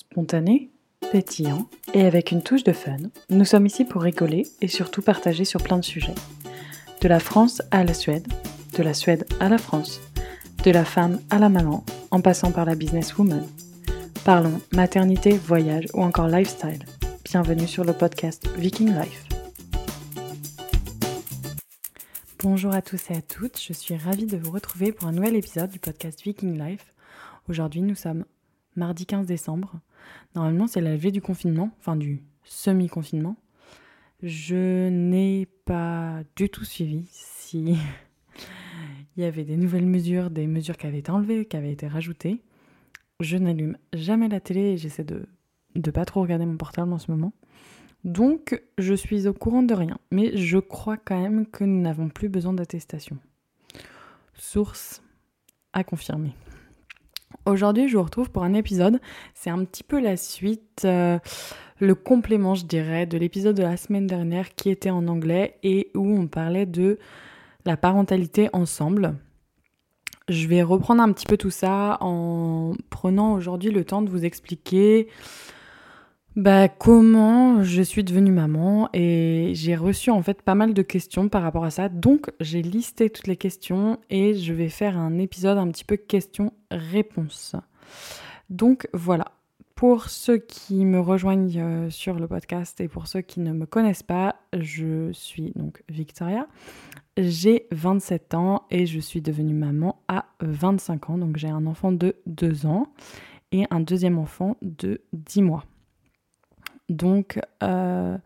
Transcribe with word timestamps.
Spontané, 0.00 0.70
pétillant 1.10 1.68
et 1.92 2.06
avec 2.06 2.30
une 2.30 2.44
touche 2.44 2.62
de 2.62 2.72
fun, 2.72 2.98
nous 3.30 3.44
sommes 3.44 3.66
ici 3.66 3.84
pour 3.84 4.02
rigoler 4.02 4.46
et 4.60 4.68
surtout 4.68 5.02
partager 5.02 5.44
sur 5.44 5.60
plein 5.60 5.76
de 5.76 5.84
sujets. 5.84 6.14
De 7.00 7.08
la 7.08 7.18
France 7.18 7.62
à 7.72 7.82
la 7.82 7.94
Suède, 7.94 8.28
de 8.76 8.84
la 8.84 8.94
Suède 8.94 9.26
à 9.40 9.48
la 9.48 9.58
France, 9.58 10.00
de 10.62 10.70
la 10.70 10.84
femme 10.84 11.18
à 11.30 11.40
la 11.40 11.48
maman, 11.48 11.84
en 12.12 12.20
passant 12.20 12.52
par 12.52 12.64
la 12.64 12.76
businesswoman. 12.76 13.44
Parlons 14.24 14.60
maternité, 14.72 15.32
voyage 15.32 15.86
ou 15.94 16.02
encore 16.02 16.28
lifestyle. 16.28 16.84
Bienvenue 17.24 17.66
sur 17.66 17.82
le 17.82 17.92
podcast 17.92 18.48
Viking 18.56 18.94
Life. 18.96 19.24
Bonjour 22.38 22.72
à 22.72 22.82
tous 22.82 23.10
et 23.10 23.16
à 23.16 23.20
toutes, 23.20 23.60
je 23.60 23.72
suis 23.72 23.96
ravie 23.96 24.26
de 24.26 24.36
vous 24.36 24.52
retrouver 24.52 24.92
pour 24.92 25.08
un 25.08 25.12
nouvel 25.12 25.34
épisode 25.34 25.70
du 25.70 25.80
podcast 25.80 26.22
Viking 26.22 26.56
Life. 26.56 26.94
Aujourd'hui, 27.48 27.82
nous 27.82 27.96
sommes 27.96 28.24
mardi 28.76 29.06
15 29.06 29.26
décembre. 29.26 29.80
Normalement, 30.34 30.66
c'est 30.66 30.80
la 30.80 30.92
levée 30.92 31.10
du 31.10 31.20
confinement, 31.20 31.70
enfin 31.78 31.96
du 31.96 32.22
semi-confinement. 32.44 33.36
Je 34.22 34.88
n'ai 34.88 35.46
pas 35.64 36.22
du 36.36 36.48
tout 36.48 36.64
suivi 36.64 37.06
si 37.10 37.76
il 39.16 39.22
y 39.22 39.24
avait 39.24 39.44
des 39.44 39.56
nouvelles 39.56 39.86
mesures, 39.86 40.30
des 40.30 40.46
mesures 40.46 40.76
qui 40.76 40.86
avaient 40.86 40.98
été 40.98 41.10
enlevées, 41.10 41.46
qui 41.46 41.56
avaient 41.56 41.72
été 41.72 41.86
rajoutées. 41.86 42.42
Je 43.20 43.36
n'allume 43.36 43.76
jamais 43.92 44.28
la 44.28 44.40
télé 44.40 44.60
et 44.60 44.76
j'essaie 44.76 45.04
de 45.04 45.26
ne 45.74 45.90
pas 45.90 46.04
trop 46.04 46.22
regarder 46.22 46.46
mon 46.46 46.56
portable 46.56 46.92
en 46.92 46.98
ce 46.98 47.10
moment. 47.10 47.32
Donc, 48.04 48.62
je 48.78 48.94
suis 48.94 49.26
au 49.26 49.34
courant 49.34 49.62
de 49.62 49.74
rien. 49.74 49.98
Mais 50.10 50.36
je 50.36 50.58
crois 50.58 50.96
quand 50.96 51.20
même 51.20 51.46
que 51.46 51.64
nous 51.64 51.80
n'avons 51.80 52.08
plus 52.08 52.28
besoin 52.28 52.52
d'attestation. 52.52 53.18
Source 54.34 55.02
à 55.72 55.84
confirmer. 55.84 56.32
Aujourd'hui, 57.48 57.88
je 57.88 57.96
vous 57.96 58.02
retrouve 58.02 58.30
pour 58.30 58.44
un 58.44 58.52
épisode. 58.52 59.00
C'est 59.32 59.48
un 59.48 59.64
petit 59.64 59.82
peu 59.82 59.98
la 60.00 60.18
suite, 60.18 60.82
euh, 60.84 61.18
le 61.80 61.94
complément, 61.94 62.54
je 62.54 62.66
dirais, 62.66 63.06
de 63.06 63.16
l'épisode 63.16 63.56
de 63.56 63.62
la 63.62 63.78
semaine 63.78 64.06
dernière 64.06 64.54
qui 64.54 64.68
était 64.68 64.90
en 64.90 65.08
anglais 65.08 65.56
et 65.62 65.90
où 65.94 66.06
on 66.06 66.26
parlait 66.26 66.66
de 66.66 66.98
la 67.64 67.78
parentalité 67.78 68.50
ensemble. 68.52 69.14
Je 70.28 70.46
vais 70.46 70.60
reprendre 70.60 71.00
un 71.00 71.10
petit 71.10 71.24
peu 71.24 71.38
tout 71.38 71.48
ça 71.48 71.96
en 72.02 72.74
prenant 72.90 73.32
aujourd'hui 73.32 73.70
le 73.70 73.82
temps 73.82 74.02
de 74.02 74.10
vous 74.10 74.26
expliquer 74.26 75.08
bah, 76.38 76.68
comment 76.68 77.64
je 77.64 77.82
suis 77.82 78.04
devenue 78.04 78.30
maman 78.30 78.88
et 78.94 79.50
j'ai 79.54 79.74
reçu 79.74 80.10
en 80.12 80.22
fait 80.22 80.40
pas 80.40 80.54
mal 80.54 80.72
de 80.72 80.82
questions 80.82 81.28
par 81.28 81.42
rapport 81.42 81.64
à 81.64 81.72
ça. 81.72 81.88
Donc 81.88 82.30
j'ai 82.38 82.62
listé 82.62 83.10
toutes 83.10 83.26
les 83.26 83.36
questions 83.36 83.98
et 84.08 84.34
je 84.34 84.52
vais 84.52 84.68
faire 84.68 84.96
un 84.96 85.18
épisode 85.18 85.58
un 85.58 85.66
petit 85.66 85.84
peu 85.84 85.96
questions-réponses. 85.96 87.56
Donc 88.50 88.88
voilà. 88.92 89.32
Pour 89.74 90.10
ceux 90.10 90.38
qui 90.38 90.84
me 90.84 91.00
rejoignent 91.00 91.58
euh, 91.58 91.90
sur 91.90 92.14
le 92.20 92.28
podcast 92.28 92.80
et 92.80 92.86
pour 92.86 93.08
ceux 93.08 93.20
qui 93.20 93.40
ne 93.40 93.52
me 93.52 93.66
connaissent 93.66 94.04
pas, 94.04 94.36
je 94.56 95.10
suis 95.10 95.52
donc 95.56 95.82
Victoria. 95.88 96.46
J'ai 97.16 97.66
27 97.72 98.34
ans 98.34 98.62
et 98.70 98.86
je 98.86 99.00
suis 99.00 99.22
devenue 99.22 99.54
maman 99.54 100.02
à 100.06 100.26
25 100.38 101.10
ans. 101.10 101.18
Donc 101.18 101.36
j'ai 101.36 101.48
un 101.48 101.66
enfant 101.66 101.90
de 101.90 102.14
2 102.26 102.66
ans 102.66 102.86
et 103.50 103.64
un 103.72 103.80
deuxième 103.80 104.18
enfant 104.18 104.56
de 104.62 105.00
10 105.12 105.42
mois. 105.42 105.64
Donc, 106.88 107.38
euh, 107.62 108.16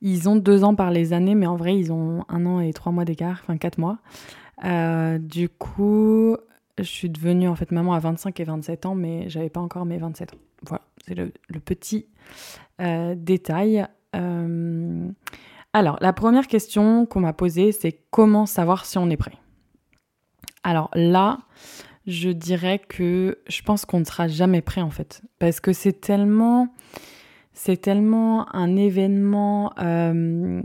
ils 0.00 0.28
ont 0.28 0.36
deux 0.36 0.64
ans 0.64 0.74
par 0.74 0.90
les 0.90 1.12
années, 1.12 1.34
mais 1.34 1.46
en 1.46 1.56
vrai, 1.56 1.76
ils 1.76 1.92
ont 1.92 2.24
un 2.28 2.46
an 2.46 2.60
et 2.60 2.72
trois 2.72 2.92
mois 2.92 3.04
d'écart, 3.04 3.40
enfin 3.42 3.56
quatre 3.56 3.78
mois. 3.78 3.98
Euh, 4.64 5.18
du 5.18 5.48
coup, 5.48 6.36
je 6.78 6.84
suis 6.84 7.08
devenue 7.08 7.48
en 7.48 7.54
fait 7.54 7.70
maman 7.70 7.94
à 7.94 7.98
25 7.98 8.38
et 8.40 8.44
27 8.44 8.86
ans, 8.86 8.94
mais 8.94 9.28
j'avais 9.28 9.50
pas 9.50 9.60
encore 9.60 9.84
mes 9.84 9.98
27 9.98 10.34
ans. 10.34 10.38
Voilà, 10.62 10.82
c'est 11.06 11.14
le, 11.14 11.32
petit 11.64 12.06
euh, 12.80 13.14
détail. 13.16 13.86
alors, 15.72 15.98
la 16.00 16.12
première 16.12 16.46
question 16.46 17.06
qu'on 17.06 17.20
m'a 17.20 17.32
posée, 17.32 17.72
c'est 17.72 17.98
comment 18.10 18.46
savoir 18.46 18.84
si 18.84 18.98
on 18.98 19.10
est 19.10 19.16
prêt? 19.16 19.32
Alors 20.62 20.90
là, 20.94 21.40
je 22.06 22.30
dirais 22.30 22.78
que 22.78 23.38
je 23.46 23.62
pense 23.62 23.84
qu'on 23.84 24.00
ne 24.00 24.04
sera 24.04 24.28
jamais 24.28 24.62
prêt 24.62 24.80
en 24.80 24.90
fait, 24.90 25.22
parce 25.38 25.60
que 25.60 25.72
c'est 25.72 26.00
tellement 26.00 26.68
c'est 27.54 27.80
tellement 27.80 28.54
un 28.54 28.76
événement 28.76 29.72
euh, 29.78 30.60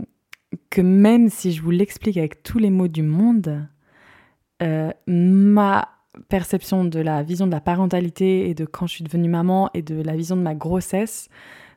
que 0.68 0.80
même 0.80 1.30
si 1.30 1.52
je 1.52 1.62
vous 1.62 1.70
l'explique 1.70 2.16
avec 2.16 2.42
tous 2.42 2.58
les 2.58 2.70
mots 2.70 2.88
du 2.88 3.02
monde, 3.02 3.66
euh, 4.62 4.90
ma 5.06 5.88
perception 6.28 6.84
de 6.84 6.98
la 6.98 7.22
vision 7.22 7.46
de 7.46 7.52
la 7.52 7.60
parentalité 7.60 8.50
et 8.50 8.54
de 8.54 8.64
quand 8.64 8.86
je 8.86 8.94
suis 8.94 9.04
devenue 9.04 9.28
maman 9.28 9.70
et 9.72 9.82
de 9.82 10.02
la 10.02 10.16
vision 10.16 10.36
de 10.36 10.42
ma 10.42 10.54
grossesse, 10.54 11.28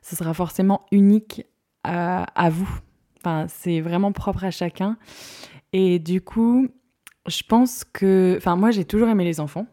ce 0.02 0.16
sera 0.16 0.34
forcément 0.34 0.84
unique 0.90 1.46
à, 1.84 2.24
à 2.34 2.50
vous. 2.50 2.68
Enfin, 3.18 3.46
c'est 3.48 3.80
vraiment 3.80 4.12
propre 4.12 4.44
à 4.44 4.50
chacun. 4.50 4.98
Et 5.72 5.98
du 5.98 6.20
coup, 6.20 6.68
je 7.26 7.42
pense 7.48 7.84
que... 7.84 8.34
Enfin, 8.36 8.56
moi, 8.56 8.70
j'ai 8.70 8.84
toujours 8.84 9.08
aimé 9.08 9.24
les 9.24 9.40
enfants. 9.40 9.66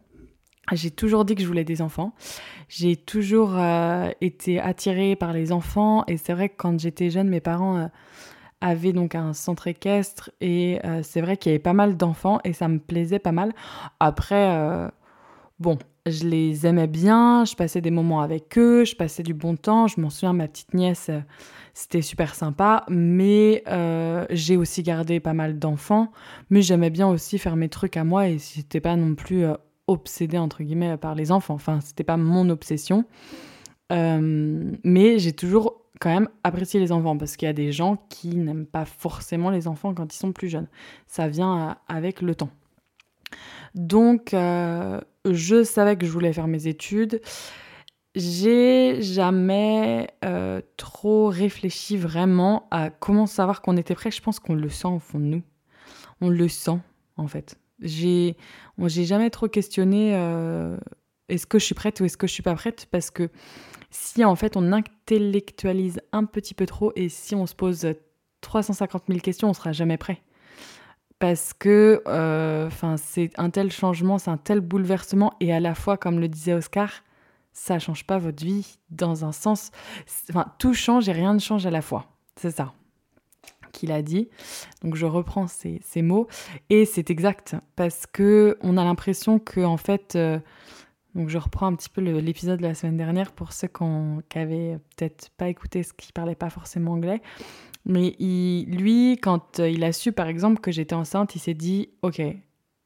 J'ai 0.71 0.91
toujours 0.91 1.25
dit 1.25 1.35
que 1.35 1.41
je 1.41 1.47
voulais 1.47 1.63
des 1.63 1.81
enfants. 1.81 2.13
J'ai 2.69 2.95
toujours 2.95 3.55
euh, 3.57 4.09
été 4.21 4.59
attirée 4.59 5.15
par 5.15 5.33
les 5.33 5.51
enfants 5.51 6.03
et 6.07 6.17
c'est 6.17 6.33
vrai 6.33 6.49
que 6.49 6.55
quand 6.57 6.79
j'étais 6.79 7.09
jeune, 7.09 7.27
mes 7.27 7.41
parents 7.41 7.77
euh, 7.77 7.87
avaient 8.61 8.93
donc 8.93 9.15
un 9.15 9.33
centre 9.33 9.67
équestre 9.67 10.31
et 10.39 10.79
euh, 10.85 11.01
c'est 11.03 11.21
vrai 11.21 11.35
qu'il 11.37 11.51
y 11.51 11.55
avait 11.55 11.59
pas 11.59 11.73
mal 11.73 11.97
d'enfants 11.97 12.39
et 12.45 12.53
ça 12.53 12.67
me 12.67 12.79
plaisait 12.79 13.19
pas 13.19 13.33
mal. 13.33 13.53
Après, 13.99 14.89
bon, 15.59 15.77
je 16.05 16.25
les 16.25 16.65
aimais 16.65 16.87
bien, 16.87 17.43
je 17.43 17.55
passais 17.55 17.81
des 17.81 17.91
moments 17.91 18.21
avec 18.21 18.57
eux, 18.57 18.85
je 18.85 18.95
passais 18.95 19.23
du 19.23 19.33
bon 19.33 19.55
temps. 19.57 19.87
Je 19.87 19.99
m'en 19.99 20.09
souviens, 20.09 20.33
ma 20.33 20.47
petite 20.47 20.73
nièce, 20.73 21.11
c'était 21.73 22.01
super 22.01 22.35
sympa, 22.35 22.85
mais 22.87 23.63
j'ai 24.29 24.57
aussi 24.57 24.83
gardé 24.83 25.19
pas 25.19 25.33
mal 25.33 25.59
d'enfants. 25.59 26.11
Mais 26.49 26.61
j'aimais 26.61 26.91
bien 26.91 27.07
aussi 27.07 27.39
faire 27.39 27.55
mes 27.55 27.69
trucs 27.69 27.97
à 27.97 28.03
moi 28.03 28.29
et 28.29 28.37
c'était 28.37 28.79
pas 28.79 28.95
non 28.95 29.15
plus 29.15 29.45
obsédée 29.87 30.37
entre 30.37 30.63
guillemets 30.63 30.97
par 30.97 31.15
les 31.15 31.31
enfants. 31.31 31.55
Enfin, 31.55 31.79
c'était 31.81 32.03
pas 32.03 32.17
mon 32.17 32.49
obsession. 32.49 33.05
Euh, 33.91 34.71
mais 34.83 35.19
j'ai 35.19 35.33
toujours 35.33 35.81
quand 35.99 36.09
même 36.09 36.29
apprécié 36.43 36.79
les 36.79 36.91
enfants 36.91 37.17
parce 37.17 37.35
qu'il 37.35 37.45
y 37.45 37.49
a 37.49 37.53
des 37.53 37.71
gens 37.71 37.97
qui 38.09 38.35
n'aiment 38.35 38.65
pas 38.65 38.85
forcément 38.85 39.49
les 39.49 39.67
enfants 39.67 39.93
quand 39.93 40.13
ils 40.13 40.17
sont 40.17 40.31
plus 40.31 40.49
jeunes. 40.49 40.67
Ça 41.07 41.27
vient 41.27 41.69
euh, 41.69 41.73
avec 41.87 42.21
le 42.21 42.35
temps. 42.35 42.49
Donc, 43.75 44.33
euh, 44.33 44.99
je 45.29 45.63
savais 45.63 45.97
que 45.97 46.05
je 46.05 46.11
voulais 46.11 46.33
faire 46.33 46.47
mes 46.47 46.67
études. 46.67 47.21
J'ai 48.13 49.01
jamais 49.01 50.09
trop 50.75 51.27
réfléchi 51.27 51.95
vraiment 51.95 52.67
à 52.69 52.89
comment 52.89 53.25
savoir 53.25 53.61
qu'on 53.61 53.77
était 53.77 53.95
prêt. 53.95 54.11
Je 54.11 54.21
pense 54.21 54.41
qu'on 54.41 54.53
le 54.55 54.67
sent 54.67 54.89
au 54.89 54.99
fond 54.99 55.17
de 55.17 55.25
nous. 55.25 55.43
On 56.19 56.27
le 56.27 56.49
sent, 56.49 56.77
en 57.15 57.27
fait. 57.27 57.60
J'ai 57.81 58.37
j'ai 58.87 59.05
jamais 59.05 59.29
trop 59.29 59.47
questionné 59.47 60.15
euh, 60.15 60.77
est-ce 61.29 61.45
que 61.45 61.59
je 61.59 61.65
suis 61.65 61.75
prête 61.75 61.99
ou 61.99 62.05
est-ce 62.05 62.17
que 62.17 62.27
je 62.27 62.33
suis 62.33 62.43
pas 62.43 62.55
prête 62.55 62.87
parce 62.91 63.11
que 63.11 63.29
si 63.89 64.23
en 64.25 64.35
fait 64.35 64.55
on 64.57 64.71
intellectualise 64.71 65.99
un 66.11 66.25
petit 66.25 66.53
peu 66.53 66.65
trop 66.65 66.91
et 66.95 67.09
si 67.09 67.35
on 67.35 67.45
se 67.45 67.55
pose 67.55 67.85
350 68.41 69.03
000 69.07 69.19
questions, 69.19 69.49
on 69.49 69.53
sera 69.53 69.71
jamais 69.71 69.97
prêt. 69.97 70.21
Parce 71.19 71.53
que 71.53 72.01
euh, 72.07 72.69
c'est 72.97 73.29
un 73.37 73.51
tel 73.51 73.71
changement, 73.71 74.17
c'est 74.17 74.31
un 74.31 74.37
tel 74.37 74.59
bouleversement 74.59 75.33
et 75.39 75.53
à 75.53 75.59
la 75.59 75.75
fois, 75.75 75.95
comme 75.95 76.19
le 76.19 76.27
disait 76.27 76.53
Oscar, 76.53 76.89
ça 77.53 77.77
change 77.77 78.05
pas 78.05 78.17
votre 78.17 78.43
vie 78.43 78.79
dans 78.89 79.23
un 79.23 79.31
sens. 79.31 79.69
Enfin, 80.29 80.47
tout 80.57 80.73
change 80.73 81.07
et 81.09 81.11
rien 81.11 81.33
ne 81.33 81.39
change 81.39 81.65
à 81.67 81.71
la 81.71 81.83
fois. 81.83 82.07
C'est 82.35 82.51
ça 82.51 82.73
qu'il 83.71 83.91
a 83.91 84.01
dit. 84.01 84.29
Donc 84.83 84.95
je 84.95 85.05
reprends 85.05 85.47
ces, 85.47 86.01
mots 86.01 86.27
et 86.69 86.85
c'est 86.85 87.09
exact 87.09 87.55
parce 87.75 88.05
que 88.05 88.57
on 88.61 88.77
a 88.77 88.83
l'impression 88.83 89.39
que 89.39 89.61
en 89.61 89.77
fait, 89.77 90.15
euh, 90.15 90.39
donc 91.15 91.29
je 91.29 91.37
reprends 91.37 91.67
un 91.67 91.75
petit 91.75 91.89
peu 91.89 92.01
l'épisode 92.01 92.59
de 92.59 92.63
la 92.63 92.73
semaine 92.73 92.97
dernière 92.97 93.31
pour 93.31 93.53
ceux 93.53 93.67
qui 93.67 93.83
n'avaient 94.35 94.79
peut-être 94.95 95.29
pas 95.37 95.49
écouté 95.49 95.83
ce 95.83 95.93
qui 95.93 96.11
parlait 96.11 96.35
pas 96.35 96.49
forcément 96.49 96.93
anglais. 96.93 97.21
Mais 97.85 98.15
lui, 98.19 99.17
quand 99.21 99.59
il 99.59 99.83
a 99.83 99.91
su 99.91 100.11
par 100.11 100.27
exemple 100.27 100.61
que 100.61 100.71
j'étais 100.71 100.95
enceinte, 100.95 101.35
il 101.35 101.39
s'est 101.39 101.53
dit 101.53 101.89
ok. 102.01 102.21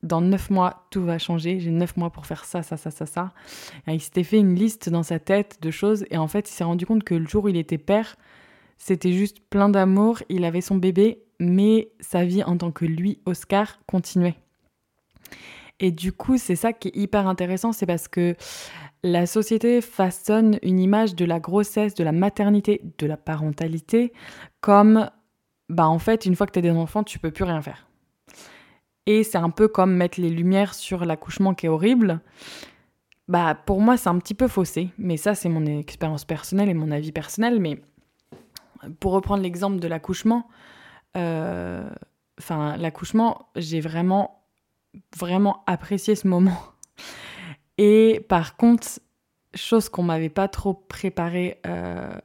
Dans 0.04 0.22
neuf 0.22 0.52
mois, 0.52 0.86
tout 0.92 1.04
va 1.04 1.18
changer. 1.18 1.60
J'ai 1.60 1.72
neuf 1.72 1.98
mois 1.98 2.12
pour 2.12 2.28
faire 2.28 2.46
ça, 2.46 2.62
ça, 2.62 2.78
ça, 2.78 2.92
ça, 2.92 3.08
ça. 3.08 3.34
il 3.88 4.00
s'était 4.00 4.24
fait 4.24 4.38
une 4.38 4.54
liste 4.54 4.88
dans 4.90 5.02
sa 5.02 5.18
tête 5.18 5.58
de 5.64 5.72
choses 5.72 6.06
et 6.12 6.18
en 6.18 6.28
fait, 6.28 6.48
il 6.48 6.54
s'est 6.54 6.64
rendu 6.64 6.86
compte 6.86 7.04
que 7.04 7.16
le 7.16 7.26
jour 7.26 7.46
où 7.46 7.50
il 7.50 7.58
était 7.58 7.80
père, 7.80 8.16
c'était 8.78 9.14
juste 9.14 9.40
plein 9.50 9.70
d'amour, 9.70 10.20
il 10.30 10.46
avait 10.46 10.62
son 10.62 10.76
bébé, 10.76 11.24
mais 11.40 11.90
sa 12.00 12.26
vie 12.26 12.44
en 12.44 12.58
tant 12.58 12.72
que 12.72 12.86
lui, 12.86 13.20
Oscar, 13.26 13.80
continuait. 13.88 14.36
Et 15.80 15.92
du 15.92 16.12
coup, 16.12 16.38
c'est 16.38 16.56
ça 16.56 16.74
qui 16.74 16.90
est 16.90 16.96
hyper 16.96 17.28
intéressant, 17.28 17.74
c'est 17.74 17.86
parce 17.86 18.08
que 18.08 18.36
la 19.04 19.26
société 19.26 19.82
façonne 19.82 20.58
une 20.64 20.80
image 20.80 21.16
de 21.16 21.26
la 21.26 21.40
grossesse, 21.40 21.96
de 21.96 22.04
la 22.04 22.12
maternité, 22.12 22.82
de 22.98 23.06
la 23.06 23.18
parentalité, 23.18 24.14
comme, 24.62 25.10
bah 25.70 25.88
en 25.88 26.00
fait, 26.00 26.26
une 26.26 26.36
fois 26.36 26.48
que 26.48 26.54
tu 26.54 26.60
as 26.60 26.62
des 26.62 26.72
enfants, 26.72 27.04
tu 27.04 27.20
peux 27.20 27.32
plus 27.32 27.44
rien 27.44 27.62
faire. 27.62 27.88
Et 29.06 29.24
c'est 29.24 29.38
un 29.38 29.50
peu 29.50 29.68
comme 29.68 29.96
mettre 29.96 30.20
les 30.20 30.30
lumières 30.30 30.74
sur 30.74 31.06
l'accouchement 31.06 31.54
qui 31.54 31.68
est 31.68 31.70
horrible. 31.70 32.22
bah 33.28 33.56
pour 33.56 33.82
moi 33.82 33.98
c'est 33.98 34.10
un 34.10 34.18
petit 34.20 34.34
peu 34.34 34.48
faussé, 34.48 34.90
mais 34.98 35.18
ça 35.18 35.36
c'est 35.36 35.50
mon 35.50 35.66
expérience 35.66 36.26
personnelle 36.26 36.70
et 36.70 36.74
mon 36.74 36.92
avis 36.92 37.12
personnel. 37.12 37.60
Mais 37.60 37.80
pour 39.00 39.14
reprendre 39.14 39.44
l'exemple 39.44 39.80
de 39.80 39.88
l'accouchement, 39.88 40.48
euh, 41.18 41.88
l'accouchement, 42.50 43.50
j'ai 43.56 43.80
vraiment 43.80 44.42
vraiment 45.18 45.64
apprécié 45.68 46.16
ce 46.16 46.28
moment. 46.28 46.58
Et 47.78 48.26
par 48.30 48.56
contre, 48.56 48.88
chose 49.54 49.90
qu'on 49.90 50.04
m'avait 50.04 50.30
pas 50.30 50.48
trop 50.48 50.74
préparé 50.74 51.60
euh, 51.68 52.18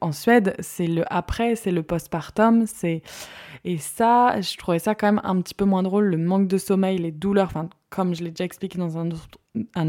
en 0.00 0.12
Suède, 0.12 0.54
c'est 0.60 0.86
le 0.86 1.04
après, 1.12 1.56
c'est 1.56 1.70
le 1.70 1.82
postpartum, 1.82 2.66
c'est 2.66 3.02
et 3.64 3.78
ça, 3.78 4.40
je 4.40 4.56
trouvais 4.56 4.78
ça 4.78 4.94
quand 4.94 5.06
même 5.06 5.20
un 5.24 5.40
petit 5.40 5.54
peu 5.54 5.64
moins 5.64 5.82
drôle, 5.82 6.06
le 6.06 6.18
manque 6.18 6.46
de 6.46 6.58
sommeil, 6.58 6.98
les 6.98 7.10
douleurs, 7.10 7.46
enfin 7.48 7.68
comme 7.90 8.14
je 8.14 8.22
l'ai 8.22 8.30
déjà 8.30 8.44
expliqué 8.44 8.78
dans 8.78 8.98
un 8.98 9.10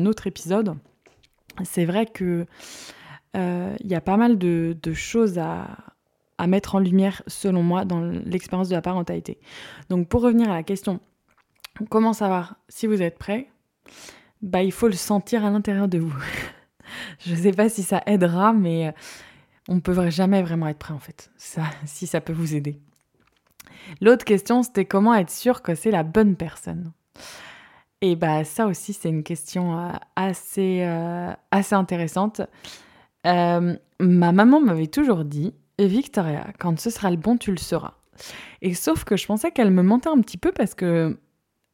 autre, 0.06 0.28
épisode. 0.28 0.76
C'est 1.64 1.86
vrai 1.86 2.06
que 2.06 2.46
il 3.34 3.88
y 3.88 3.96
a 3.96 4.02
pas 4.02 4.18
mal 4.18 4.38
de, 4.38 4.94
choses 4.94 5.38
à, 5.38 5.68
mettre 6.48 6.76
en 6.76 6.80
lumière, 6.80 7.22
selon 7.28 7.64
moi, 7.64 7.86
dans 7.86 8.02
l'expérience 8.02 8.70
de 8.70 8.76
la 8.76 8.82
parentalité. 8.82 9.40
Donc 9.90 10.08
pour 10.08 10.22
revenir 10.22 10.50
à 10.50 10.56
la 10.56 10.64
question, 10.64 11.00
comment 11.90 12.14
savoir 12.14 12.56
si 12.70 12.88
vous 12.88 13.02
êtes 13.02 13.18
prêt? 13.18 13.50
Bah 14.42 14.64
il 14.64 14.72
faut 14.72 14.88
le 14.88 14.94
sentir 14.94 15.46
à 15.46 15.50
l'intérieur 15.50 15.88
de 15.88 15.98
vous. 15.98 16.14
je 17.20 17.32
ne 17.34 17.38
sais 17.38 17.52
pas 17.52 17.70
si 17.70 17.84
ça 17.84 18.04
aidera, 18.06 18.54
mais 18.54 18.88
euh, 18.88 18.92
on 19.68 19.76
ne 19.76 19.80
peut 19.80 20.10
jamais 20.10 20.42
vraiment 20.42 20.68
être 20.68 20.78
prêt 20.78 20.94
en 20.94 21.00
fait. 21.00 21.32
Ça, 21.38 21.64
si 21.86 22.08
ça 22.08 22.22
peut 22.22 22.34
vous 22.34 22.56
aider. 22.56 22.80
L'autre 24.02 24.26
question, 24.26 24.64
c'était 24.64 24.86
comment 24.86 25.14
être 25.14 25.30
sûr 25.30 25.62
que 25.62 25.76
c'est 25.76 25.92
la 25.92 26.04
bonne 26.04 26.36
personne? 26.36 26.92
Et 28.02 28.16
bah 28.16 28.44
ça 28.44 28.68
aussi, 28.68 28.94
c'est 28.94 29.10
une 29.10 29.24
question 29.24 29.80
euh, 29.80 29.92
euh, 30.58 31.34
assez 31.52 31.76
intéressante. 31.76 32.42
Ma 34.00 34.32
maman 34.32 34.62
m'avait 34.62 34.88
toujours 34.88 35.26
dit, 35.26 35.54
Victoria, 35.80 36.48
quand 36.60 36.80
ce 36.80 36.90
sera 36.90 37.12
le 37.12 37.18
bon, 37.18 37.38
tu 37.38 37.52
le 37.52 37.58
seras. 37.58 37.94
Et 38.62 38.74
sauf 38.74 39.04
que 39.04 39.16
je 39.16 39.26
pensais 39.26 39.52
qu'elle 39.52 39.72
me 39.72 39.84
mentait 39.84 40.10
un 40.10 40.20
petit 40.22 40.38
peu 40.38 40.52
parce 40.52 40.74
que 40.74 41.18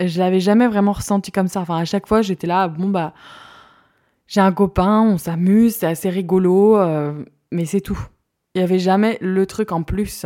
je 0.01 0.19
l'avais 0.19 0.39
jamais 0.39 0.67
vraiment 0.67 0.91
ressenti 0.91 1.31
comme 1.31 1.47
ça. 1.47 1.61
Enfin, 1.61 1.77
à 1.77 1.85
chaque 1.85 2.07
fois, 2.07 2.21
j'étais 2.21 2.47
là, 2.47 2.67
bon 2.67 2.89
bah, 2.89 3.13
j'ai 4.27 4.41
un 4.41 4.51
copain, 4.51 5.01
on 5.01 5.17
s'amuse, 5.17 5.75
c'est 5.75 5.87
assez 5.87 6.09
rigolo, 6.09 6.77
euh, 6.77 7.23
mais 7.51 7.65
c'est 7.65 7.81
tout. 7.81 7.99
Il 8.55 8.59
n'y 8.59 8.63
avait 8.63 8.79
jamais 8.79 9.17
le 9.21 9.45
truc 9.45 9.71
en 9.71 9.83
plus. 9.83 10.25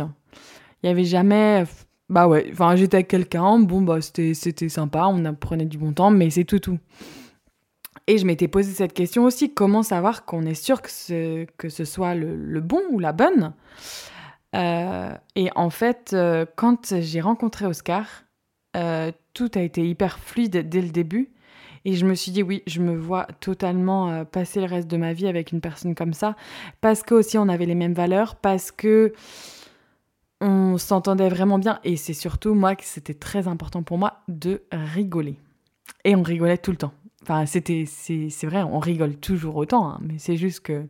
Il 0.82 0.86
n'y 0.86 0.90
avait 0.90 1.04
jamais. 1.04 1.64
Bah 2.08 2.26
ouais, 2.26 2.48
enfin, 2.52 2.74
j'étais 2.74 2.96
avec 2.96 3.08
quelqu'un, 3.08 3.58
bon 3.58 3.82
bah, 3.82 4.00
c'était 4.00 4.68
sympa, 4.68 5.06
on 5.10 5.24
apprenait 5.26 5.66
du 5.66 5.76
bon 5.76 5.92
temps, 5.92 6.10
mais 6.10 6.30
c'est 6.30 6.44
tout, 6.44 6.58
tout. 6.58 6.78
Et 8.08 8.18
je 8.18 8.26
m'étais 8.26 8.48
posé 8.48 8.72
cette 8.72 8.94
question 8.94 9.24
aussi 9.24 9.52
comment 9.52 9.84
savoir 9.84 10.24
qu'on 10.24 10.44
est 10.46 10.54
sûr 10.54 10.82
que 10.82 10.88
ce, 10.88 11.84
soit 11.84 12.14
le, 12.14 12.60
bon 12.60 12.80
ou 12.90 12.98
la 12.98 13.12
bonne? 13.12 13.52
Euh, 14.56 15.14
Et 15.36 15.50
en 15.54 15.70
fait, 15.70 16.12
euh, 16.14 16.46
quand 16.56 16.94
j'ai 17.00 17.20
rencontré 17.20 17.66
Oscar, 17.66 18.06
tout 19.34 19.50
a 19.54 19.60
été 19.60 19.86
hyper 19.86 20.18
fluide 20.18 20.68
dès 20.68 20.80
le 20.80 20.88
début. 20.88 21.30
Et 21.84 21.94
je 21.94 22.04
me 22.04 22.14
suis 22.14 22.32
dit, 22.32 22.42
oui, 22.42 22.62
je 22.66 22.80
me 22.80 22.96
vois 22.96 23.26
totalement 23.40 24.10
euh, 24.10 24.24
passer 24.24 24.60
le 24.60 24.66
reste 24.66 24.88
de 24.88 24.96
ma 24.96 25.12
vie 25.12 25.26
avec 25.26 25.52
une 25.52 25.60
personne 25.60 25.94
comme 25.94 26.12
ça, 26.12 26.36
parce 26.80 27.02
que 27.02 27.14
aussi 27.14 27.38
on 27.38 27.48
avait 27.48 27.66
les 27.66 27.74
mêmes 27.74 27.94
valeurs, 27.94 28.36
parce 28.36 28.70
que 28.70 29.12
on 30.40 30.76
s'entendait 30.78 31.28
vraiment 31.28 31.58
bien. 31.58 31.80
Et 31.84 31.96
c'est 31.96 32.14
surtout 32.14 32.54
moi 32.54 32.76
que 32.76 32.84
c'était 32.84 33.14
très 33.14 33.48
important 33.48 33.82
pour 33.82 33.98
moi 33.98 34.20
de 34.28 34.62
rigoler. 34.70 35.36
Et 36.04 36.14
on 36.14 36.22
rigolait 36.22 36.58
tout 36.58 36.70
le 36.70 36.76
temps. 36.76 36.92
Enfin, 37.28 37.44
c'était, 37.44 37.84
c'est, 37.84 38.46
vrai, 38.46 38.62
on 38.62 38.78
rigole 38.78 39.14
toujours 39.16 39.56
autant, 39.56 39.86
hein, 39.86 40.00
mais 40.00 40.14
c'est 40.16 40.38
juste 40.38 40.60
que 40.60 40.86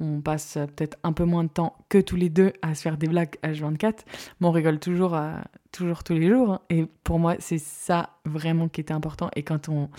on 0.00 0.22
passe 0.22 0.54
peut-être 0.74 0.96
un 1.02 1.12
peu 1.12 1.24
moins 1.24 1.44
de 1.44 1.50
temps 1.50 1.76
que 1.90 1.98
tous 1.98 2.16
les 2.16 2.30
deux 2.30 2.54
à 2.62 2.74
se 2.74 2.80
faire 2.80 2.96
des 2.96 3.08
blagues 3.08 3.36
H24, 3.42 3.98
mais 4.40 4.46
on 4.46 4.50
rigole 4.50 4.78
toujours, 4.78 5.14
euh, 5.14 5.34
toujours 5.70 6.02
tous 6.02 6.14
les 6.14 6.28
jours. 6.28 6.52
Hein. 6.52 6.60
Et 6.70 6.86
pour 7.04 7.18
moi, 7.18 7.36
c'est 7.40 7.58
ça 7.58 8.08
vraiment 8.24 8.68
qui 8.68 8.80
était 8.80 8.94
important. 8.94 9.28
Et 9.36 9.42
quand 9.42 9.68
on, 9.68 9.90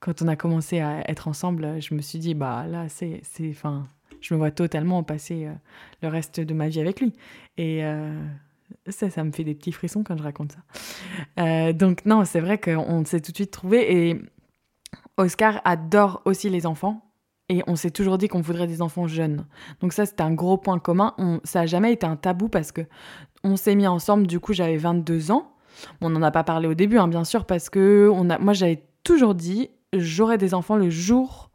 quand 0.00 0.20
on 0.20 0.28
a 0.28 0.36
commencé 0.36 0.80
à 0.80 1.02
être 1.10 1.28
ensemble, 1.28 1.80
je 1.80 1.94
me 1.94 2.02
suis 2.02 2.18
dit, 2.18 2.34
bah 2.34 2.66
là, 2.68 2.90
c'est, 2.90 3.22
c'est, 3.22 3.48
enfin, 3.48 3.88
je 4.20 4.34
me 4.34 4.38
vois 4.38 4.50
totalement 4.50 5.02
passer 5.02 5.46
euh, 5.46 5.54
le 6.02 6.08
reste 6.08 6.40
de 6.40 6.52
ma 6.52 6.68
vie 6.68 6.78
avec 6.78 7.00
lui. 7.00 7.14
Et 7.56 7.86
euh, 7.86 8.22
ça, 8.86 9.08
ça 9.08 9.24
me 9.24 9.32
fait 9.32 9.44
des 9.44 9.54
petits 9.54 9.72
frissons 9.72 10.04
quand 10.04 10.18
je 10.18 10.22
raconte 10.22 10.52
ça. 11.36 11.72
donc 11.72 12.04
non, 12.04 12.26
c'est 12.26 12.40
vrai 12.40 12.60
qu'on 12.60 13.02
s'est 13.06 13.20
tout 13.20 13.32
de 13.32 13.36
suite 13.36 13.50
trouvé. 13.50 14.10
Et 14.10 14.20
Oscar 15.20 15.60
adore 15.64 16.22
aussi 16.24 16.48
les 16.48 16.66
enfants. 16.66 17.02
Et 17.48 17.62
on 17.66 17.74
s'est 17.74 17.90
toujours 17.90 18.16
dit 18.16 18.28
qu'on 18.28 18.40
voudrait 18.40 18.68
des 18.68 18.80
enfants 18.80 19.08
jeunes. 19.08 19.44
Donc 19.80 19.92
ça, 19.92 20.06
c'était 20.06 20.22
un 20.22 20.32
gros 20.32 20.56
point 20.56 20.78
commun. 20.78 21.14
On, 21.18 21.40
ça 21.42 21.60
n'a 21.60 21.66
jamais 21.66 21.92
été 21.92 22.06
un 22.06 22.16
tabou 22.16 22.48
parce 22.48 22.70
que 22.70 22.82
on 23.42 23.56
s'est 23.56 23.74
mis 23.74 23.86
ensemble. 23.88 24.26
Du 24.26 24.38
coup, 24.38 24.52
j'avais 24.52 24.76
22 24.76 25.30
ans. 25.32 25.52
On 26.00 26.10
n'en 26.10 26.22
a 26.22 26.30
pas 26.30 26.44
parlé 26.44 26.68
au 26.68 26.74
début, 26.74 26.98
hein, 26.98 27.08
bien 27.08 27.24
sûr, 27.24 27.44
parce 27.44 27.68
que 27.70 28.10
moi, 28.40 28.52
j'avais 28.52 28.84
toujours 29.02 29.34
dit, 29.34 29.70
j'aurai 29.92 30.38
des 30.38 30.54
enfants 30.54 30.76
le 30.76 30.90
jour 30.90 31.50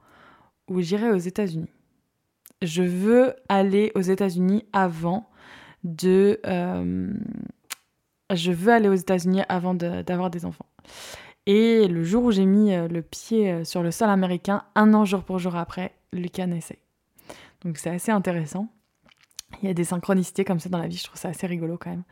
où 0.67 0.81
j'irai 0.81 1.11
aux 1.11 1.17
États-Unis. 1.17 1.69
Je 2.61 2.83
veux 2.83 3.33
aller 3.49 3.91
aux 3.95 4.01
États-Unis 4.01 4.65
avant 4.73 5.29
de... 5.83 6.39
Euh, 6.45 7.13
je 8.33 8.51
veux 8.51 8.73
aller 8.73 8.89
aux 8.89 8.95
États-Unis 8.95 9.43
avant 9.47 9.75
d'avoir 9.75 10.29
des 10.29 10.45
enfants. 10.45 10.65
Et 11.45 11.87
le 11.87 12.03
jour 12.03 12.23
où 12.23 12.31
j'ai 12.31 12.45
mis 12.45 12.73
euh, 12.73 12.87
le 12.87 13.01
pied 13.01 13.51
euh, 13.51 13.63
sur 13.63 13.83
le 13.83 13.91
sol 13.91 14.09
américain, 14.09 14.63
un 14.73 14.93
an 14.93 15.05
jour 15.05 15.23
pour 15.23 15.37
jour 15.37 15.55
après, 15.55 15.93
Lucas 16.11 16.47
naissait. 16.47 16.79
Donc 17.63 17.77
c'est 17.77 17.89
assez 17.89 18.11
intéressant. 18.11 18.69
Il 19.61 19.67
y 19.67 19.71
a 19.71 19.73
des 19.73 19.83
synchronicités 19.83 20.43
comme 20.43 20.59
ça 20.59 20.69
dans 20.69 20.79
la 20.79 20.87
vie, 20.87 20.97
je 20.97 21.03
trouve 21.03 21.19
ça 21.19 21.29
assez 21.29 21.47
rigolo 21.47 21.77
quand 21.77 21.91
même. 21.91 22.03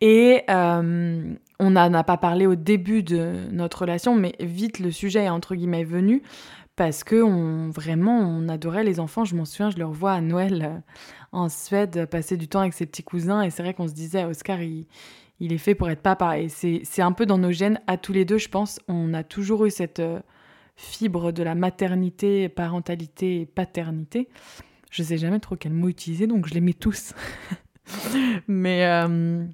Et 0.00 0.42
euh, 0.48 1.34
on 1.60 1.70
n'en 1.70 1.94
a 1.94 2.02
pas 2.02 2.16
parlé 2.16 2.46
au 2.46 2.54
début 2.54 3.02
de 3.02 3.46
notre 3.50 3.82
relation, 3.82 4.14
mais 4.16 4.34
vite 4.40 4.78
le 4.78 4.90
sujet 4.90 5.24
est 5.24 5.28
entre 5.28 5.54
guillemets 5.54 5.84
venu 5.84 6.22
parce 6.74 7.04
que 7.04 7.22
on, 7.22 7.68
vraiment 7.70 8.18
on 8.18 8.48
adorait 8.48 8.84
les 8.84 9.00
enfants. 9.00 9.24
Je 9.24 9.36
m'en 9.36 9.44
souviens, 9.44 9.70
je 9.70 9.76
le 9.76 9.84
revois 9.84 10.12
à 10.12 10.20
Noël 10.22 10.82
en 11.30 11.48
Suède, 11.48 12.06
passer 12.06 12.36
du 12.36 12.48
temps 12.48 12.60
avec 12.60 12.72
ses 12.72 12.86
petits 12.86 13.04
cousins, 13.04 13.42
et 13.42 13.50
c'est 13.50 13.62
vrai 13.62 13.74
qu'on 13.74 13.88
se 13.88 13.94
disait, 13.94 14.24
Oscar, 14.24 14.60
il, 14.60 14.86
il 15.42 15.52
est 15.52 15.58
fait 15.58 15.74
pour 15.74 15.90
être 15.90 16.02
papa. 16.02 16.38
Et 16.38 16.48
c'est 16.48 17.02
un 17.02 17.10
peu 17.10 17.26
dans 17.26 17.36
nos 17.36 17.50
gènes, 17.50 17.80
à 17.88 17.96
tous 17.96 18.12
les 18.12 18.24
deux, 18.24 18.38
je 18.38 18.48
pense. 18.48 18.78
On 18.86 19.12
a 19.12 19.24
toujours 19.24 19.66
eu 19.66 19.72
cette 19.72 19.98
euh, 19.98 20.20
fibre 20.76 21.32
de 21.32 21.42
la 21.42 21.56
maternité, 21.56 22.48
parentalité 22.48 23.40
et 23.40 23.46
paternité. 23.46 24.28
Je 24.92 25.02
sais 25.02 25.18
jamais 25.18 25.40
trop 25.40 25.56
quel 25.56 25.72
mot 25.72 25.88
utiliser, 25.88 26.28
donc 26.28 26.46
je 26.46 26.54
les 26.54 26.60
mets 26.60 26.74
tous. 26.74 27.12
Mais 28.46 28.86
euh, 28.86 29.44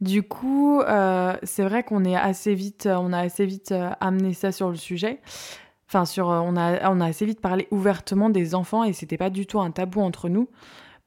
du 0.00 0.22
coup, 0.22 0.80
euh, 0.80 1.36
c'est 1.42 1.64
vrai 1.64 1.82
qu'on 1.82 2.06
est 2.06 2.16
assez 2.16 2.54
vite, 2.54 2.88
on 2.90 3.12
a 3.12 3.18
assez 3.18 3.44
vite 3.44 3.74
amené 4.00 4.32
ça 4.32 4.52
sur 4.52 4.70
le 4.70 4.76
sujet. 4.76 5.20
Enfin, 5.86 6.06
sur, 6.06 6.28
on 6.28 6.56
a, 6.56 6.90
on 6.90 7.00
a 7.02 7.06
assez 7.06 7.26
vite 7.26 7.42
parlé 7.42 7.68
ouvertement 7.70 8.30
des 8.30 8.54
enfants 8.54 8.84
et 8.84 8.94
c'était 8.94 9.18
pas 9.18 9.28
du 9.28 9.44
tout 9.46 9.60
un 9.60 9.70
tabou 9.70 10.00
entre 10.00 10.30
nous. 10.30 10.48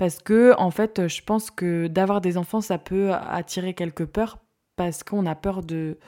Parce 0.01 0.17
que, 0.17 0.55
en 0.57 0.71
fait, 0.71 1.07
je 1.07 1.21
pense 1.21 1.51
que 1.51 1.85
d'avoir 1.85 2.21
des 2.21 2.39
enfants, 2.39 2.59
ça 2.59 2.79
peut 2.79 3.13
attirer 3.13 3.75
quelques 3.75 4.05
peurs 4.05 4.39
parce 4.75 5.03
qu'on 5.03 5.27
a 5.27 5.35
peur 5.35 5.61
de 5.61 5.99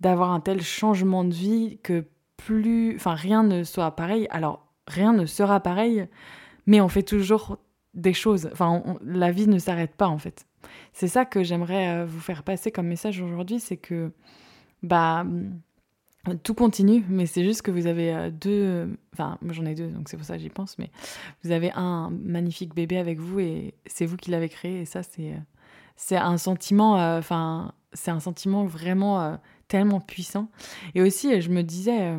d'avoir 0.00 0.30
un 0.30 0.40
tel 0.40 0.62
changement 0.62 1.22
de 1.22 1.34
vie 1.34 1.78
que 1.82 2.06
plus, 2.38 2.96
enfin, 2.96 3.12
rien 3.12 3.42
ne 3.42 3.64
soit 3.64 3.90
pareil. 3.96 4.26
Alors, 4.30 4.66
rien 4.86 5.12
ne 5.12 5.26
sera 5.26 5.60
pareil, 5.60 6.08
mais 6.64 6.80
on 6.80 6.88
fait 6.88 7.02
toujours 7.02 7.58
des 7.92 8.14
choses. 8.14 8.48
Enfin, 8.50 8.82
la 9.04 9.30
vie 9.30 9.46
ne 9.46 9.58
s'arrête 9.58 9.94
pas, 9.94 10.08
en 10.08 10.16
fait. 10.16 10.46
C'est 10.94 11.08
ça 11.08 11.26
que 11.26 11.42
j'aimerais 11.42 11.88
euh, 11.90 12.06
vous 12.06 12.20
faire 12.20 12.42
passer 12.42 12.72
comme 12.72 12.86
message 12.86 13.20
aujourd'hui, 13.20 13.60
c'est 13.60 13.76
que, 13.76 14.10
bah, 14.82 15.26
tout 16.42 16.54
continue, 16.54 17.04
mais 17.08 17.26
c'est 17.26 17.44
juste 17.44 17.62
que 17.62 17.70
vous 17.70 17.86
avez 17.86 18.14
euh, 18.14 18.30
deux, 18.30 18.96
enfin 19.12 19.38
moi 19.42 19.52
j'en 19.52 19.64
ai 19.64 19.74
deux, 19.74 19.88
donc 19.88 20.08
c'est 20.08 20.16
pour 20.16 20.24
ça 20.24 20.36
que 20.36 20.42
j'y 20.42 20.50
pense, 20.50 20.78
mais 20.78 20.90
vous 21.42 21.50
avez 21.50 21.72
un 21.74 22.10
magnifique 22.10 22.74
bébé 22.74 22.96
avec 22.98 23.18
vous 23.18 23.40
et 23.40 23.74
c'est 23.86 24.06
vous 24.06 24.16
qui 24.16 24.30
l'avez 24.30 24.48
créé 24.48 24.82
et 24.82 24.84
ça 24.84 25.02
c'est 25.02 25.32
euh, 25.32 25.38
c'est 25.96 26.16
un 26.16 26.38
sentiment, 26.38 27.00
euh, 27.00 27.18
enfin 27.18 27.74
c'est 27.92 28.10
un 28.10 28.20
sentiment 28.20 28.64
vraiment 28.64 29.38
tellement 29.68 30.00
puissant. 30.00 30.48
Et 30.94 31.02
aussi 31.02 31.40
je 31.42 31.50
me 31.50 31.62
disais, 31.62 32.16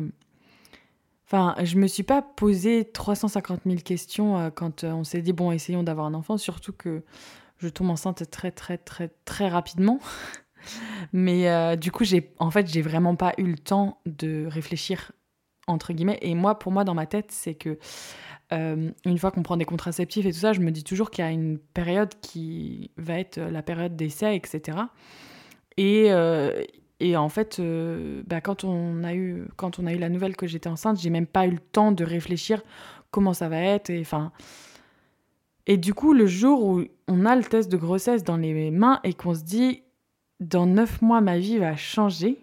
enfin 1.26 1.56
je 1.64 1.76
me 1.76 1.88
suis 1.88 2.04
pas 2.04 2.22
posé 2.22 2.84
350 2.84 3.62
000 3.66 3.78
questions 3.80 4.52
quand 4.54 4.84
on 4.84 5.02
s'est 5.02 5.20
dit 5.20 5.32
bon 5.32 5.50
essayons 5.50 5.82
d'avoir 5.82 6.06
un 6.06 6.14
enfant, 6.14 6.38
surtout 6.38 6.72
que 6.72 7.02
je 7.58 7.68
tombe 7.68 7.90
enceinte 7.90 8.30
très 8.30 8.52
très 8.52 8.78
très 8.78 9.10
très 9.24 9.48
rapidement. 9.48 9.98
Mais 11.12 11.48
euh, 11.48 11.76
du 11.76 11.90
coup, 11.90 12.04
j'ai, 12.04 12.32
en 12.38 12.50
fait, 12.50 12.66
j'ai 12.66 12.82
vraiment 12.82 13.16
pas 13.16 13.34
eu 13.38 13.44
le 13.44 13.58
temps 13.58 13.98
de 14.06 14.46
réfléchir 14.46 15.12
entre 15.66 15.92
guillemets. 15.92 16.18
Et 16.22 16.34
moi, 16.34 16.58
pour 16.58 16.72
moi, 16.72 16.84
dans 16.84 16.94
ma 16.94 17.06
tête, 17.06 17.30
c'est 17.30 17.54
que 17.54 17.78
euh, 18.52 18.90
une 19.04 19.18
fois 19.18 19.30
qu'on 19.30 19.42
prend 19.42 19.56
des 19.56 19.64
contraceptifs 19.64 20.26
et 20.26 20.32
tout 20.32 20.38
ça, 20.38 20.52
je 20.52 20.60
me 20.60 20.70
dis 20.70 20.84
toujours 20.84 21.10
qu'il 21.10 21.24
y 21.24 21.28
a 21.28 21.30
une 21.30 21.58
période 21.58 22.12
qui 22.20 22.90
va 22.96 23.18
être 23.18 23.38
la 23.38 23.62
période 23.62 23.96
d'essai, 23.96 24.36
etc. 24.36 24.78
Et, 25.76 26.12
euh, 26.12 26.62
et 27.00 27.16
en 27.16 27.28
fait, 27.28 27.60
bah, 28.26 28.40
quand, 28.40 28.64
on 28.64 29.02
a 29.04 29.14
eu, 29.14 29.48
quand 29.56 29.78
on 29.78 29.86
a 29.86 29.92
eu 29.92 29.98
la 29.98 30.08
nouvelle 30.08 30.36
que 30.36 30.46
j'étais 30.46 30.68
enceinte, 30.68 31.00
j'ai 31.00 31.10
même 31.10 31.26
pas 31.26 31.46
eu 31.46 31.52
le 31.52 31.58
temps 31.58 31.92
de 31.92 32.04
réfléchir 32.04 32.62
comment 33.10 33.32
ça 33.32 33.48
va 33.48 33.60
être. 33.60 33.90
Et 35.66 35.76
du 35.76 35.94
coup, 35.94 36.12
le 36.12 36.26
jour 36.26 36.64
où 36.64 36.82
on 37.06 37.24
a 37.24 37.36
le 37.36 37.44
test 37.44 37.70
de 37.70 37.76
grossesse 37.76 38.24
dans 38.24 38.36
les 38.36 38.70
mains 38.72 39.00
et 39.04 39.14
qu'on 39.14 39.34
se 39.34 39.42
dit, 39.42 39.83
dans 40.48 40.66
neuf 40.66 41.02
mois, 41.02 41.20
ma 41.20 41.38
vie 41.38 41.58
va 41.58 41.76
changer, 41.76 42.38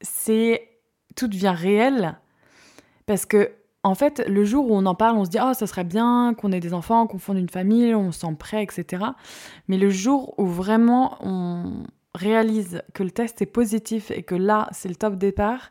c'est 0.00 0.68
tout 1.16 1.28
devient 1.28 1.54
réel 1.56 2.18
parce 3.06 3.26
que 3.26 3.50
en 3.84 3.94
fait, 3.94 4.24
le 4.28 4.44
jour 4.44 4.70
où 4.70 4.74
on 4.74 4.86
en 4.86 4.94
parle, 4.94 5.16
on 5.16 5.24
se 5.24 5.30
dit, 5.30 5.38
oh, 5.40 5.54
ça 5.54 5.66
serait 5.66 5.84
bien 5.84 6.34
qu'on 6.34 6.50
ait 6.52 6.60
des 6.60 6.74
enfants, 6.74 7.06
qu'on 7.06 7.18
fonde 7.18 7.38
une 7.38 7.48
famille, 7.48 7.94
on 7.94 8.10
se 8.10 8.20
sent 8.20 8.34
prêt, 8.38 8.62
etc. 8.62 9.04
Mais 9.68 9.78
le 9.78 9.88
jour 9.88 10.34
où 10.36 10.46
vraiment 10.46 11.16
on 11.22 11.84
réalise 12.14 12.82
que 12.92 13.04
le 13.04 13.10
test 13.10 13.40
est 13.40 13.46
positif 13.46 14.10
et 14.10 14.24
que 14.24 14.34
là, 14.34 14.68
c'est 14.72 14.88
le 14.88 14.96
top 14.96 15.14
départ, 15.14 15.70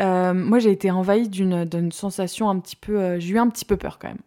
euh, 0.00 0.34
moi, 0.34 0.58
j'ai 0.58 0.72
été 0.72 0.90
envahie 0.90 1.28
d'une 1.28 1.92
sensation 1.92 2.50
un 2.50 2.58
petit 2.58 2.76
peu... 2.76 2.98
Euh, 2.98 3.20
j'ai 3.20 3.34
eu 3.34 3.38
un 3.38 3.48
petit 3.48 3.64
peu 3.64 3.76
peur 3.76 3.98
quand 4.00 4.08
même. 4.08 4.18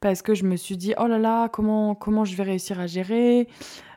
Parce 0.00 0.20
que 0.22 0.34
je 0.34 0.44
me 0.44 0.56
suis 0.56 0.76
dit, 0.76 0.92
oh 0.98 1.06
là 1.06 1.18
là, 1.18 1.48
comment, 1.48 1.94
comment 1.94 2.24
je 2.24 2.34
vais 2.34 2.42
réussir 2.42 2.80
à 2.80 2.86
gérer? 2.86 3.48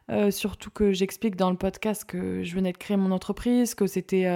Euh, 0.09 0.31
Surtout 0.31 0.69
que 0.69 0.91
j'explique 0.91 1.35
dans 1.35 1.49
le 1.49 1.57
podcast 1.57 2.05
que 2.05 2.43
je 2.43 2.55
venais 2.55 2.71
de 2.71 2.77
créer 2.77 2.97
mon 2.97 3.11
entreprise, 3.11 3.75
que 3.75 3.87
c'était 3.87 4.27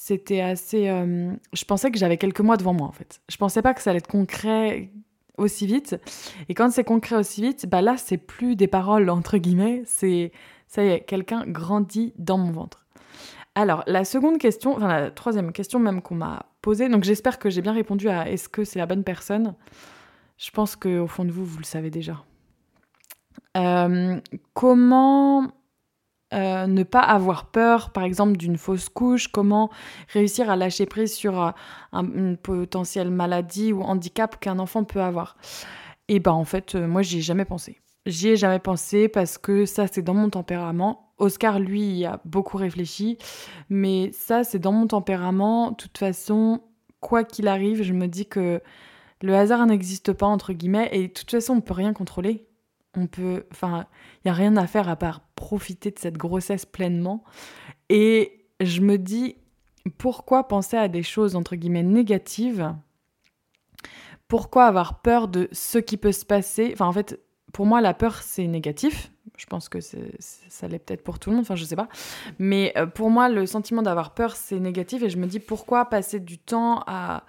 c'était 0.00 0.40
assez. 0.40 0.88
Euh, 0.88 1.30
je 1.52 1.64
pensais 1.66 1.90
que 1.90 1.98
j'avais 1.98 2.16
quelques 2.16 2.40
mois 2.40 2.56
devant 2.56 2.72
moi 2.72 2.86
en 2.86 2.92
fait. 2.92 3.20
Je 3.28 3.36
pensais 3.36 3.60
pas 3.60 3.74
que 3.74 3.82
ça 3.82 3.90
allait 3.90 3.98
être 3.98 4.06
concret 4.06 4.90
aussi 5.36 5.66
vite. 5.66 5.94
Et 6.48 6.54
quand 6.54 6.70
c'est 6.70 6.84
concret 6.84 7.16
aussi 7.16 7.42
vite, 7.42 7.66
bah 7.66 7.82
là 7.82 7.98
c'est 7.98 8.16
plus 8.16 8.56
des 8.56 8.66
paroles 8.66 9.10
entre 9.10 9.36
guillemets, 9.36 9.82
c'est 9.84 10.32
ça 10.68 10.82
y 10.82 10.88
est, 10.88 11.00
quelqu'un 11.00 11.44
grandit 11.46 12.14
dans 12.16 12.38
mon 12.38 12.50
ventre. 12.50 12.86
Alors 13.54 13.84
la 13.86 14.06
seconde 14.06 14.38
question, 14.38 14.74
enfin 14.74 14.88
la 14.88 15.10
troisième 15.10 15.52
question 15.52 15.78
même 15.78 16.00
qu'on 16.00 16.14
m'a 16.14 16.46
posée, 16.62 16.88
donc 16.88 17.04
j'espère 17.04 17.38
que 17.38 17.50
j'ai 17.50 17.60
bien 17.60 17.74
répondu 17.74 18.08
à 18.08 18.30
est-ce 18.30 18.48
que 18.48 18.64
c'est 18.64 18.78
la 18.78 18.86
bonne 18.86 19.04
personne? 19.04 19.54
Je 20.38 20.50
pense 20.50 20.76
qu'au 20.76 21.08
fond 21.08 21.26
de 21.26 21.30
vous, 21.30 21.44
vous 21.44 21.58
le 21.58 21.64
savez 21.64 21.90
déjà. 21.90 22.24
Euh, 23.56 24.20
comment 24.54 25.50
euh, 26.32 26.66
ne 26.66 26.82
pas 26.82 27.00
avoir 27.00 27.46
peur, 27.46 27.90
par 27.90 28.04
exemple, 28.04 28.36
d'une 28.36 28.56
fausse 28.56 28.88
couche, 28.88 29.28
comment 29.28 29.70
réussir 30.12 30.50
à 30.50 30.56
lâcher 30.56 30.86
prise 30.86 31.14
sur 31.14 31.42
euh, 31.42 31.50
une 31.92 32.36
potentielle 32.36 33.10
maladie 33.10 33.72
ou 33.72 33.82
handicap 33.82 34.38
qu'un 34.38 34.58
enfant 34.58 34.84
peut 34.84 35.02
avoir? 35.02 35.36
Et 36.08 36.20
ben 36.20 36.32
en 36.32 36.44
fait, 36.44 36.74
moi 36.74 37.02
j'y 37.02 37.18
ai 37.18 37.22
jamais 37.22 37.44
pensé. 37.44 37.80
J'y 38.06 38.30
ai 38.30 38.36
jamais 38.36 38.58
pensé 38.58 39.08
parce 39.08 39.38
que 39.38 39.66
ça 39.66 39.86
c'est 39.86 40.02
dans 40.02 40.14
mon 40.14 40.30
tempérament. 40.30 41.12
Oscar 41.18 41.60
lui 41.60 42.04
a 42.04 42.20
beaucoup 42.24 42.56
réfléchi, 42.56 43.18
mais 43.68 44.10
ça 44.12 44.42
c'est 44.42 44.58
dans 44.58 44.72
mon 44.72 44.86
tempérament. 44.86 45.70
De 45.70 45.76
toute 45.76 45.98
façon, 45.98 46.60
quoi 47.00 47.24
qu'il 47.24 47.46
arrive, 47.46 47.82
je 47.82 47.92
me 47.92 48.08
dis 48.08 48.26
que 48.26 48.60
le 49.22 49.36
hasard 49.36 49.66
n'existe 49.66 50.12
pas 50.12 50.26
entre 50.26 50.52
guillemets 50.52 50.88
et 50.92 51.08
de 51.08 51.12
toute 51.12 51.30
façon 51.30 51.54
on 51.54 51.60
peut 51.60 51.74
rien 51.74 51.92
contrôler 51.92 52.46
on 52.96 53.06
peut, 53.06 53.46
enfin, 53.52 53.86
il 54.24 54.28
y 54.28 54.30
a 54.30 54.34
rien 54.34 54.56
à 54.56 54.66
faire 54.66 54.88
à 54.88 54.96
part 54.96 55.20
profiter 55.36 55.90
de 55.90 55.98
cette 55.98 56.16
grossesse 56.16 56.66
pleinement. 56.66 57.24
Et 57.88 58.46
je 58.60 58.80
me 58.80 58.98
dis, 58.98 59.36
pourquoi 59.98 60.48
penser 60.48 60.76
à 60.76 60.88
des 60.88 61.02
choses 61.02 61.36
entre 61.36 61.56
guillemets 61.56 61.82
négatives? 61.82 62.74
Pourquoi 64.28 64.66
avoir 64.66 65.00
peur 65.02 65.28
de 65.28 65.48
ce 65.52 65.78
qui 65.78 65.96
peut 65.96 66.12
se 66.12 66.24
passer? 66.24 66.70
Enfin, 66.72 66.86
en 66.86 66.92
fait, 66.92 67.20
pour 67.52 67.66
moi, 67.66 67.80
la 67.80 67.94
peur 67.94 68.22
c'est 68.22 68.46
négatif. 68.46 69.10
Je 69.36 69.46
pense 69.46 69.68
que 69.70 69.78
ça 69.80 70.68
l'est 70.68 70.78
peut-être 70.78 71.02
pour 71.02 71.18
tout 71.18 71.30
le 71.30 71.36
monde. 71.36 71.44
Enfin, 71.44 71.56
je 71.56 71.64
sais 71.64 71.76
pas. 71.76 71.88
Mais 72.38 72.72
euh, 72.76 72.86
pour 72.86 73.10
moi, 73.10 73.28
le 73.28 73.46
sentiment 73.46 73.82
d'avoir 73.82 74.14
peur 74.14 74.36
c'est 74.36 74.60
négatif. 74.60 75.02
Et 75.02 75.10
je 75.10 75.16
me 75.16 75.26
dis 75.26 75.40
pourquoi 75.40 75.86
passer 75.86 76.20
du 76.20 76.38
temps 76.38 76.82
à 76.86 77.24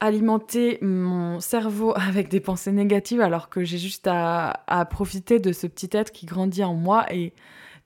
alimenter 0.00 0.78
mon 0.82 1.40
cerveau 1.40 1.92
avec 1.96 2.28
des 2.28 2.40
pensées 2.40 2.72
négatives 2.72 3.20
alors 3.20 3.48
que 3.48 3.64
j'ai 3.64 3.78
juste 3.78 4.08
à, 4.10 4.88
profiter 4.90 5.38
de 5.38 5.52
ce 5.52 5.66
petit 5.66 5.90
être 5.92 6.12
qui 6.12 6.26
grandit 6.26 6.64
en 6.64 6.74
moi. 6.74 7.06
Et 7.12 7.30
de 7.30 7.32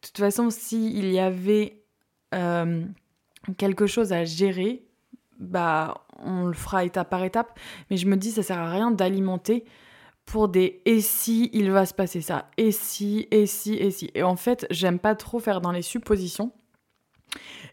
toute 0.07 0.19
façon, 0.19 0.51
s'il 0.51 1.11
y 1.11 1.19
avait 1.19 1.83
euh, 2.35 2.85
quelque 3.57 3.87
chose 3.87 4.13
à 4.13 4.25
gérer, 4.25 4.85
bah 5.39 6.05
on 6.23 6.45
le 6.47 6.53
fera 6.53 6.85
étape 6.85 7.11
par 7.11 7.25
étape. 7.25 7.59
Mais 7.91 7.97
je 7.97 8.07
me 8.07 8.17
dis, 8.17 8.31
ça 8.31 8.43
sert 8.43 8.59
à 8.59 8.71
rien 8.71 8.91
d'alimenter 8.91 9.65
pour 10.27 10.49
des 10.49 10.81
et 10.85 11.01
si 11.01 11.51
il 11.53 11.71
va 11.71 11.87
se 11.87 11.95
passer 11.95 12.21
ça, 12.21 12.51
et 12.57 12.71
si, 12.71 13.27
et 13.31 13.47
si, 13.47 13.75
et 13.75 13.91
si. 13.91 14.11
Et 14.15 14.23
en 14.23 14.37
fait, 14.37 14.67
j'aime 14.71 14.99
pas 14.99 15.15
trop 15.17 15.41
faire 15.41 15.61
dans 15.61 15.73
les 15.73 15.83
suppositions. 15.83 16.53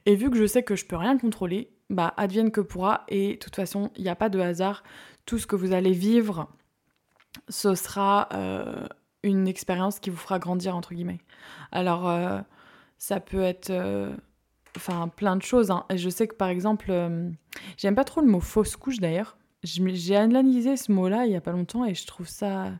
Et 0.05 0.15
vu 0.15 0.31
que 0.31 0.37
je 0.37 0.45
sais 0.45 0.63
que 0.63 0.75
je 0.75 0.85
peux 0.85 0.95
rien 0.95 1.17
contrôler, 1.17 1.69
bah, 1.89 2.13
advienne 2.17 2.51
que 2.51 2.61
pourra. 2.61 3.03
Et 3.07 3.33
de 3.33 3.39
toute 3.39 3.55
façon, 3.55 3.91
il 3.95 4.03
n'y 4.03 4.09
a 4.09 4.15
pas 4.15 4.29
de 4.29 4.39
hasard. 4.39 4.83
Tout 5.25 5.39
ce 5.39 5.47
que 5.47 5.55
vous 5.55 5.73
allez 5.73 5.91
vivre, 5.91 6.49
ce 7.49 7.75
sera 7.75 8.29
euh, 8.33 8.87
une 9.23 9.47
expérience 9.47 9.99
qui 9.99 10.09
vous 10.09 10.17
fera 10.17 10.39
grandir, 10.39 10.75
entre 10.75 10.93
guillemets. 10.93 11.19
Alors, 11.71 12.09
euh, 12.09 12.39
ça 12.97 13.19
peut 13.19 13.41
être. 13.41 13.69
Euh, 13.69 14.15
enfin, 14.75 15.07
plein 15.07 15.35
de 15.35 15.41
choses. 15.41 15.71
Hein. 15.71 15.85
Et 15.89 15.97
je 15.97 16.09
sais 16.09 16.27
que 16.27 16.35
par 16.35 16.49
exemple, 16.49 16.91
j'aime 17.77 17.95
pas 17.95 18.05
trop 18.05 18.21
le 18.21 18.27
mot 18.27 18.39
fausse 18.39 18.75
couche 18.75 18.99
d'ailleurs. 18.99 19.37
J'ai 19.63 20.15
analysé 20.15 20.77
ce 20.77 20.91
mot-là 20.91 21.25
il 21.25 21.31
y 21.31 21.35
a 21.35 21.41
pas 21.41 21.51
longtemps 21.51 21.83
et 21.83 21.95
je 21.95 22.05
trouve 22.05 22.27
ça, 22.27 22.71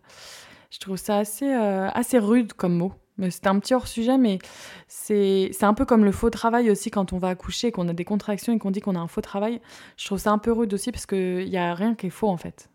je 0.70 0.80
trouve 0.80 0.96
ça 0.96 1.18
assez, 1.18 1.52
assez 1.52 2.20
rude 2.20 2.54
comme 2.54 2.78
mot. 2.78 2.94
C'est 3.30 3.48
un 3.48 3.60
petit 3.60 3.74
hors-sujet, 3.74 4.18
mais 4.18 4.40
c'est 4.88 5.64
un 5.64 5.74
peu 5.74 5.86
comme 5.86 6.06
le 6.06 6.12
faux 6.12 6.30
travail 6.30 6.70
aussi 6.70 6.92
quand 6.92 7.14
on 7.14 7.18
va 7.18 7.30
accoucher, 7.30 7.72
qu'on 7.72 7.88
a 7.88 7.94
des 7.94 8.06
contractions 8.06 8.54
et 8.54 8.60
qu'on 8.60 8.72
dit 8.72 8.80
qu'on 8.80 8.96
a 8.96 9.00
un 9.00 9.08
faux 9.08 9.22
travail. 9.22 9.60
Je 9.98 10.06
trouve 10.06 10.20
ça 10.20 10.32
un 10.32 10.38
peu 10.38 10.52
rude 10.52 10.74
aussi 10.74 10.92
parce 10.92 11.06
qu'il 11.06 11.50
n'y 11.50 11.58
a 11.58 11.74
rien 11.74 11.96
qui 11.96 12.08
est 12.08 12.12
faux 12.12 12.30
en 12.30 12.38
fait. 12.38 12.70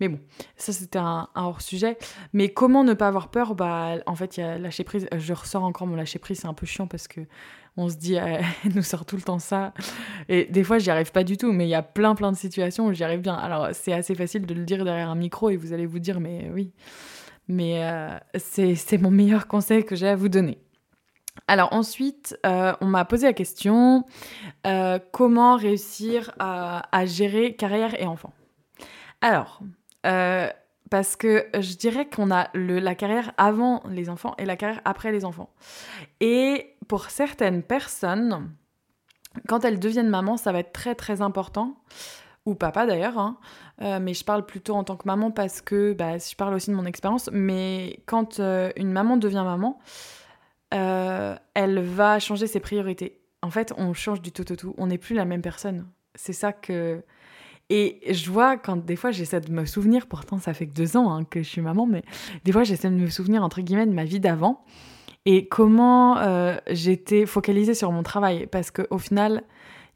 Mais 0.00 0.08
bon, 0.08 0.20
ça 0.56 0.72
c'était 0.72 0.98
un, 0.98 1.28
hors-sujet. 1.34 1.98
Mais 2.32 2.50
comment 2.50 2.84
ne 2.84 2.94
pas 2.94 3.08
avoir 3.08 3.28
peur? 3.28 3.54
Bah, 3.54 3.96
en 4.06 4.14
fait, 4.14 4.36
il 4.36 4.40
y 4.40 4.42
a 4.42 4.58
lâcher 4.58 4.84
prise. 4.84 5.08
Je 5.16 5.32
ressors 5.32 5.64
encore 5.64 5.86
mon 5.86 5.96
lâcher 5.96 6.18
prise, 6.18 6.40
c'est 6.40 6.46
un 6.46 6.54
peu 6.54 6.66
chiant 6.66 6.86
parce 6.86 7.08
que 7.08 7.20
on 7.76 7.88
se 7.88 7.96
dit, 7.96 8.14
elle 8.14 8.44
nous 8.74 8.82
sort 8.82 9.04
tout 9.04 9.16
le 9.16 9.22
temps 9.22 9.38
ça. 9.38 9.72
Et 10.28 10.44
des 10.44 10.64
fois, 10.64 10.78
j'y 10.78 10.90
arrive 10.90 11.12
pas 11.12 11.24
du 11.24 11.36
tout, 11.36 11.52
mais 11.52 11.66
il 11.66 11.70
y 11.70 11.74
a 11.74 11.82
plein 11.82 12.14
plein 12.14 12.32
de 12.32 12.36
situations 12.36 12.86
où 12.86 12.92
j'y 12.92 13.04
arrive 13.04 13.20
bien. 13.20 13.34
Alors, 13.34 13.68
c'est 13.72 13.92
assez 13.92 14.14
facile 14.14 14.46
de 14.46 14.54
le 14.54 14.64
dire 14.64 14.84
derrière 14.84 15.08
un 15.08 15.16
micro 15.16 15.50
et 15.50 15.56
vous 15.56 15.72
allez 15.72 15.86
vous 15.86 15.98
dire, 15.98 16.20
mais 16.20 16.50
oui. 16.52 16.72
Mais 17.48 17.84
euh, 17.84 18.18
c'est 18.36 18.98
mon 18.98 19.10
meilleur 19.10 19.46
conseil 19.46 19.84
que 19.84 19.96
j'ai 19.96 20.08
à 20.08 20.16
vous 20.16 20.28
donner. 20.28 20.58
Alors 21.46 21.72
ensuite, 21.72 22.38
euh, 22.46 22.72
on 22.80 22.86
m'a 22.86 23.04
posé 23.04 23.26
la 23.26 23.32
question 23.32 24.04
euh, 24.66 24.98
comment 25.12 25.56
réussir 25.56 26.32
à, 26.38 27.06
gérer 27.06 27.54
carrière 27.54 28.00
et 28.00 28.06
enfant? 28.06 28.32
Alors, 29.20 29.60
parce 30.90 31.16
que 31.16 31.46
je 31.54 31.76
dirais 31.76 32.08
qu'on 32.08 32.30
a 32.30 32.48
le, 32.54 32.78
la 32.78 32.94
carrière 32.94 33.32
avant 33.36 33.82
les 33.88 34.08
enfants 34.08 34.34
et 34.38 34.44
la 34.44 34.56
carrière 34.56 34.80
après 34.84 35.12
les 35.12 35.24
enfants. 35.24 35.50
Et 36.20 36.76
pour 36.88 37.10
certaines 37.10 37.62
personnes, 37.62 38.52
quand 39.48 39.64
elles 39.64 39.80
deviennent 39.80 40.08
maman, 40.08 40.36
ça 40.36 40.52
va 40.52 40.60
être 40.60 40.72
très 40.72 40.94
très 40.94 41.20
important 41.20 41.76
ou 42.46 42.54
papa 42.54 42.86
d'ailleurs, 42.86 43.18
hein. 43.18 43.38
euh, 43.80 43.98
mais 44.00 44.12
je 44.12 44.24
parle 44.24 44.44
plutôt 44.44 44.74
en 44.74 44.84
tant 44.84 44.96
que 44.96 45.06
maman 45.06 45.30
parce 45.30 45.62
que 45.62 45.94
bah, 45.94 46.18
je 46.18 46.34
parle 46.36 46.54
aussi 46.54 46.70
de 46.70 46.74
mon 46.74 46.84
expérience. 46.84 47.30
Mais 47.32 48.00
quand 48.06 48.38
euh, 48.40 48.70
une 48.76 48.92
maman 48.92 49.16
devient 49.16 49.42
maman, 49.44 49.78
euh, 50.74 51.36
elle 51.54 51.80
va 51.80 52.18
changer 52.18 52.46
ses 52.46 52.60
priorités. 52.60 53.20
En 53.42 53.50
fait, 53.50 53.72
on 53.78 53.92
change 53.94 54.20
du 54.20 54.32
tout 54.32 54.50
au 54.52 54.56
tout. 54.56 54.74
On 54.76 54.88
n'est 54.88 54.98
plus 54.98 55.14
la 55.14 55.24
même 55.24 55.42
personne. 55.42 55.86
C'est 56.14 56.32
ça 56.32 56.52
que. 56.52 57.02
Et 57.70 58.00
je 58.12 58.30
vois 58.30 58.58
quand 58.58 58.84
des 58.84 58.94
fois 58.94 59.10
j'essaie 59.10 59.40
de 59.40 59.50
me 59.50 59.64
souvenir, 59.64 60.06
pourtant 60.06 60.38
ça 60.38 60.52
fait 60.52 60.66
que 60.66 60.74
deux 60.74 60.98
ans 60.98 61.10
hein, 61.10 61.24
que 61.24 61.42
je 61.42 61.48
suis 61.48 61.62
maman, 61.62 61.86
mais 61.86 62.02
des 62.44 62.52
fois 62.52 62.62
j'essaie 62.62 62.90
de 62.90 62.94
me 62.94 63.08
souvenir 63.08 63.42
entre 63.42 63.62
guillemets 63.62 63.86
de 63.86 63.94
ma 63.94 64.04
vie 64.04 64.20
d'avant 64.20 64.62
et 65.24 65.48
comment 65.48 66.18
j'étais 66.68 67.24
focalisée 67.24 67.72
sur 67.72 67.90
mon 67.90 68.02
travail. 68.02 68.46
Parce 68.48 68.70
qu'au 68.70 68.98
final, 68.98 69.44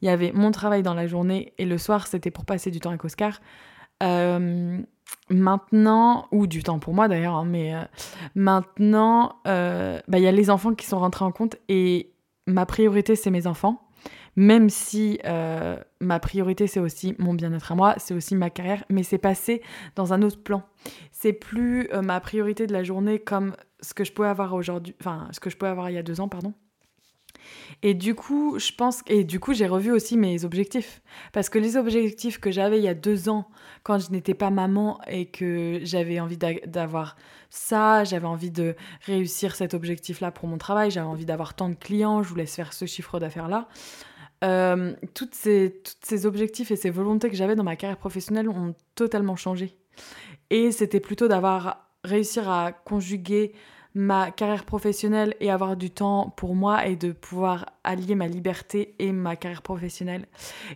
il 0.01 0.05
y 0.05 0.09
avait 0.09 0.31
mon 0.31 0.51
travail 0.51 0.83
dans 0.83 0.93
la 0.93 1.07
journée 1.07 1.53
et 1.57 1.65
le 1.65 1.77
soir, 1.77 2.07
c'était 2.07 2.31
pour 2.31 2.45
passer 2.45 2.71
du 2.71 2.79
temps 2.79 2.89
avec 2.89 3.03
Oscar. 3.03 3.39
Euh, 4.01 4.79
maintenant, 5.29 6.27
ou 6.31 6.47
du 6.47 6.63
temps 6.63 6.79
pour 6.79 6.93
moi 6.93 7.07
d'ailleurs, 7.07 7.35
hein, 7.35 7.45
mais 7.45 7.75
euh, 7.75 7.83
maintenant, 8.35 9.35
euh, 9.47 9.99
bah, 10.07 10.19
il 10.19 10.23
y 10.23 10.27
a 10.27 10.31
les 10.31 10.49
enfants 10.49 10.73
qui 10.73 10.85
sont 10.85 10.99
rentrés 10.99 11.25
en 11.25 11.31
compte 11.31 11.57
et 11.67 12.13
ma 12.47 12.65
priorité, 12.65 13.15
c'est 13.15 13.31
mes 13.31 13.47
enfants. 13.47 13.85
Même 14.35 14.69
si 14.69 15.19
ma 15.99 16.19
priorité, 16.21 16.67
c'est 16.67 16.79
aussi 16.79 17.13
mon 17.19 17.33
bien-être 17.33 17.73
à 17.73 17.75
moi, 17.75 17.95
c'est 17.97 18.13
aussi 18.13 18.35
ma 18.35 18.49
carrière, 18.49 18.85
mais 18.89 19.03
c'est 19.03 19.17
passé 19.17 19.61
dans 19.95 20.13
un 20.13 20.21
autre 20.21 20.41
plan. 20.41 20.63
C'est 21.11 21.33
plus 21.33 21.89
ma 22.01 22.21
priorité 22.21 22.65
de 22.65 22.71
la 22.71 22.83
journée 22.83 23.19
comme 23.19 23.53
ce 23.81 23.93
que 23.93 24.05
je 24.05 24.13
pouvais 24.13 24.29
avoir 24.29 24.53
aujourd'hui, 24.53 24.95
enfin, 25.01 25.27
ce 25.31 25.41
que 25.41 25.49
je 25.49 25.57
pouvais 25.57 25.71
avoir 25.71 25.89
il 25.89 25.95
y 25.95 25.97
a 25.97 26.03
deux 26.03 26.21
ans, 26.21 26.29
pardon 26.29 26.53
Et 27.83 27.93
du 27.93 28.15
coup, 28.15 28.57
je 28.59 28.71
pense 28.71 29.01
et 29.07 29.23
du 29.23 29.39
coup, 29.39 29.53
j'ai 29.53 29.67
revu 29.67 29.91
aussi 29.91 30.17
mes 30.17 30.45
objectifs 30.45 31.01
parce 31.33 31.49
que 31.49 31.59
les 31.59 31.77
objectifs 31.77 32.39
que 32.39 32.51
j'avais 32.51 32.77
il 32.77 32.83
y 32.83 32.87
a 32.87 32.93
deux 32.93 33.29
ans 33.29 33.47
quand 33.83 33.99
je 33.99 34.11
n'étais 34.11 34.33
pas 34.33 34.49
maman 34.49 34.99
et 35.07 35.25
que 35.27 35.79
j'avais 35.83 36.19
envie 36.19 36.37
d'avoir 36.37 37.15
ça, 37.49 38.03
j'avais 38.03 38.27
envie 38.27 38.51
de 38.51 38.75
réussir 39.05 39.55
cet 39.55 39.73
objectif-là 39.73 40.31
pour 40.31 40.47
mon 40.47 40.57
travail, 40.57 40.91
j'avais 40.91 41.07
envie 41.07 41.25
d'avoir 41.25 41.53
tant 41.53 41.69
de 41.69 41.75
clients, 41.75 42.23
je 42.23 42.29
voulais 42.29 42.45
faire 42.45 42.73
ce 42.73 42.85
chiffre 42.85 43.19
d'affaires-là. 43.19 43.67
Euh, 44.43 44.93
toutes 45.13 45.35
ces, 45.35 45.81
toutes 45.83 46.05
ces 46.05 46.25
objectifs 46.25 46.71
et 46.71 46.75
ces 46.75 46.89
volontés 46.89 47.29
que 47.29 47.35
j'avais 47.35 47.55
dans 47.55 47.63
ma 47.63 47.75
carrière 47.75 47.97
professionnelle 47.97 48.47
ont 48.49 48.73
totalement 48.95 49.35
changé. 49.35 49.77
Et 50.49 50.71
c'était 50.71 51.01
plutôt 51.01 51.27
d'avoir 51.27 51.89
réussir 52.03 52.49
à 52.49 52.71
conjuguer 52.71 53.53
ma 53.95 54.31
carrière 54.31 54.65
professionnelle 54.65 55.35
et 55.39 55.49
avoir 55.49 55.75
du 55.75 55.89
temps 55.89 56.33
pour 56.37 56.55
moi 56.55 56.85
et 56.87 56.95
de 56.95 57.11
pouvoir 57.11 57.65
allier 57.83 58.15
ma 58.15 58.27
liberté 58.27 58.95
et 58.99 59.11
ma 59.11 59.35
carrière 59.35 59.61
professionnelle. 59.61 60.27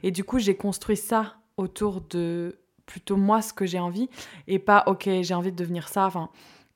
Et 0.01 0.11
du 0.11 0.23
coup, 0.23 0.39
j'ai 0.39 0.55
construit 0.55 0.97
ça 0.97 1.35
autour 1.57 2.01
de 2.01 2.59
plutôt 2.85 3.15
moi 3.15 3.41
ce 3.41 3.53
que 3.53 3.65
j'ai 3.65 3.79
envie 3.79 4.09
et 4.47 4.59
pas 4.59 4.83
ok, 4.87 5.09
j'ai 5.21 5.33
envie 5.33 5.51
de 5.51 5.57
devenir 5.57 5.87
ça. 5.87 6.05
Enfin, 6.05 6.29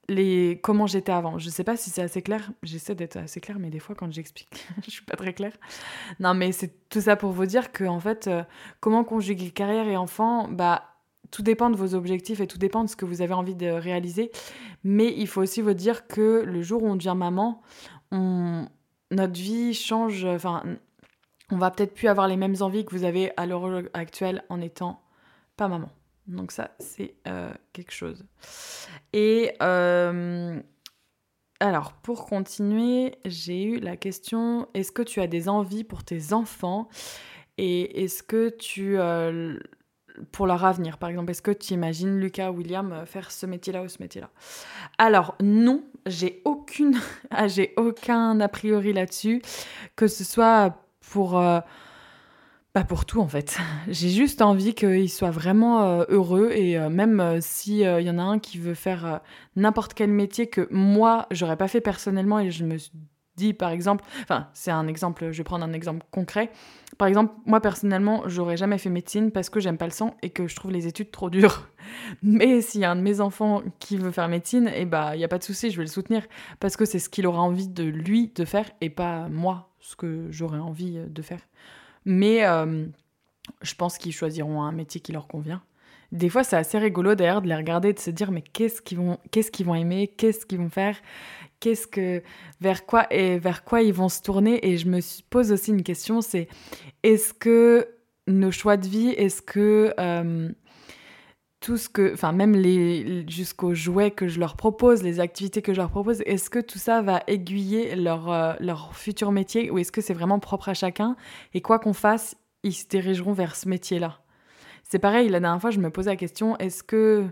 les 0.10 0.60
comment 0.64 0.88
j'étais 0.88 1.12
avant. 1.12 1.38
Je 1.38 1.50
sais 1.50 1.64
pas 1.64 1.76
si 1.76 1.90
c'est 1.90 2.02
assez 2.02 2.22
clair. 2.22 2.52
J'essaie 2.64 2.96
d'être 2.96 3.18
assez 3.18 3.42
clair, 3.42 3.58
mais 3.60 3.70
des 3.70 3.80
fois 3.80 3.96
quand 3.96 4.12
j'explique, 4.12 4.50
je 4.86 4.92
suis 4.92 5.04
pas 5.04 5.16
très 5.16 5.34
claire. 5.34 5.58
Non, 6.20 6.34
mais 6.34 6.52
c'est 6.52 6.90
tout 6.90 7.02
ça 7.02 7.16
pour 7.16 7.32
vous 7.32 7.46
dire 7.46 7.72
que 7.72 7.84
en 7.84 8.00
fait, 8.00 8.28
euh, 8.28 8.44
comment 8.80 9.04
conjuguer 9.04 9.52
carrière 9.52 9.88
et 9.88 9.98
enfant, 9.98 10.48
bah 10.48 10.97
tout 11.32 11.44
dépend 11.44 11.70
de 11.70 11.76
vos 11.76 11.96
objectifs 11.96 12.40
et 12.40 12.48
tout 12.48 12.58
dépend 12.58 12.84
de 12.84 12.90
ce 12.90 12.96
que 12.96 13.06
vous 13.06 13.22
avez 13.22 13.34
envie 13.34 13.56
de 13.56 13.68
réaliser. 13.68 14.32
Mais 14.84 15.14
il 15.18 15.28
faut 15.28 15.42
aussi 15.42 15.62
vous 15.62 15.74
dire 15.74 16.08
que 16.08 16.44
le 16.46 16.62
jour 16.62 16.84
où 16.84 16.88
on 16.88 16.96
devient 16.96 17.16
maman, 17.16 17.62
notre 18.12 19.34
vie 19.34 19.74
change. 19.74 20.26
Enfin, 20.26 20.64
on 21.52 21.58
va 21.58 21.72
peut-être 21.72 21.94
plus 21.94 22.08
avoir 22.08 22.28
les 22.28 22.38
mêmes 22.38 22.56
envies 22.62 22.86
que 22.86 22.96
vous 22.96 23.04
avez 23.04 23.32
à 23.38 23.46
l'heure 23.46 23.84
actuelle 23.94 24.44
en 24.50 24.62
étant 24.62 25.02
pas 25.56 25.68
maman. 25.68 25.90
Donc 26.28 26.52
ça, 26.52 26.72
c'est 26.80 27.16
euh, 27.28 27.52
quelque 27.72 27.94
chose. 27.94 28.26
Et 29.14 29.54
euh, 29.62 30.60
alors, 31.60 31.94
pour 31.94 32.26
continuer, 32.26 33.16
j'ai 33.26 33.64
eu 33.64 33.80
la 33.80 33.96
question, 33.96 34.68
est-ce 34.74 34.92
que 34.92 35.02
tu 35.02 35.22
as 35.22 35.28
des 35.28 35.48
envies 35.48 35.86
pour 35.86 36.04
tes 36.04 36.34
enfants? 36.34 36.90
Et 37.58 38.04
est-ce 38.04 38.24
que 38.24 38.50
tu... 38.50 39.00
Euh, 39.00 39.58
pour 40.32 40.48
leur 40.48 40.64
avenir, 40.66 40.98
par 40.98 41.10
exemple, 41.10 41.32
est-ce 41.32 41.42
que 41.42 41.52
tu 41.52 41.74
imagines 41.74 42.20
Lucas, 42.20 42.52
William 42.52 43.04
faire 43.06 43.32
ce 43.32 43.46
métier-là 43.46 43.84
ou 43.84 43.88
ce 43.88 44.02
métier-là? 44.02 44.30
Alors, 44.98 45.36
non, 45.42 45.84
j'ai 46.06 46.42
aucune... 46.46 46.98
Aucun 47.78 48.40
a 48.40 48.48
priori 48.48 48.94
là-dessus, 48.94 49.42
que 49.96 50.08
ce 50.08 50.24
soit 50.24 50.76
pour 51.12 51.40
pas 52.78 52.84
pour 52.84 53.06
tout 53.06 53.22
en 53.22 53.28
fait. 53.28 53.58
J'ai 53.88 54.10
juste 54.10 54.42
envie 54.42 54.76
qu'ils 54.76 55.10
soient 55.10 55.32
vraiment 55.32 55.84
euh, 55.84 56.04
heureux 56.10 56.52
et 56.52 56.78
euh, 56.78 56.90
même 56.90 57.20
euh, 57.20 57.40
s'il 57.42 57.80
y 57.80 58.10
en 58.10 58.18
a 58.20 58.22
un 58.22 58.40
qui 58.40 58.58
veut 58.58 58.76
faire 58.76 59.22
n'importe 59.56 59.94
quel 59.94 60.12
métier 60.12 60.48
que 60.48 60.68
moi 60.70 61.28
j'aurais 61.32 61.58
pas 61.58 61.68
fait 61.68 61.82
personnellement 61.82 62.40
et 62.40 62.52
je 62.52 62.66
me 62.66 62.78
par 63.58 63.70
exemple, 63.70 64.04
enfin 64.24 64.48
c'est 64.54 64.72
un 64.72 64.88
exemple, 64.88 65.32
je 65.32 65.38
vais 65.38 65.44
prendre 65.44 65.66
un 65.66 65.74
exemple 65.74 66.06
concret. 66.12 66.52
Par 66.98 67.08
exemple, 67.08 67.34
moi 67.46 67.62
personnellement 67.62 68.24
j'aurais 68.26 68.58
jamais 68.58 68.78
fait 68.78 68.90
médecine 68.90 69.32
parce 69.32 69.50
que 69.50 69.60
j'aime 69.60 69.78
pas 69.78 69.86
le 69.86 69.92
sang 69.92 70.16
et 70.22 70.30
que 70.30 70.48
je 70.48 70.56
trouve 70.56 70.72
les 70.72 70.88
études 70.88 71.12
trop 71.12 71.30
dures. 71.30 71.70
Mais 72.24 72.62
s'il 72.62 72.82
y 72.82 72.86
a 72.86 72.92
un 72.92 72.96
de 72.96 73.02
mes 73.02 73.22
enfants 73.22 73.62
qui 73.80 73.98
veut 73.98 74.12
faire 74.12 74.28
médecine, 74.28 74.68
et 74.68 74.82
eh 74.82 74.86
bah 74.86 75.16
il 75.16 75.22
y 75.22 75.24
a 75.24 75.28
pas 75.28 75.38
de 75.38 75.44
souci, 75.44 75.72
je 75.72 75.78
vais 75.78 75.84
le 75.84 75.90
soutenir 75.90 76.24
parce 76.60 76.76
que 76.76 76.86
c'est 76.86 77.00
ce 77.00 77.10
qu'il 77.10 77.28
aura 77.28 77.42
envie 77.42 77.68
de 77.68 77.84
lui 77.84 78.32
de 78.36 78.46
faire 78.46 78.70
et 78.82 78.90
pas 78.90 79.30
moi 79.30 79.70
ce 79.80 79.96
que 79.96 80.28
j'aurais 80.32 80.60
envie 80.60 81.00
de 81.08 81.22
faire. 81.22 81.40
Mais 82.06 82.46
euh, 82.46 82.86
je 83.62 83.76
pense 83.76 83.98
qu'ils 83.98 84.14
choisiront 84.14 84.62
un 84.64 84.72
métier 84.72 85.02
qui 85.02 85.12
leur 85.12 85.28
convient. 85.28 85.62
Des 86.12 86.30
fois, 86.30 86.44
c'est 86.44 86.56
assez 86.56 86.78
rigolo 86.78 87.16
d'ailleurs 87.16 87.42
de 87.42 87.48
les 87.48 87.56
regarder, 87.56 87.92
de 87.92 88.00
se 88.00 88.10
dire 88.10 88.32
mais 88.32 88.42
qu'est-ce 88.42 88.82
qu'ils 88.82 88.98
vont, 88.98 89.18
qu'est-ce 89.32 89.52
qu'ils 89.52 89.66
vont 89.66 89.76
aimer, 89.76 90.08
qu'est-ce 90.08 90.46
qu'ils 90.46 90.60
vont 90.60 90.70
faire, 90.70 90.96
qu'est-ce 91.60 91.88
que, 91.88 92.22
vers 92.62 92.86
quoi 92.86 93.12
et 93.12 93.40
vers 93.40 93.64
quoi 93.64 93.82
ils 93.82 93.94
vont 93.94 94.10
se 94.10 94.22
tourner. 94.22 94.66
Et 94.68 94.78
je 94.78 94.88
me 94.88 95.00
pose 95.30 95.52
aussi 95.52 95.72
une 95.72 95.84
question, 95.84 96.22
c'est 96.22 96.48
est-ce 97.04 97.34
que 97.34 97.88
nos 98.28 98.52
choix 98.52 98.78
de 98.78 98.88
vie, 98.88 99.10
est-ce 99.10 99.42
que 99.42 99.94
euh, 100.00 100.50
tout 101.60 101.78
ce 101.78 101.90
que, 101.90 102.14
enfin 102.14 102.34
même 102.34 102.54
les 102.54 103.26
jusqu'aux 103.28 103.74
jouets 103.74 104.12
que 104.12 104.28
je 104.28 104.40
leur 104.40 104.56
propose, 104.56 105.02
les 105.02 105.20
activités 105.20 105.62
que 105.62 105.74
je 105.74 105.80
leur 105.80 105.90
propose, 105.90 106.22
est-ce 106.26 106.50
que 106.50 106.60
tout 106.60 106.78
ça 106.78 107.02
va 107.02 107.24
aiguiller 107.28 107.96
leur, 107.96 108.32
euh, 108.32 108.54
leur 108.60 108.96
futur 108.96 109.32
métier 109.32 109.72
ou 109.72 109.80
est-ce 109.80 109.92
que 109.92 110.02
c'est 110.02 110.14
vraiment 110.14 110.40
propre 110.40 110.70
à 110.70 110.74
chacun 110.74 111.16
et 111.54 111.62
quoi 111.62 111.80
qu'on 111.80 111.94
fasse, 111.94 112.36
ils 112.64 112.74
se 112.74 112.86
dirigeront 112.88 113.34
vers 113.34 113.56
ce 113.56 113.68
métier-là? 113.70 114.20
C'est 114.84 115.00
pareil, 115.00 115.30
la 115.30 115.40
dernière 115.40 115.62
fois 115.62 115.72
je 115.72 115.80
me 115.80 115.90
posais 115.90 116.12
la 116.12 116.16
question, 116.16 116.58
est-ce 116.58 116.84
que 116.84 117.26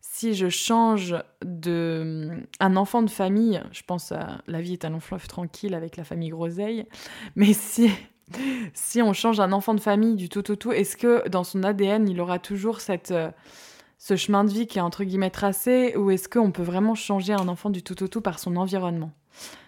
si 0.00 0.34
je 0.34 0.48
change 0.48 1.16
de 1.44 2.30
un 2.60 2.76
enfant 2.76 3.02
de 3.02 3.10
famille, 3.10 3.62
je 3.72 3.82
pense 3.82 4.12
à 4.12 4.42
la 4.46 4.60
vie 4.60 4.72
est 4.72 4.84
un 4.84 4.90
long 4.90 5.00
fleuve 5.00 5.26
tranquille 5.28 5.74
avec 5.74 5.96
la 5.96 6.04
famille 6.04 6.30
Groseille, 6.30 6.86
mais 7.36 7.52
si 7.52 7.90
si 8.74 9.00
on 9.00 9.12
change 9.12 9.40
un 9.40 9.52
enfant 9.52 9.74
de 9.74 9.80
famille 9.80 10.14
du 10.14 10.28
tout 10.28 10.50
au 10.50 10.56
tout, 10.56 10.72
est-ce 10.72 10.96
que 10.96 11.28
dans 11.28 11.44
son 11.44 11.62
ADN 11.62 12.08
il 12.08 12.20
aura 12.20 12.38
toujours 12.38 12.80
cette 12.80 13.10
euh, 13.10 13.30
ce 13.98 14.16
chemin 14.16 14.44
de 14.44 14.50
vie 14.50 14.66
qui 14.66 14.78
est 14.78 14.82
entre 14.82 15.04
guillemets 15.04 15.30
tracé 15.30 15.96
ou 15.96 16.10
est-ce 16.10 16.28
qu'on 16.28 16.52
peut 16.52 16.62
vraiment 16.62 16.94
changer 16.94 17.32
un 17.32 17.48
enfant 17.48 17.70
du 17.70 17.82
tout 17.82 18.02
au 18.02 18.08
tout 18.08 18.20
par 18.20 18.38
son 18.38 18.56
environnement? 18.56 19.10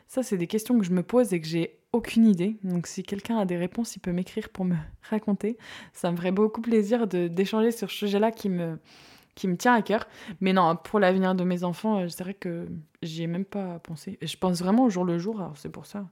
Ça, 0.07 0.25
c'est 0.25 0.37
des 0.37 0.49
questions 0.49 0.77
que 0.77 0.85
je 0.85 0.91
me 0.91 1.05
pose 1.05 1.33
et 1.33 1.41
que 1.41 1.47
j'ai 1.47 1.79
aucune 1.93 2.27
idée. 2.27 2.57
Donc, 2.65 2.89
si 2.89 3.05
quelqu'un 3.05 3.39
a 3.39 3.45
des 3.45 3.57
réponses, 3.57 3.95
il 3.95 4.01
peut 4.01 4.11
m'écrire 4.11 4.49
pour 4.49 4.65
me 4.65 4.75
raconter. 5.09 5.57
Ça 5.93 6.11
me 6.11 6.17
ferait 6.17 6.33
beaucoup 6.33 6.61
plaisir 6.61 7.07
d'échanger 7.07 7.71
sur 7.71 7.89
ce 7.91 7.97
sujet-là 7.97 8.33
qui 8.33 8.49
me, 8.49 8.81
qui 9.41 9.49
me 9.49 9.57
tient 9.57 9.73
à 9.73 9.81
cœur. 9.81 10.07
Mais 10.41 10.53
non, 10.53 10.77
pour 10.77 11.01
l'avenir 11.01 11.35
de 11.35 11.45
mes 11.45 11.65
enfants, 11.65 12.01
euh, 12.01 12.09
c'est 12.09 12.23
vrai 12.23 12.35
que 12.35 12.69
j'y 13.03 13.23
ai 13.23 13.27
même 13.27 13.47
pas 13.47 13.79
pensé. 13.79 14.19
je 14.21 14.37
pense 14.37 14.61
vraiment 14.61 14.85
au 14.85 14.91
jour 14.91 15.05
le 15.05 15.19
jour. 15.19 15.41
Alors, 15.41 15.57
c'est 15.57 15.71
pour 15.71 15.87
ça. 15.87 16.07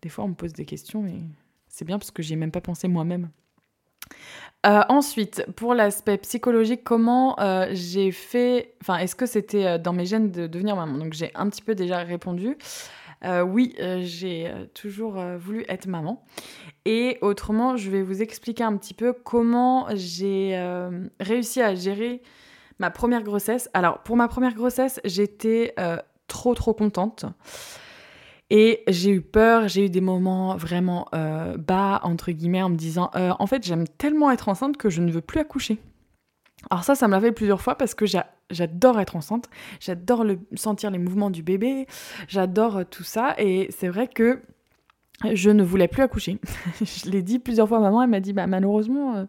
Des 0.00 0.08
fois, 0.08 0.24
on 0.24 0.28
me 0.28 0.34
pose 0.34 0.54
des 0.54 0.64
questions 0.64 1.06
et 1.06 1.20
c'est 1.68 1.84
bien 1.84 1.98
parce 1.98 2.10
que 2.10 2.22
j'y 2.22 2.32
ai 2.32 2.36
même 2.36 2.50
pas 2.50 2.62
pensé 2.62 2.88
moi-même. 2.88 3.28
Euh, 4.66 4.80
ensuite, 4.88 5.44
pour 5.56 5.74
l'aspect 5.74 6.16
psychologique, 6.18 6.82
comment 6.84 7.38
euh, 7.38 7.68
j'ai 7.72 8.12
fait. 8.12 8.74
Enfin, 8.80 8.96
est-ce 8.96 9.14
que 9.14 9.26
c'était 9.26 9.78
dans 9.78 9.92
mes 9.92 10.06
gènes 10.06 10.30
de 10.30 10.46
devenir 10.46 10.74
maman? 10.74 10.96
Donc, 10.96 11.12
j'ai 11.12 11.30
un 11.34 11.50
petit 11.50 11.62
peu 11.62 11.74
déjà 11.74 11.98
répondu. 11.98 12.56
oui, 13.44 13.76
j'ai 14.00 14.50
toujours 14.72 15.22
voulu 15.38 15.66
être 15.68 15.86
maman. 15.86 16.24
Et 16.86 17.18
autrement, 17.20 17.76
je 17.76 17.90
vais 17.90 18.00
vous 18.00 18.22
expliquer 18.22 18.64
un 18.64 18.74
petit 18.78 18.94
peu 18.94 19.12
comment 19.12 19.86
j'ai 19.94 20.58
réussi 21.20 21.60
à 21.60 21.74
gérer 21.74 22.22
ma 22.80 22.90
première 22.90 23.22
grossesse. 23.22 23.70
Alors, 23.74 24.00
pour 24.00 24.16
ma 24.16 24.26
première 24.26 24.54
grossesse, 24.54 25.00
j'étais 25.04 25.74
trop, 26.26 26.54
trop 26.54 26.74
contente. 26.74 27.26
Et 28.50 28.82
j'ai 28.88 29.10
eu 29.10 29.20
peur, 29.20 29.68
j'ai 29.68 29.86
eu 29.86 29.90
des 29.90 30.00
moments 30.00 30.56
vraiment 30.56 31.06
euh, 31.14 31.56
bas, 31.56 32.00
entre 32.02 32.32
guillemets, 32.32 32.62
en 32.62 32.70
me 32.70 32.76
disant 32.76 33.10
euh, 33.14 33.32
En 33.38 33.46
fait, 33.46 33.64
j'aime 33.64 33.86
tellement 33.86 34.30
être 34.32 34.48
enceinte 34.48 34.76
que 34.76 34.90
je 34.90 35.00
ne 35.00 35.12
veux 35.12 35.20
plus 35.20 35.38
accoucher. 35.38 35.78
Alors, 36.68 36.82
ça, 36.82 36.96
ça 36.96 37.06
me 37.06 37.12
l'a 37.12 37.20
fait 37.20 37.32
plusieurs 37.32 37.60
fois 37.60 37.76
parce 37.76 37.94
que 37.94 38.06
j'adore 38.50 38.98
être 39.00 39.14
enceinte, 39.14 39.48
j'adore 39.78 40.24
sentir 40.56 40.90
les 40.90 40.98
mouvements 40.98 41.30
du 41.30 41.42
bébé, 41.42 41.86
j'adore 42.26 42.78
euh, 42.78 42.84
tout 42.84 43.04
ça. 43.04 43.34
Et 43.38 43.68
c'est 43.70 43.88
vrai 43.88 44.08
que 44.08 44.42
je 45.32 45.50
ne 45.50 45.62
voulais 45.62 45.88
plus 45.88 46.02
accoucher. 46.02 46.38
je 46.80 47.10
l'ai 47.10 47.22
dit 47.22 47.38
plusieurs 47.38 47.68
fois 47.68 47.78
à 47.78 47.80
maman, 47.80 48.02
elle 48.02 48.10
m'a 48.10 48.20
dit 48.20 48.32
bah 48.32 48.46
malheureusement 48.46 49.16
euh, 49.16 49.24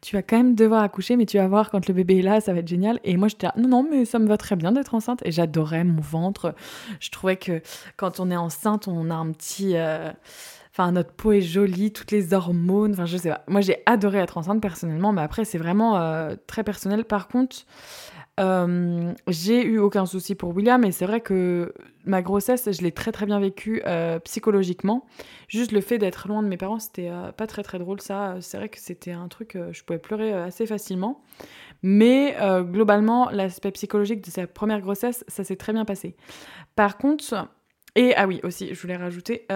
tu 0.00 0.16
vas 0.16 0.22
quand 0.22 0.36
même 0.36 0.54
devoir 0.54 0.82
accoucher 0.82 1.16
mais 1.16 1.26
tu 1.26 1.38
vas 1.38 1.48
voir 1.48 1.70
quand 1.70 1.88
le 1.88 1.94
bébé 1.94 2.18
est 2.18 2.22
là, 2.22 2.40
ça 2.40 2.52
va 2.52 2.60
être 2.60 2.68
génial 2.68 3.00
et 3.04 3.16
moi 3.16 3.28
j'étais 3.28 3.48
non 3.56 3.68
non 3.68 3.86
mais 3.88 4.04
ça 4.04 4.18
me 4.18 4.26
va 4.26 4.36
très 4.36 4.56
bien 4.56 4.72
d'être 4.72 4.94
enceinte 4.94 5.20
et 5.24 5.32
j'adorais 5.32 5.84
mon 5.84 6.00
ventre. 6.00 6.54
Je 7.00 7.10
trouvais 7.10 7.36
que 7.36 7.62
quand 7.96 8.20
on 8.20 8.30
est 8.30 8.36
enceinte, 8.36 8.88
on 8.88 9.10
a 9.10 9.14
un 9.14 9.32
petit 9.32 9.76
euh, 9.76 10.10
Enfin, 10.78 10.92
notre 10.92 11.12
peau 11.12 11.32
est 11.32 11.40
jolie, 11.40 11.90
toutes 11.90 12.10
les 12.10 12.34
hormones, 12.34 12.92
enfin, 12.92 13.06
je 13.06 13.16
sais 13.16 13.30
pas. 13.30 13.42
Moi, 13.48 13.62
j'ai 13.62 13.78
adoré 13.86 14.18
être 14.18 14.36
enceinte 14.36 14.60
personnellement, 14.60 15.10
mais 15.10 15.22
après, 15.22 15.46
c'est 15.46 15.56
vraiment 15.56 15.96
euh, 15.96 16.34
très 16.46 16.64
personnel. 16.64 17.06
Par 17.06 17.28
contre, 17.28 17.64
euh, 18.38 19.14
j'ai 19.28 19.64
eu 19.64 19.78
aucun 19.78 20.04
souci 20.04 20.34
pour 20.34 20.54
William 20.54 20.84
et 20.84 20.92
c'est 20.92 21.06
vrai 21.06 21.20
que 21.22 21.72
ma 22.04 22.20
grossesse, 22.20 22.70
je 22.70 22.82
l'ai 22.82 22.92
très 22.92 23.10
très 23.10 23.24
bien 23.24 23.40
vécue 23.40 23.82
euh, 23.86 24.18
psychologiquement. 24.20 25.06
Juste 25.48 25.72
le 25.72 25.80
fait 25.80 25.96
d'être 25.98 26.28
loin 26.28 26.42
de 26.42 26.48
mes 26.48 26.58
parents, 26.58 26.78
c'était 26.78 27.08
euh, 27.08 27.32
pas 27.32 27.46
très 27.46 27.62
très 27.62 27.78
drôle 27.78 28.00
ça. 28.00 28.36
C'est 28.40 28.58
vrai 28.58 28.68
que 28.68 28.78
c'était 28.78 29.12
un 29.12 29.28
truc, 29.28 29.56
je 29.72 29.82
pouvais 29.84 29.98
pleurer 29.98 30.32
assez 30.32 30.66
facilement. 30.66 31.22
Mais 31.82 32.36
globalement, 32.62 33.30
l'aspect 33.30 33.70
psychologique 33.70 34.24
de 34.24 34.30
sa 34.30 34.46
première 34.46 34.80
grossesse, 34.80 35.24
ça 35.28 35.44
s'est 35.44 35.56
très 35.56 35.72
bien 35.72 35.84
passé. 35.84 36.16
Par 36.74 36.98
contre, 36.98 37.48
et 37.94 38.14
ah 38.16 38.26
oui 38.26 38.40
aussi, 38.42 38.74
je 38.74 38.80
voulais 38.80 38.96
rajouter, 38.96 39.46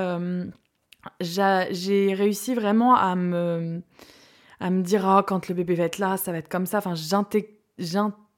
j'ai 1.21 2.15
réussi 2.15 2.55
vraiment 2.55 2.95
à 2.95 3.17
me, 3.17 3.83
à 4.61 4.71
me 4.71 4.83
dire, 4.83 5.05
oh, 5.09 5.23
quand 5.27 5.49
le 5.49 5.55
bébé 5.55 5.75
va 5.75 5.85
être 5.85 5.99
là, 5.99 6.17
ça 6.19 6.31
va 6.31 6.39
être 6.39 6.49
comme 6.49 6.67
ça. 6.67 6.79
Enfin, 6.79 6.95
j'intègre 6.95 7.49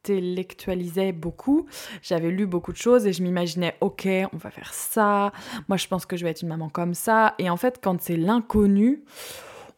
j'intellectualisais 0.05 1.13
beaucoup, 1.13 1.67
j'avais 2.03 2.31
lu 2.31 2.47
beaucoup 2.47 2.73
de 2.73 2.77
choses 2.77 3.07
et 3.07 3.13
je 3.13 3.23
m'imaginais, 3.23 3.77
ok, 3.81 4.09
on 4.33 4.37
va 4.37 4.51
faire 4.51 4.73
ça, 4.73 5.33
moi 5.69 5.77
je 5.77 5.87
pense 5.87 6.07
que 6.07 6.17
je 6.17 6.25
vais 6.25 6.31
être 6.31 6.43
une 6.43 6.49
maman 6.49 6.69
comme 6.69 6.95
ça. 6.95 7.35
Et 7.39 7.49
en 7.51 7.57
fait, 7.57 7.79
quand 7.83 8.01
c'est 8.01 8.17
l'inconnu, 8.17 9.05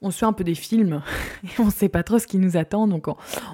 on 0.00 0.10
suit 0.10 0.26
un 0.26 0.32
peu 0.32 0.44
des 0.44 0.54
films 0.54 1.02
et 1.44 1.60
on 1.60 1.70
sait 1.70 1.88
pas 1.88 2.02
trop 2.02 2.18
ce 2.18 2.26
qui 2.26 2.38
nous 2.38 2.56
attend, 2.56 2.86
donc 2.86 3.06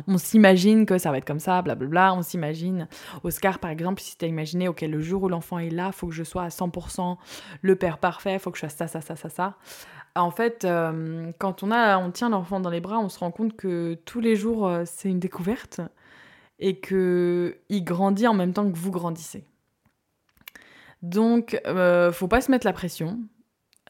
on, 0.07 0.19
s'imagine 0.19 0.87
que 0.87 0.99
ça 0.99 1.11
va 1.11 1.19
être 1.19 1.25
comme 1.25 1.41
ça, 1.41 1.61
blablabla. 1.63 2.15
On 2.15 2.23
s'imagine, 2.23 2.89
Oscar 3.25 3.59
par 3.59 3.71
exemple, 3.71 4.01
si 4.01 4.17
tu 4.17 4.25
as 4.25 4.29
imaginé, 4.29 4.69
ok, 4.69 4.83
le 4.83 5.01
jour 5.01 5.25
où 5.25 5.29
l'enfant 5.29 5.59
est 5.59 5.71
là, 5.71 5.93
faut 5.93 6.07
que 6.07 6.15
je 6.15 6.25
sois 6.25 6.45
à 6.45 6.49
100% 6.49 7.17
le 7.63 7.77
père 7.77 7.99
parfait, 7.99 8.39
faut 8.39 8.51
que 8.51 8.59
je 8.59 8.63
fasse 8.63 8.77
ça, 8.77 8.87
ça, 8.87 9.01
ça, 9.01 9.17
ça, 9.17 9.29
ça. 9.29 9.57
En 10.17 10.33
fait, 10.33 10.65
euh, 10.65 11.31
quand 11.39 11.63
on, 11.63 11.71
a, 11.71 11.99
on 11.99 12.11
tient 12.11 12.31
l'enfant 12.31 12.59
dans 12.59 12.71
les 12.71 12.81
bras, 12.81 12.99
on 12.99 13.09
se 13.09 13.19
rend 13.21 13.31
compte 13.31 13.57
que 13.57 13.97
tous 14.05 14.21
les 14.21 14.35
jours, 14.35 14.67
euh, 14.67 14.83
c'est 14.85 15.09
une 15.09 15.21
découverte 15.21 15.81
et 16.61 16.79
que 16.79 17.59
il 17.69 17.85
grandit 17.85 18.27
en 18.27 18.35
même 18.35 18.53
temps 18.53 18.71
que 18.71 18.77
vous 18.77 18.91
grandissez. 18.91 19.45
Donc, 21.03 21.61
euh, 21.67 22.13
faut 22.13 22.29
pas 22.29 22.41
se 22.41 22.51
mettre 22.51 22.67
la 22.67 22.73
pression. 22.73 23.19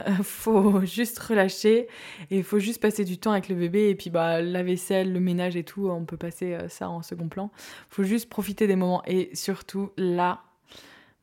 Euh, 0.07 0.15
faut 0.23 0.81
juste 0.85 1.19
relâcher 1.19 1.89
et 2.31 2.43
faut 2.43 2.59
juste 2.59 2.81
passer 2.81 3.05
du 3.05 3.19
temps 3.19 3.33
avec 3.33 3.49
le 3.49 3.57
bébé 3.57 3.91
et 3.91 3.95
puis 3.95 4.09
bah 4.09 4.41
la 4.41 4.63
vaisselle, 4.63 5.13
le 5.13 5.21
ménage 5.21 5.57
et 5.57 5.65
tout, 5.65 5.91
on 5.91 6.05
peut 6.05 6.17
passer 6.17 6.55
euh, 6.55 6.69
ça 6.69 6.89
en 6.89 7.03
second 7.03 7.29
plan. 7.29 7.51
Faut 7.91 8.05
juste 8.05 8.31
profiter 8.31 8.67
des 8.67 8.77
moments 8.77 9.03
et 9.07 9.35
surtout 9.35 9.91
là, 9.97 10.43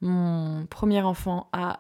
mon 0.02 0.66
premier 0.68 1.02
enfant 1.02 1.50
a 1.54 1.80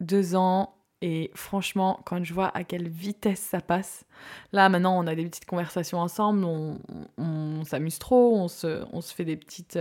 deux 0.00 0.36
ans 0.36 0.75
et 1.06 1.30
franchement 1.34 2.00
quand 2.04 2.24
je 2.24 2.34
vois 2.34 2.50
à 2.56 2.64
quelle 2.64 2.88
vitesse 2.88 3.40
ça 3.40 3.60
passe, 3.60 4.04
là 4.52 4.68
maintenant 4.68 4.98
on 4.98 5.06
a 5.06 5.14
des 5.14 5.24
petites 5.24 5.46
conversations 5.46 5.98
ensemble, 5.98 6.44
on, 6.44 7.64
s'amuse 7.64 7.98
trop, 7.98 8.36
on 8.36 8.48
se, 8.48 8.84
se 9.00 9.14
fait 9.14 9.24
des 9.24 9.36
petites 9.36 9.78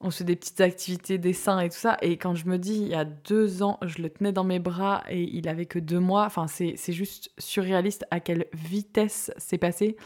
on 0.00 0.10
fait 0.10 0.24
des 0.24 0.36
petites 0.36 0.60
activités, 0.60 1.18
dessins 1.18 1.58
et 1.60 1.70
tout 1.70 1.76
ça. 1.76 1.96
Et 2.02 2.18
quand 2.18 2.34
je 2.34 2.46
me 2.46 2.58
dis, 2.58 2.76
il 2.76 2.88
y 2.88 2.94
a 2.94 3.04
deux 3.04 3.62
ans, 3.62 3.78
je 3.82 4.02
le 4.02 4.10
tenais 4.10 4.32
dans 4.32 4.44
mes 4.44 4.58
bras 4.58 5.02
et 5.08 5.22
il 5.22 5.48
avait 5.48 5.66
que 5.66 5.78
deux 5.78 6.00
mois, 6.00 6.26
enfin, 6.26 6.46
c'est 6.46 6.92
juste 6.92 7.30
surréaliste 7.38 8.04
à 8.10 8.20
quelle 8.20 8.46
vitesse 8.52 9.32
c'est 9.38 9.58
passé. 9.58 9.96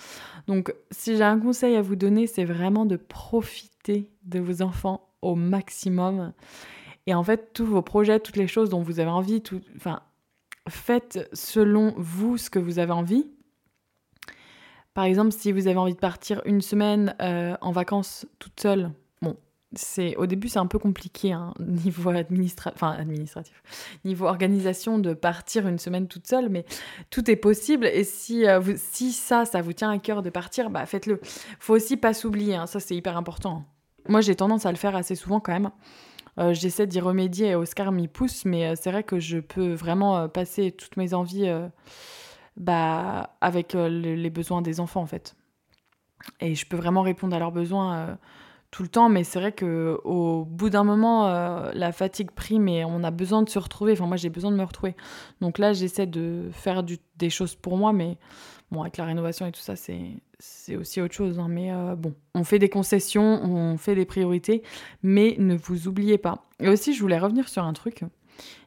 Donc, 0.47 0.73
si 0.91 1.17
j'ai 1.17 1.25
un 1.25 1.41
conseil 1.41 1.75
à 1.77 1.83
vous 1.83 1.97
donner, 1.97 2.27
c'est 2.27 2.45
vraiment 2.45 2.87
de 2.87 2.97
profiter 2.97 4.09
de 4.25 4.39
vos 4.39 4.63
enfants 4.63 5.09
au 5.23 5.35
maximum. 5.35 6.33
Et 7.11 7.15
en 7.15 7.25
fait, 7.25 7.53
tous 7.53 7.67
vos 7.67 7.83
projets, 7.83 8.21
toutes 8.21 8.37
les 8.37 8.47
choses 8.47 8.71
dont 8.71 8.83
vous 8.83 9.01
avez 9.01 9.11
envie, 9.11 9.43
enfin, 9.75 9.99
faites 10.69 11.29
selon 11.33 11.93
vous 11.97 12.39
ce 12.39 12.51
que 12.51 12.61
vous 12.61 12.79
avez 12.79 12.93
envie. 12.93 13.27
Par 14.95 15.03
exemple, 15.03 15.33
si 15.33 15.51
vous 15.51 15.67
avez 15.67 15.77
envie 15.77 15.95
de 15.95 15.99
partir 15.99 16.41
une 16.45 16.61
semaine 16.61 17.17
euh, 17.21 17.57
en 17.63 17.73
vacances 17.73 18.27
toute 18.39 18.61
seule, 18.61 18.93
c'est 19.75 20.15
au 20.17 20.27
début 20.27 20.49
c'est 20.49 20.59
un 20.59 20.67
peu 20.67 20.79
compliqué 20.81 21.33
hein, 21.33 21.55
niveau 21.61 22.11
administratif 22.11 22.75
enfin 22.75 22.91
administratif 22.99 23.63
niveau 24.05 24.27
organisation 24.27 24.99
de 24.99 25.15
partir 25.15 25.69
une 25.69 25.79
semaine 25.79 26.09
toute 26.09 26.27
seule 26.27 26.49
mais 26.49 26.65
tout 27.11 27.31
est 27.31 27.37
possible. 27.37 27.87
Et 27.87 28.03
si 28.03 28.49
euh, 28.49 28.61
si 28.77 29.13
ça 29.13 29.45
ça 29.45 29.63
vous 29.63 29.73
tient 29.73 29.91
à 29.91 29.99
cœur 29.99 30.23
de 30.23 30.31
partir 30.31 30.71
bah 30.71 30.87
faites-le. 30.87 31.21
Faut 31.61 31.75
aussi 31.75 31.97
pas 31.97 32.15
s'oublier 32.15 32.57
hein, 32.57 32.67
ça 32.67 32.81
c'est 32.81 32.97
hyper 32.97 33.17
important. 33.17 33.65
Moi 34.09 34.21
j'ai 34.21 34.35
tendance 34.35 34.67
à 34.67 34.73
le 34.73 34.77
faire 34.77 34.97
assez 34.97 35.15
souvent 35.15 35.39
quand 35.39 35.53
même 35.53 35.71
euh, 36.39 36.55
j'essaie 36.55 36.87
d'y 36.87 37.01
remédier 37.01 37.49
et 37.49 37.55
Oscar 37.55 37.93
m'y 37.93 38.09
pousse 38.09 38.45
mais 38.45 38.69
euh, 38.69 38.75
c'est 38.81 38.91
vrai 38.91 39.03
que 39.03 39.19
je 39.19 39.39
peux 39.39 39.73
vraiment 39.73 40.29
passer 40.29 40.73
toutes 40.73 40.97
mes 40.97 41.15
envies 41.15 41.51
bah 42.57 43.37
avec 43.41 43.75
les 43.75 44.31
besoins 44.31 44.63
des 44.63 44.81
enfants 44.81 45.03
en 45.03 45.07
fait. 45.07 45.37
Et 46.41 46.55
je 46.55 46.67
peux 46.67 46.77
vraiment 46.77 47.03
répondre 47.03 47.35
à 47.35 47.39
leurs 47.39 47.53
besoins 47.53 48.19
tout 48.71 48.83
le 48.83 48.89
temps, 48.89 49.09
mais 49.09 49.25
c'est 49.25 49.41
vrai 49.41 49.53
que 49.53 49.99
au 50.05 50.45
bout 50.45 50.71
d'un 50.71 50.85
moment, 50.85 51.27
euh, 51.29 51.71
la 51.75 51.91
fatigue 51.93 52.31
prime 52.31 52.69
et 52.69 52.85
on 52.85 53.03
a 53.03 53.11
besoin 53.11 53.43
de 53.43 53.49
se 53.49 53.59
retrouver. 53.59 53.93
Enfin, 53.93 54.07
moi, 54.07 54.17
j'ai 54.17 54.31
besoin 54.31 54.53
de 54.53 54.57
me 54.57 54.63
retrouver. 54.63 54.95
Donc 55.41 55.59
là, 55.59 55.73
j'essaie 55.73 56.07
de 56.07 56.51
faire 56.53 56.85
des 56.85 57.31
choses 57.31 57.57
pour 57.57 57.77
moi, 57.77 57.93
mais 57.93 58.17
bon, 58.71 58.83
avec 58.83 58.97
la 58.97 59.05
rénovation 59.05 59.47
et 59.47 59.53
tout 59.53 59.61
ça, 59.61 59.75
c'est 59.77 60.77
aussi 60.77 61.01
autre 61.01 61.15
chose. 61.15 61.41
Hein. 61.41 61.49
Mais 61.49 61.73
euh, 61.73 61.97
bon, 61.97 62.15
on 62.35 62.45
fait 62.45 62.61
des 62.61 62.69
concessions, 62.69 63.43
on 63.43 63.77
fait 63.77 63.97
des 63.97 64.05
priorités, 64.05 64.63
mais 65.03 65.35
ne 65.39 65.57
vous 65.57 65.89
oubliez 65.89 66.19
pas. 66.19 66.45
Et 66.61 66.69
aussi, 66.69 66.95
je 66.95 67.01
voulais 67.01 67.19
revenir 67.19 67.49
sur 67.49 67.65
un 67.65 67.73
truc. 67.73 68.05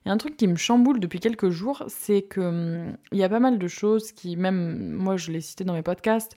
Il 0.05 0.11
un 0.11 0.17
truc 0.17 0.35
qui 0.35 0.47
me 0.47 0.57
chamboule 0.57 0.99
depuis 0.99 1.19
quelques 1.19 1.49
jours, 1.49 1.83
c'est 1.87 2.23
que 2.23 2.41
hum, 2.41 2.97
il 3.11 3.17
y 3.17 3.23
a 3.23 3.29
pas 3.29 3.39
mal 3.39 3.57
de 3.57 3.67
choses 3.67 4.11
qui, 4.11 4.35
même 4.35 4.91
moi, 4.91 5.15
je 5.15 5.31
l'ai 5.31 5.41
cité 5.41 5.63
dans 5.63 5.73
mes 5.73 5.81
podcasts. 5.81 6.35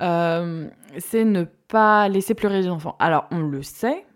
Euh, 0.00 0.68
c'est 0.98 1.24
ne 1.24 1.44
pas 1.44 2.08
laisser 2.08 2.34
pleurer 2.34 2.62
les 2.62 2.68
enfants. 2.68 2.96
Alors, 2.98 3.26
on 3.30 3.40
le 3.40 3.62
sait, 3.62 4.06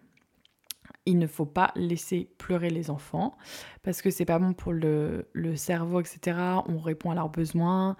il 1.07 1.18
ne 1.18 1.27
faut 1.27 1.47
pas 1.47 1.73
laisser 1.77 2.31
pleurer 2.38 2.70
les 2.70 2.90
enfants 2.90 3.37
parce 3.83 4.01
que 4.01 4.11
c'est 4.11 4.25
pas 4.25 4.38
bon 4.38 4.55
pour 4.55 4.73
le, 4.73 5.27
cerveau, 5.57 6.01
etc. 6.01 6.38
On 6.66 6.79
répond 6.79 7.11
à 7.11 7.14
leurs 7.14 7.29
besoins. 7.29 7.97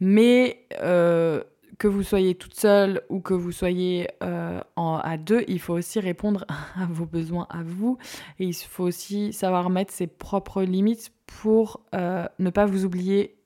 Mais 0.00 0.66
euh, 0.80 1.42
que 1.78 1.88
vous 1.88 2.02
soyez 2.02 2.34
toute 2.34 2.54
seule 2.54 3.02
ou 3.08 3.20
que 3.20 3.32
vous 3.32 3.52
soyez 3.52 4.08
euh, 4.22 4.60
à 4.76 5.16
deux, 5.16 5.44
il 5.48 5.58
faut 5.58 5.72
aussi 5.72 6.00
répondre 6.00 6.44
à 6.76 6.84
vos 6.84 7.06
besoins 7.06 7.46
à 7.48 7.62
vous. 7.62 7.96
Il 8.38 8.54
faut 8.54 8.84
aussi 8.84 9.32
savoir 9.32 9.70
mettre 9.70 9.92
ses 9.92 10.06
propres 10.06 10.62
limites 10.62 11.12
pour 11.26 11.86
ne 11.94 12.50
pas 12.50 12.66
vous 12.66 12.84
oublier 12.84 13.38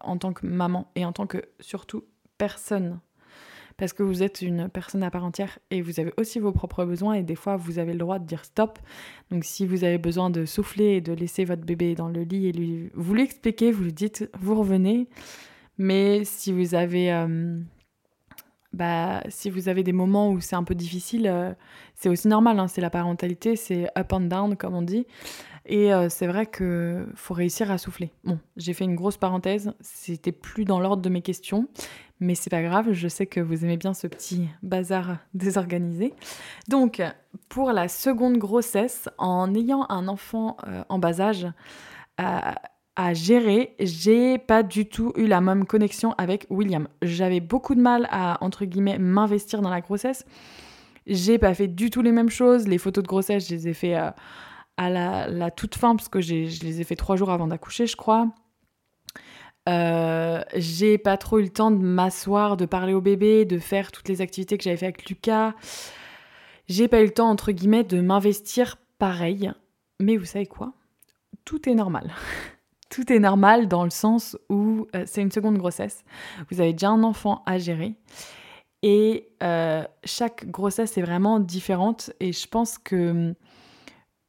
en 0.00 0.16
tant 0.16 0.32
que 0.32 0.46
maman 0.46 0.90
et 0.94 1.04
en 1.04 1.12
tant 1.12 1.26
que 1.26 1.42
surtout 1.60 2.04
personne. 2.38 3.00
Parce 3.76 3.92
que 3.92 4.02
vous 4.02 4.22
êtes 4.22 4.40
une 4.40 4.70
personne 4.70 5.02
à 5.02 5.10
part 5.10 5.24
entière 5.24 5.58
et 5.70 5.82
vous 5.82 6.00
avez 6.00 6.12
aussi 6.16 6.38
vos 6.38 6.52
propres 6.52 6.86
besoins 6.86 7.12
et 7.12 7.22
des 7.22 7.34
fois 7.34 7.56
vous 7.56 7.78
avez 7.78 7.92
le 7.92 7.98
droit 7.98 8.18
de 8.18 8.24
dire 8.24 8.44
stop. 8.44 8.78
Donc 9.30 9.44
si 9.44 9.66
vous 9.66 9.84
avez 9.84 9.98
besoin 9.98 10.30
de 10.30 10.46
souffler 10.46 10.96
et 10.96 11.00
de 11.02 11.12
laisser 11.12 11.44
votre 11.44 11.62
bébé 11.62 11.94
dans 11.94 12.08
le 12.08 12.22
lit 12.22 12.46
et 12.46 12.52
lui, 12.52 12.90
vous 12.94 13.12
lui 13.12 13.22
expliquez, 13.22 13.72
vous 13.72 13.84
lui 13.84 13.92
dites, 13.92 14.30
vous 14.40 14.54
revenez. 14.54 15.08
Mais 15.76 16.24
si 16.24 16.52
vous 16.52 16.74
avez, 16.74 17.12
euh, 17.12 17.60
bah, 18.72 19.22
si 19.28 19.50
vous 19.50 19.68
avez 19.68 19.82
des 19.82 19.92
moments 19.92 20.30
où 20.30 20.40
c'est 20.40 20.56
un 20.56 20.64
peu 20.64 20.74
difficile, 20.74 21.26
euh, 21.26 21.52
c'est 21.94 22.08
aussi 22.08 22.28
normal. 22.28 22.58
Hein, 22.58 22.68
c'est 22.68 22.80
la 22.80 22.88
parentalité, 22.88 23.56
c'est 23.56 23.88
up 23.98 24.10
and 24.14 24.20
down 24.20 24.56
comme 24.56 24.74
on 24.74 24.82
dit. 24.82 25.06
Et 25.66 25.92
euh, 25.92 26.08
c'est 26.08 26.28
vrai 26.28 26.46
que 26.46 27.06
faut 27.14 27.34
réussir 27.34 27.70
à 27.70 27.78
souffler. 27.78 28.12
Bon, 28.24 28.38
j'ai 28.56 28.72
fait 28.72 28.84
une 28.84 28.94
grosse 28.94 29.16
parenthèse, 29.16 29.74
c'était 29.80 30.32
plus 30.32 30.64
dans 30.64 30.78
l'ordre 30.78 31.02
de 31.02 31.08
mes 31.08 31.22
questions, 31.22 31.68
mais 32.20 32.34
c'est 32.34 32.50
pas 32.50 32.62
grave, 32.62 32.92
je 32.92 33.08
sais 33.08 33.26
que 33.26 33.40
vous 33.40 33.64
aimez 33.64 33.76
bien 33.76 33.94
ce 33.94 34.06
petit 34.06 34.48
bazar 34.62 35.18
désorganisé. 35.34 36.14
Donc, 36.68 37.02
pour 37.48 37.72
la 37.72 37.88
seconde 37.88 38.38
grossesse, 38.38 39.08
en 39.18 39.54
ayant 39.54 39.86
un 39.88 40.08
enfant 40.08 40.56
euh, 40.66 40.82
en 40.88 40.98
bas 40.98 41.20
âge 41.20 41.46
à, 42.18 42.54
à 42.96 43.12
gérer, 43.12 43.74
j'ai 43.78 44.38
pas 44.38 44.62
du 44.62 44.88
tout 44.88 45.12
eu 45.16 45.26
la 45.26 45.42
même 45.42 45.66
connexion 45.66 46.14
avec 46.16 46.46
William. 46.48 46.88
J'avais 47.02 47.40
beaucoup 47.40 47.74
de 47.74 47.80
mal 47.80 48.08
à, 48.10 48.42
entre 48.42 48.64
guillemets, 48.64 48.98
m'investir 48.98 49.60
dans 49.60 49.70
la 49.70 49.82
grossesse. 49.82 50.24
J'ai 51.06 51.38
pas 51.38 51.54
fait 51.54 51.68
du 51.68 51.90
tout 51.90 52.00
les 52.00 52.12
mêmes 52.12 52.30
choses. 52.30 52.66
Les 52.66 52.78
photos 52.78 53.04
de 53.04 53.08
grossesse, 53.08 53.48
je 53.48 53.54
les 53.54 53.68
ai 53.68 53.74
fait 53.74 53.96
euh, 53.96 54.10
à 54.78 54.88
la, 54.90 55.50
toute 55.50 55.76
fin, 55.76 55.94
parce 55.94 56.08
que 56.08 56.22
je 56.22 56.34
les 56.34 56.80
ai 56.80 56.84
fait 56.84 56.96
trois 56.96 57.16
jours 57.16 57.30
avant 57.30 57.46
d'accoucher, 57.46 57.86
je 57.86 57.96
crois. 57.96 58.28
Euh, 59.68 60.42
j'ai 60.54 60.98
pas 60.98 61.16
trop 61.16 61.38
eu 61.38 61.42
le 61.42 61.50
temps 61.50 61.70
de 61.70 61.82
m'asseoir, 61.82 62.56
de 62.56 62.66
parler 62.66 62.94
au 62.94 63.00
bébé, 63.00 63.44
de 63.44 63.58
faire 63.58 63.90
toutes 63.92 64.08
les 64.08 64.20
activités 64.20 64.56
que 64.58 64.64
j'avais 64.64 64.76
fait 64.76 64.86
avec 64.86 65.08
Lucas. 65.08 65.54
J'ai 66.68 66.88
pas 66.88 67.00
eu 67.00 67.04
le 67.04 67.12
temps, 67.12 67.28
entre 67.28 67.52
guillemets, 67.52 67.84
de 67.84 68.00
m'investir 68.00 68.76
pareil. 68.98 69.52
Mais 70.00 70.16
vous 70.16 70.24
savez 70.24 70.46
quoi? 70.46 70.72
Tout 71.44 71.68
est 71.68 71.74
normal. 71.74 72.12
Tout 72.88 73.12
est 73.12 73.18
normal 73.18 73.66
dans 73.66 73.84
le 73.84 73.90
sens 73.90 74.36
où 74.48 74.86
euh, 74.94 75.02
c'est 75.06 75.20
une 75.20 75.32
seconde 75.32 75.58
grossesse. 75.58 76.04
Vous 76.50 76.60
avez 76.60 76.72
déjà 76.72 76.90
un 76.90 77.02
enfant 77.02 77.42
à 77.44 77.58
gérer. 77.58 77.94
Et 78.82 79.28
euh, 79.42 79.84
chaque 80.04 80.48
grossesse 80.48 80.96
est 80.96 81.02
vraiment 81.02 81.40
différente. 81.40 82.12
Et 82.20 82.32
je 82.32 82.46
pense 82.46 82.78
que 82.78 82.96
euh, 82.96 83.34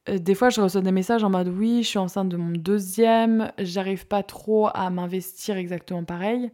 des 0.07 0.35
fois, 0.35 0.49
je 0.49 0.61
reçois 0.61 0.81
des 0.81 0.91
messages 0.91 1.23
en 1.23 1.29
mode 1.29 1.49
oui, 1.49 1.83
je 1.83 1.87
suis 1.87 1.99
enceinte 1.99 2.29
de 2.29 2.37
mon 2.37 2.51
deuxième, 2.51 3.51
j'arrive 3.59 4.07
pas 4.07 4.23
trop 4.23 4.69
à 4.73 4.89
m'investir 4.89 5.57
exactement 5.57 6.03
pareil. 6.03 6.51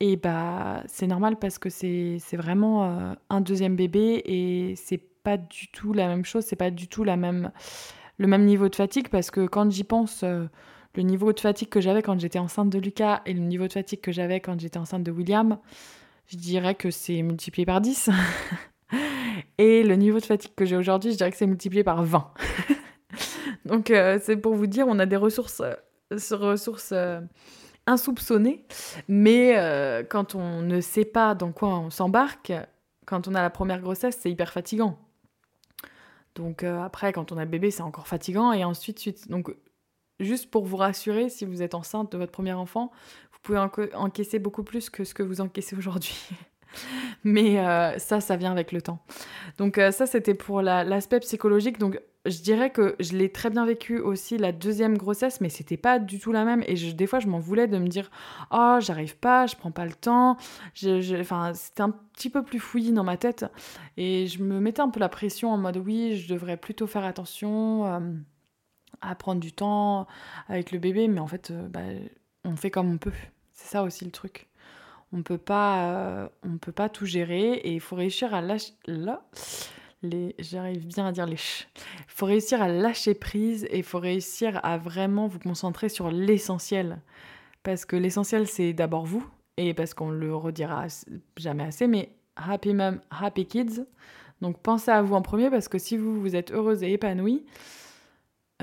Et 0.00 0.16
bah, 0.16 0.82
c'est 0.86 1.06
normal 1.06 1.36
parce 1.36 1.58
que 1.58 1.70
c'est 1.70 2.18
vraiment 2.34 2.84
euh, 2.84 3.14
un 3.30 3.40
deuxième 3.40 3.74
bébé 3.74 4.22
et 4.24 4.74
c'est 4.76 5.02
pas 5.24 5.36
du 5.36 5.68
tout 5.68 5.92
la 5.92 6.06
même 6.06 6.24
chose, 6.24 6.44
c'est 6.44 6.56
pas 6.56 6.70
du 6.70 6.86
tout 6.86 7.02
la 7.02 7.16
même, 7.16 7.50
le 8.18 8.28
même 8.28 8.44
niveau 8.44 8.68
de 8.68 8.76
fatigue 8.76 9.08
parce 9.08 9.30
que 9.30 9.46
quand 9.46 9.70
j'y 9.72 9.82
pense, 9.82 10.22
euh, 10.22 10.44
le 10.94 11.02
niveau 11.02 11.32
de 11.32 11.40
fatigue 11.40 11.68
que 11.68 11.80
j'avais 11.80 12.02
quand 12.02 12.18
j'étais 12.20 12.38
enceinte 12.38 12.70
de 12.70 12.78
Lucas 12.78 13.22
et 13.26 13.32
le 13.32 13.40
niveau 13.40 13.66
de 13.66 13.72
fatigue 13.72 14.00
que 14.00 14.12
j'avais 14.12 14.40
quand 14.40 14.60
j'étais 14.60 14.78
enceinte 14.78 15.02
de 15.02 15.10
William, 15.10 15.58
je 16.28 16.36
dirais 16.36 16.76
que 16.76 16.90
c'est 16.90 17.22
multiplié 17.22 17.66
par 17.66 17.80
10. 17.80 18.10
Et 19.58 19.82
le 19.82 19.94
niveau 19.96 20.18
de 20.18 20.24
fatigue 20.24 20.54
que 20.54 20.64
j'ai 20.64 20.76
aujourd'hui, 20.76 21.12
je 21.12 21.16
dirais 21.16 21.30
que 21.30 21.36
c'est 21.36 21.46
multiplié 21.46 21.84
par 21.84 22.02
20. 22.02 22.32
Donc 23.64 23.90
euh, 23.90 24.18
c'est 24.22 24.36
pour 24.36 24.54
vous 24.54 24.66
dire, 24.66 24.86
on 24.88 24.98
a 24.98 25.06
des 25.06 25.16
ressources, 25.16 25.60
euh, 25.60 25.74
ressources 26.10 26.92
euh, 26.92 27.20
insoupçonnées, 27.86 28.64
mais 29.08 29.54
quand 30.10 30.34
on 30.34 30.62
ne 30.62 30.80
sait 30.80 31.04
pas 31.04 31.34
dans 31.34 31.52
quoi 31.52 31.78
on 31.78 31.90
s'embarque, 31.90 32.52
quand 33.06 33.28
on 33.28 33.34
a 33.34 33.42
la 33.42 33.50
première 33.50 33.80
grossesse, 33.80 34.18
c'est 34.20 34.30
hyper 34.30 34.52
fatigant. 34.52 34.98
Donc 36.34 36.62
après, 36.62 37.12
quand 37.12 37.32
on 37.32 37.38
a 37.38 37.46
bébé, 37.46 37.70
c'est 37.70 37.82
encore 37.82 38.06
fatigant. 38.06 38.52
Et 38.52 38.62
ensuite, 38.62 38.98
suite. 38.98 39.28
Donc, 39.30 39.54
juste 40.20 40.50
pour 40.50 40.66
vous 40.66 40.76
rassurer, 40.76 41.30
si 41.30 41.46
vous 41.46 41.62
êtes 41.62 41.74
enceinte 41.74 42.12
de 42.12 42.18
votre 42.18 42.30
premier 42.30 42.52
enfant, 42.52 42.92
vous 43.32 43.38
pouvez 43.42 43.58
encaisser 43.94 44.38
beaucoup 44.38 44.64
plus 44.64 44.90
que 44.90 45.04
ce 45.04 45.14
que 45.14 45.22
vous 45.22 45.40
encaissez 45.40 45.74
aujourd'hui. 45.74 46.14
Mais 47.24 47.58
euh, 47.58 47.98
ça, 47.98 48.20
ça 48.20 48.36
vient 48.36 48.52
avec 48.52 48.72
le 48.72 48.82
temps. 48.82 49.00
Donc 49.58 49.78
euh, 49.78 49.90
ça, 49.90 50.06
c'était 50.06 50.34
pour 50.34 50.62
l'aspect 50.62 51.20
psychologique. 51.20 51.78
Donc 51.78 52.00
je 52.26 52.42
dirais 52.42 52.70
que 52.70 52.96
je 53.00 53.16
l'ai 53.16 53.30
très 53.30 53.50
bien 53.50 53.64
vécu 53.64 53.98
aussi 53.98 54.38
la 54.38 54.52
deuxième 54.52 54.98
grossesse, 54.98 55.40
mais 55.40 55.48
c'était 55.48 55.76
pas 55.76 55.98
du 55.98 56.18
tout 56.18 56.32
la 56.32 56.44
même. 56.44 56.62
Et 56.66 56.74
des 56.74 57.06
fois, 57.06 57.20
je 57.20 57.26
m'en 57.26 57.38
voulais 57.38 57.66
de 57.66 57.78
me 57.78 57.88
dire, 57.88 58.10
oh, 58.50 58.78
j'arrive 58.80 59.16
pas, 59.16 59.46
je 59.46 59.56
prends 59.56 59.70
pas 59.70 59.86
le 59.86 59.94
temps. 59.94 60.36
enfin, 61.20 61.52
c'était 61.54 61.82
un 61.82 61.90
petit 61.90 62.30
peu 62.30 62.42
plus 62.42 62.58
fouillis 62.58 62.92
dans 62.92 63.04
ma 63.04 63.16
tête. 63.16 63.46
Et 63.96 64.26
je 64.26 64.42
me 64.42 64.60
mettais 64.60 64.82
un 64.82 64.90
peu 64.90 65.00
la 65.00 65.08
pression 65.08 65.50
en 65.50 65.58
mode, 65.58 65.78
oui, 65.78 66.16
je 66.16 66.32
devrais 66.32 66.56
plutôt 66.56 66.86
faire 66.86 67.04
attention 67.04 67.86
euh, 67.86 68.00
à 69.00 69.14
prendre 69.14 69.40
du 69.40 69.52
temps 69.52 70.06
avec 70.48 70.72
le 70.72 70.78
bébé. 70.78 71.08
Mais 71.08 71.20
en 71.20 71.28
fait, 71.28 71.52
bah, 71.52 71.80
on 72.44 72.56
fait 72.56 72.70
comme 72.70 72.90
on 72.92 72.98
peut. 72.98 73.12
C'est 73.52 73.68
ça 73.68 73.82
aussi 73.82 74.04
le 74.04 74.10
truc. 74.10 74.47
On 75.12 75.22
peut 75.22 75.38
pas, 75.38 75.92
euh, 75.92 76.28
on 76.44 76.58
peut 76.58 76.72
pas 76.72 76.88
tout 76.88 77.06
gérer 77.06 77.52
et 77.52 77.72
il 77.72 77.80
faut 77.80 77.96
réussir 77.96 78.34
à 78.34 78.40
lâcher. 78.40 78.72
Les, 80.02 80.36
j'arrive 80.38 80.86
bien 80.86 81.06
à 81.06 81.12
dire 81.12 81.26
les. 81.26 81.36
Faut 82.06 82.26
réussir 82.26 82.62
à 82.62 82.68
lâcher 82.68 83.14
prise 83.14 83.64
et 83.64 83.78
il 83.78 83.82
faut 83.82 83.98
réussir 83.98 84.60
à 84.62 84.78
vraiment 84.78 85.26
vous 85.26 85.38
concentrer 85.38 85.88
sur 85.88 86.10
l'essentiel. 86.10 87.00
Parce 87.62 87.84
que 87.84 87.96
l'essentiel, 87.96 88.46
c'est 88.46 88.72
d'abord 88.72 89.06
vous 89.06 89.26
et 89.56 89.74
parce 89.74 89.94
qu'on 89.94 90.10
le 90.10 90.34
redira 90.34 90.86
jamais 91.36 91.64
assez, 91.64 91.86
mais 91.86 92.10
happy 92.36 92.74
mom, 92.74 93.00
happy 93.10 93.46
kids. 93.46 93.84
Donc 94.40 94.58
pensez 94.58 94.90
à 94.90 95.02
vous 95.02 95.14
en 95.14 95.22
premier 95.22 95.50
parce 95.50 95.68
que 95.68 95.78
si 95.78 95.96
vous, 95.96 96.20
vous 96.20 96.36
êtes 96.36 96.52
heureuse 96.52 96.82
et 96.82 96.92
épanouie, 96.92 97.44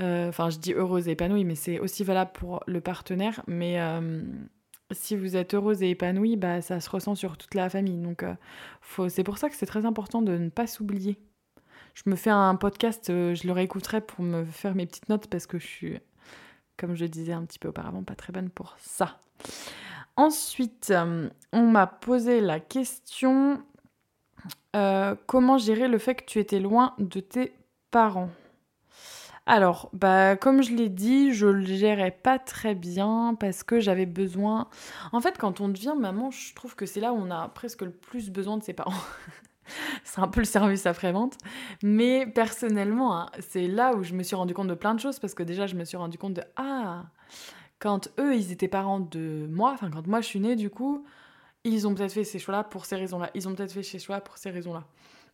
euh, 0.00 0.28
enfin 0.28 0.50
je 0.50 0.58
dis 0.58 0.72
heureuse 0.72 1.08
et 1.08 1.12
épanouie, 1.12 1.44
mais 1.44 1.54
c'est 1.54 1.78
aussi 1.78 2.02
valable 2.02 2.32
pour 2.32 2.62
le 2.66 2.80
partenaire, 2.80 3.42
mais 3.46 3.80
euh, 3.80 4.22
si 4.92 5.16
vous 5.16 5.36
êtes 5.36 5.54
heureuse 5.54 5.82
et 5.82 5.90
épanouie, 5.90 6.36
bah, 6.36 6.60
ça 6.62 6.80
se 6.80 6.88
ressent 6.88 7.14
sur 7.14 7.36
toute 7.36 7.54
la 7.54 7.68
famille. 7.68 7.98
Donc, 7.98 8.22
euh, 8.22 8.34
c'est 9.08 9.24
pour 9.24 9.38
ça 9.38 9.48
que 9.48 9.56
c'est 9.56 9.66
très 9.66 9.84
important 9.84 10.22
de 10.22 10.36
ne 10.36 10.48
pas 10.48 10.66
s'oublier. 10.66 11.18
Je 11.94 12.02
me 12.06 12.16
fais 12.16 12.30
un 12.30 12.54
podcast, 12.56 13.10
euh, 13.10 13.34
je 13.34 13.46
le 13.46 13.52
réécouterai 13.52 14.00
pour 14.00 14.22
me 14.22 14.44
faire 14.44 14.74
mes 14.74 14.86
petites 14.86 15.08
notes 15.08 15.26
parce 15.28 15.46
que 15.46 15.58
je 15.58 15.66
suis, 15.66 15.98
comme 16.76 16.94
je 16.94 17.06
disais 17.06 17.32
un 17.32 17.44
petit 17.44 17.58
peu 17.58 17.68
auparavant, 17.68 18.02
pas 18.02 18.14
très 18.14 18.32
bonne 18.32 18.50
pour 18.50 18.76
ça. 18.78 19.18
Ensuite, 20.16 20.90
euh, 20.90 21.28
on 21.52 21.62
m'a 21.62 21.86
posé 21.86 22.40
la 22.40 22.60
question 22.60 23.62
comment 25.26 25.56
gérer 25.56 25.88
le 25.88 25.96
fait 25.96 26.16
que 26.16 26.26
tu 26.26 26.38
étais 26.38 26.60
loin 26.60 26.94
de 26.98 27.20
tes 27.20 27.54
parents? 27.90 28.28
Alors, 29.46 29.90
bah, 29.92 30.34
comme 30.36 30.60
je 30.60 30.74
l'ai 30.74 30.88
dit, 30.88 31.32
je 31.32 31.46
le 31.46 31.64
gérais 31.64 32.10
pas 32.10 32.40
très 32.40 32.74
bien 32.74 33.36
parce 33.38 33.62
que 33.62 33.78
j'avais 33.78 34.06
besoin. 34.06 34.68
En 35.12 35.20
fait, 35.20 35.38
quand 35.38 35.60
on 35.60 35.68
devient 35.68 35.94
maman, 35.96 36.32
je 36.32 36.52
trouve 36.54 36.74
que 36.74 36.84
c'est 36.84 36.98
là 36.98 37.12
où 37.12 37.16
on 37.16 37.30
a 37.30 37.48
presque 37.48 37.82
le 37.82 37.92
plus 37.92 38.30
besoin 38.30 38.56
de 38.58 38.64
ses 38.64 38.72
parents. 38.72 38.92
c'est 40.04 40.20
un 40.20 40.26
peu 40.26 40.40
le 40.40 40.46
service 40.46 40.84
après-vente. 40.86 41.38
Mais 41.82 42.26
personnellement, 42.26 43.16
hein, 43.16 43.30
c'est 43.38 43.68
là 43.68 43.94
où 43.94 44.02
je 44.02 44.14
me 44.14 44.24
suis 44.24 44.34
rendu 44.34 44.52
compte 44.52 44.66
de 44.66 44.74
plein 44.74 44.94
de 44.94 45.00
choses 45.00 45.20
parce 45.20 45.34
que 45.34 45.44
déjà, 45.44 45.68
je 45.68 45.76
me 45.76 45.84
suis 45.84 45.96
rendu 45.96 46.18
compte 46.18 46.34
de 46.34 46.42
Ah, 46.56 47.04
quand 47.78 48.08
eux, 48.18 48.34
ils 48.34 48.50
étaient 48.50 48.66
parents 48.66 49.00
de 49.00 49.46
moi, 49.48 49.72
enfin, 49.74 49.90
quand 49.90 50.08
moi 50.08 50.20
je 50.22 50.26
suis 50.26 50.40
née, 50.40 50.56
du 50.56 50.70
coup, 50.70 51.04
ils 51.62 51.86
ont 51.86 51.94
peut-être 51.94 52.12
fait 52.12 52.24
ces 52.24 52.40
choix-là 52.40 52.64
pour 52.64 52.84
ces 52.84 52.96
raisons-là. 52.96 53.30
Ils 53.34 53.48
ont 53.48 53.54
peut-être 53.54 53.72
fait 53.72 53.84
ces 53.84 54.00
choix 54.00 54.20
pour 54.20 54.38
ces 54.38 54.50
raisons-là. 54.50 54.84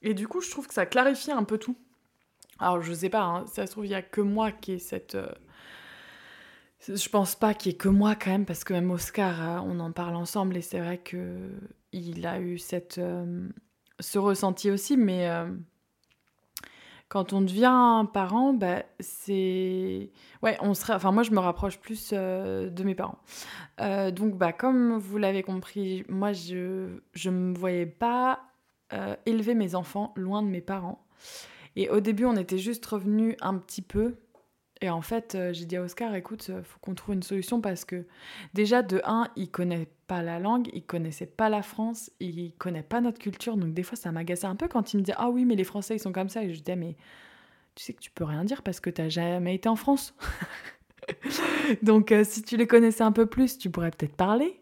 Et 0.02 0.12
du 0.12 0.28
coup, 0.28 0.42
je 0.42 0.50
trouve 0.50 0.66
que 0.66 0.74
ça 0.74 0.84
clarifie 0.84 1.32
un 1.32 1.44
peu 1.44 1.56
tout. 1.56 1.76
Alors, 2.62 2.80
je 2.80 2.92
sais 2.92 3.08
pas, 3.08 3.22
hein, 3.22 3.44
ça 3.48 3.66
se 3.66 3.72
trouve, 3.72 3.86
il 3.86 3.90
y 3.90 3.94
a 3.96 4.02
que 4.02 4.20
moi 4.20 4.52
qui 4.52 4.72
ai 4.72 4.78
cette. 4.78 5.16
Euh, 5.16 5.26
je 6.88 7.08
pense 7.08 7.34
pas 7.34 7.54
qu'il 7.54 7.72
y 7.72 7.74
ait 7.74 7.78
que 7.78 7.88
moi 7.88 8.14
quand 8.14 8.30
même, 8.30 8.46
parce 8.46 8.62
que 8.62 8.72
même 8.72 8.90
Oscar, 8.92 9.42
euh, 9.42 9.60
on 9.66 9.80
en 9.80 9.90
parle 9.90 10.14
ensemble 10.14 10.56
et 10.56 10.62
c'est 10.62 10.78
vrai 10.78 10.98
que 10.98 11.50
il 11.90 12.24
a 12.24 12.38
eu 12.38 12.58
cette, 12.58 12.98
euh, 12.98 13.48
ce 13.98 14.18
ressenti 14.20 14.70
aussi, 14.70 14.96
mais 14.96 15.28
quand 17.08 17.32
on 17.32 17.40
devient 17.40 18.06
parent, 18.12 18.54
bah, 18.54 18.84
c'est. 19.00 20.12
Ouais, 20.42 20.56
on 20.60 20.74
sera. 20.74 20.94
Enfin, 20.94 21.10
moi, 21.10 21.24
je 21.24 21.32
me 21.32 21.40
rapproche 21.40 21.80
plus 21.80 22.12
de 22.12 22.82
mes 22.84 22.94
parents. 22.94 23.18
donc, 24.12 24.36
bah, 24.38 24.52
comme 24.52 24.98
vous 24.98 25.18
l'avez 25.18 25.42
compris, 25.42 26.04
moi, 26.08 26.32
je 26.32 27.00
ne 27.24 27.30
me 27.30 27.58
voyais 27.58 27.86
pas 27.86 28.40
élever 29.26 29.54
mes 29.54 29.74
enfants 29.74 30.12
loin 30.14 30.44
de 30.44 30.48
mes 30.48 30.60
parents. 30.60 31.04
Et 31.76 31.88
au 31.90 32.00
début, 32.00 32.24
on 32.24 32.36
était 32.36 32.58
juste 32.58 32.84
revenu 32.86 33.36
un 33.40 33.56
petit 33.58 33.82
peu. 33.82 34.16
Et 34.80 34.90
en 34.90 35.00
fait, 35.00 35.34
euh, 35.34 35.52
j'ai 35.52 35.64
dit 35.64 35.76
à 35.76 35.82
Oscar, 35.82 36.14
écoute, 36.14 36.48
euh, 36.50 36.62
faut 36.64 36.78
qu'on 36.80 36.94
trouve 36.94 37.14
une 37.14 37.22
solution 37.22 37.60
parce 37.60 37.84
que 37.84 38.04
déjà, 38.52 38.82
de 38.82 39.00
un, 39.04 39.28
il 39.36 39.48
connaît 39.50 39.86
pas 40.08 40.22
la 40.22 40.40
langue, 40.40 40.68
il 40.72 40.84
connaissait 40.84 41.26
pas 41.26 41.48
la 41.48 41.62
France, 41.62 42.10
il 42.18 42.52
connaît 42.56 42.82
pas 42.82 43.00
notre 43.00 43.20
culture. 43.20 43.56
Donc 43.56 43.74
des 43.74 43.84
fois, 43.84 43.96
ça 43.96 44.10
m'agaçait 44.10 44.46
un 44.46 44.56
peu 44.56 44.66
quand 44.66 44.92
il 44.92 44.98
me 44.98 45.02
dit, 45.02 45.12
ah 45.16 45.30
oui, 45.30 45.44
mais 45.44 45.54
les 45.54 45.64
Français, 45.64 45.96
ils 45.96 46.00
sont 46.00 46.12
comme 46.12 46.28
ça. 46.28 46.42
Et 46.42 46.52
je 46.52 46.58
disais, 46.58 46.76
mais 46.76 46.96
tu 47.76 47.84
sais 47.84 47.92
que 47.92 48.00
tu 48.00 48.10
peux 48.10 48.24
rien 48.24 48.44
dire 48.44 48.62
parce 48.62 48.80
que 48.80 48.90
t'as 48.90 49.08
jamais 49.08 49.54
été 49.54 49.68
en 49.68 49.76
France. 49.76 50.14
Donc, 51.82 52.12
euh, 52.12 52.24
si 52.24 52.42
tu 52.42 52.56
les 52.56 52.66
connaissais 52.66 53.02
un 53.02 53.12
peu 53.12 53.26
plus, 53.26 53.58
tu 53.58 53.70
pourrais 53.70 53.90
peut-être 53.90 54.16
parler. 54.16 54.60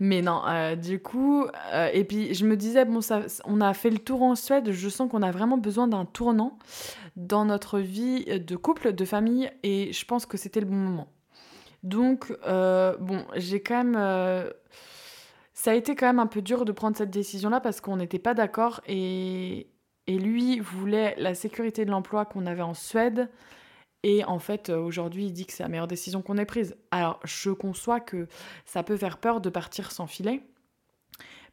Mais 0.00 0.22
non, 0.22 0.42
euh, 0.46 0.74
du 0.74 1.00
coup, 1.00 1.46
euh, 1.72 1.88
et 1.92 2.04
puis 2.04 2.34
je 2.34 2.46
me 2.46 2.56
disais, 2.56 2.84
bon, 2.84 3.00
on 3.44 3.60
a 3.60 3.74
fait 3.74 3.90
le 3.90 3.98
tour 3.98 4.22
en 4.22 4.34
Suède, 4.34 4.72
je 4.72 4.88
sens 4.88 5.10
qu'on 5.10 5.22
a 5.22 5.30
vraiment 5.30 5.58
besoin 5.58 5.88
d'un 5.88 6.04
tournant 6.04 6.58
dans 7.16 7.44
notre 7.44 7.78
vie 7.78 8.24
de 8.24 8.56
couple, 8.56 8.92
de 8.92 9.04
famille, 9.04 9.50
et 9.62 9.92
je 9.92 10.04
pense 10.04 10.26
que 10.26 10.36
c'était 10.36 10.60
le 10.60 10.66
bon 10.66 10.76
moment. 10.76 11.12
Donc, 11.82 12.32
bon, 12.46 13.24
j'ai 13.36 13.62
quand 13.62 13.84
même. 13.84 14.52
ça 15.52 15.72
a 15.72 15.74
été 15.74 15.94
quand 15.94 16.06
même 16.06 16.20
un 16.20 16.26
peu 16.26 16.42
dur 16.42 16.64
de 16.64 16.72
prendre 16.72 16.96
cette 16.96 17.10
décision-là 17.10 17.60
parce 17.60 17.80
qu'on 17.80 17.96
n'était 17.96 18.18
pas 18.18 18.34
d'accord 18.34 18.80
et, 18.86 19.68
et 20.06 20.18
lui 20.18 20.60
voulait 20.60 21.14
la 21.18 21.34
sécurité 21.34 21.84
de 21.84 21.90
l'emploi 21.90 22.24
qu'on 22.24 22.46
avait 22.46 22.62
en 22.62 22.74
Suède 22.74 23.28
et 24.02 24.24
en 24.24 24.38
fait, 24.38 24.68
euh, 24.68 24.78
aujourd'hui, 24.78 25.26
il 25.26 25.32
dit 25.32 25.46
que 25.46 25.52
c'est 25.52 25.62
la 25.62 25.68
meilleure 25.68 25.86
décision 25.86 26.22
qu'on 26.22 26.38
ait 26.38 26.44
prise. 26.44 26.76
Alors, 26.90 27.20
je 27.24 27.50
conçois 27.50 28.00
que 28.00 28.26
ça 28.64 28.82
peut 28.82 28.96
faire 28.96 29.18
peur 29.18 29.40
de 29.40 29.50
partir 29.50 29.92
sans 29.92 30.06
filet. 30.06 30.42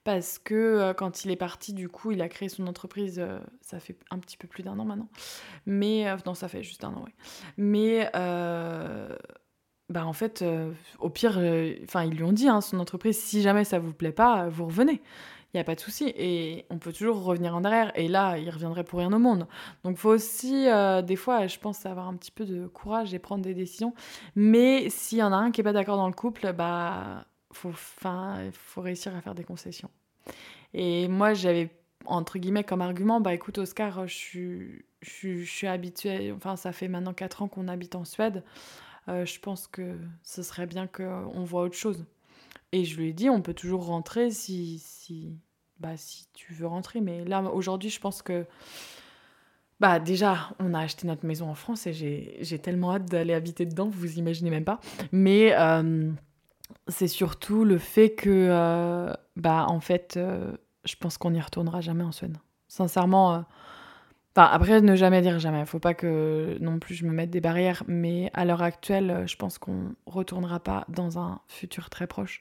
Parce 0.04 0.40
que 0.40 0.56
euh, 0.56 0.94
quand 0.94 1.26
il 1.26 1.32
est 1.32 1.36
parti, 1.36 1.74
du 1.74 1.90
coup, 1.90 2.12
il 2.12 2.22
a 2.22 2.30
créé 2.30 2.50
son 2.50 2.66
entreprise, 2.66 3.20
euh, 3.20 3.40
ça 3.62 3.80
fait 3.80 3.98
un 4.10 4.18
petit 4.18 4.38
peu 4.38 4.48
plus 4.48 4.64
d'un 4.64 4.80
an 4.80 4.86
maintenant. 4.86 5.10
Mais, 5.66 6.06
non, 6.26 6.34
ça 6.34 6.48
fait 6.48 6.64
juste 6.64 6.84
un 6.84 6.94
an, 6.94 7.04
oui. 7.06 7.12
Mais, 7.58 8.10
bah 9.90 10.06
en 10.06 10.14
fait, 10.14 10.46
au 11.00 11.10
pire, 11.10 11.40
enfin, 11.84 12.04
ils 12.04 12.14
lui 12.14 12.24
ont 12.24 12.32
dit, 12.32 12.48
hein, 12.48 12.62
son 12.62 12.80
entreprise, 12.80 13.20
si 13.20 13.42
jamais 13.42 13.64
ça 13.64 13.80
vous 13.80 13.92
plaît 13.92 14.12
pas, 14.12 14.48
vous 14.48 14.68
revenez 14.68 15.02
il 15.54 15.58
n'y 15.58 15.62
a 15.62 15.64
pas 15.64 15.76
de 15.76 15.80
souci. 15.80 16.14
Et 16.16 16.66
on 16.70 16.78
peut 16.78 16.94
toujours 16.94 17.24
revenir 17.24 17.56
en 17.56 17.64
arrière. 17.64 17.92
Et 17.96 18.08
là, 18.08 18.38
il 18.38 18.50
reviendrait 18.50 18.84
pour 18.84 19.00
rien 19.00 19.12
au 19.12 19.20
monde. 19.20 19.48
Donc, 19.84 19.98
faut 19.98 20.10
aussi, 20.10 20.68
euh, 20.68 21.02
des 21.02 21.16
fois, 21.16 21.48
je 21.48 21.58
pense, 21.58 21.86
avoir 21.86 22.08
un 22.08 22.16
petit 22.16 22.32
peu 22.32 22.46
de 22.46 22.68
courage 22.68 23.14
et 23.14 23.20
prendre 23.20 23.44
des 23.44 23.54
décisions. 23.54 23.94
Mais 24.36 24.90
s'il 24.90 25.18
y 25.18 25.24
en 25.24 25.34
a 25.34 25.36
un 25.36 25.52
qui 25.52 25.62
n'est 25.62 25.64
pas 25.64 25.74
d'accord 25.74 25.98
dans 25.98 26.08
le 26.08 26.14
couple, 26.14 26.54
bah, 26.54 27.26
faut, 27.52 27.72
faut 27.74 28.82
réussir 28.82 29.16
à 29.16 29.22
faire 29.22 29.36
des 29.36 29.44
concessions. 29.44 29.90
Et 30.74 31.08
moi, 31.08 31.34
j'avais, 31.34 31.72
entre 32.06 32.38
guillemets, 32.38 32.64
comme 32.64 32.82
argument, 32.82 33.20
bah 33.20 33.34
écoute, 33.34 33.58
Oscar, 33.58 34.08
je 34.08 34.14
suis, 34.14 34.86
je, 35.02 35.44
suis 35.44 35.68
habituée, 35.68 36.32
enfin, 36.32 36.56
ça 36.56 36.72
fait 36.72 36.88
maintenant 36.88 37.14
4 37.14 37.42
ans 37.42 37.48
qu'on 37.48 37.68
habite 37.68 37.96
en 37.96 38.06
Suède. 38.06 38.44
Euh, 39.08 39.26
je 39.26 39.40
pense 39.40 39.68
que 39.68 39.98
ce 40.22 40.44
serait 40.44 40.68
bien 40.68 40.86
qu'on 40.86 41.44
voit 41.44 41.64
autre 41.64 41.76
chose. 41.76 42.06
Et 42.72 42.86
je 42.86 42.98
lui 42.98 43.10
ai 43.10 43.14
dit, 43.14 43.30
on 43.30 43.42
peut 43.42 43.54
toujours 43.54 43.86
rentrer 43.86 44.32
si, 44.32 44.80
si, 44.80 45.38
bah, 45.80 45.98
si 45.98 46.28
tu 46.34 46.54
veux 46.54 46.68
rentrer. 46.68 47.02
Mais 47.02 47.26
là, 47.26 47.42
aujourd'hui, 47.42 47.90
je 47.90 48.00
pense 48.00 48.22
que. 48.22 48.46
Bah, 49.80 50.00
déjà, 50.00 50.50
on 50.60 50.74
a 50.74 50.80
acheté 50.82 51.08
notre 51.08 51.26
maison 51.26 51.50
en 51.50 51.56
France 51.56 51.88
et 51.88 51.94
j'ai 51.94 52.60
tellement 52.60 52.96
hâte 52.96 53.06
d'aller 53.06 53.34
habiter 53.34 53.66
dedans, 53.66 53.88
vous 53.88 54.20
imaginez 54.20 54.50
même 54.50 54.66
pas. 54.66 54.82
Mais 55.14 55.54
euh, 55.58 56.12
c'est 56.90 57.08
surtout 57.08 57.64
le 57.64 57.78
fait 57.78 58.10
que, 58.14 58.30
euh, 58.30 59.14
bah, 59.38 59.68
en 59.70 59.80
fait, 59.80 60.16
euh, 60.18 60.52
je 60.84 60.96
pense 60.98 61.18
qu'on 61.18 61.32
n'y 61.32 61.40
retournera 61.40 61.80
jamais 61.80 62.04
en 62.04 62.12
Suède. 62.12 62.36
Sincèrement, 62.68 63.46
après, 64.36 64.82
ne 64.82 64.96
jamais 64.96 65.22
dire 65.22 65.40
jamais. 65.40 65.66
Faut 65.66 65.80
pas 65.80 65.94
que 65.94 66.58
non 66.62 66.80
plus 66.80 66.96
je 66.96 67.06
me 67.06 67.12
mette 67.12 67.30
des 67.30 67.42
barrières. 67.42 67.84
Mais 67.88 68.30
à 68.34 68.46
l'heure 68.46 68.62
actuelle, 68.62 69.24
je 69.28 69.36
pense 69.36 69.58
qu'on 69.58 69.96
retournera 70.06 70.60
pas 70.60 70.86
dans 70.88 71.20
un 71.20 71.42
futur 71.48 71.90
très 71.90 72.08
proche 72.08 72.40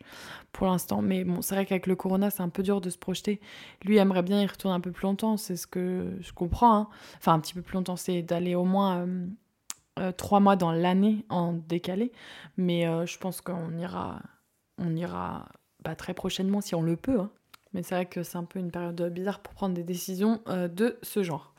pour 0.53 0.67
l'instant. 0.67 1.03
Mais 1.03 1.25
bon, 1.25 1.43
c'est 1.43 1.55
vrai 1.55 1.67
qu'avec 1.67 1.87
le 1.87 1.97
corona, 1.97 2.31
c'est 2.31 2.43
un 2.43 2.49
peu 2.49 2.63
dur 2.63 2.81
de 2.81 2.91
se 2.91 2.99
projeter. 2.99 3.41
Lui 3.85 3.97
aimerait 3.97 4.23
bien 4.23 4.41
y 4.43 4.47
retourner 4.47 4.77
un 4.77 4.81
peu 4.81 4.93
plus 4.93 5.05
longtemps. 5.05 5.37
C'est 5.37 5.57
ce 5.57 5.67
que 5.67 6.17
je 6.21 6.33
comprends. 6.33 6.77
Hein. 6.77 6.89
Enfin, 7.19 7.35
un 7.35 7.41
petit 7.41 7.55
peu 7.55 7.63
plus 7.63 7.75
longtemps, 7.75 7.97
c'est 7.97 8.23
d'aller 8.23 8.55
au 8.55 8.65
moins 8.65 8.99
euh, 8.99 9.27
euh, 9.99 10.13
trois 10.13 10.41
mois 10.41 10.57
dans 10.57 10.73
l'année 10.73 11.25
en 11.29 11.53
décalé. 11.53 12.13
Mais 12.57 12.87
euh, 12.87 13.07
je 13.07 13.19
pense 13.19 13.41
qu'on 13.41 13.77
ira, 13.77 14.21
on 14.79 14.95
ira 14.95 15.49
pas 15.83 15.95
très 15.95 16.15
prochainement 16.15 16.61
si 16.61 16.75
on 16.75 16.83
le 16.83 16.97
peut. 16.97 17.21
Hein. 17.21 17.31
Mais 17.73 17.83
c'est 17.83 17.95
vrai 17.95 18.07
que 18.07 18.23
c'est 18.23 18.39
un 18.39 18.45
peu 18.45 18.59
une 18.59 18.71
période 18.71 19.01
bizarre 19.13 19.41
pour 19.41 19.55
prendre 19.55 19.75
des 19.75 19.83
décisions 19.83 20.41
euh, 20.49 20.69
de 20.69 20.99
ce 21.03 21.23
genre. 21.23 21.55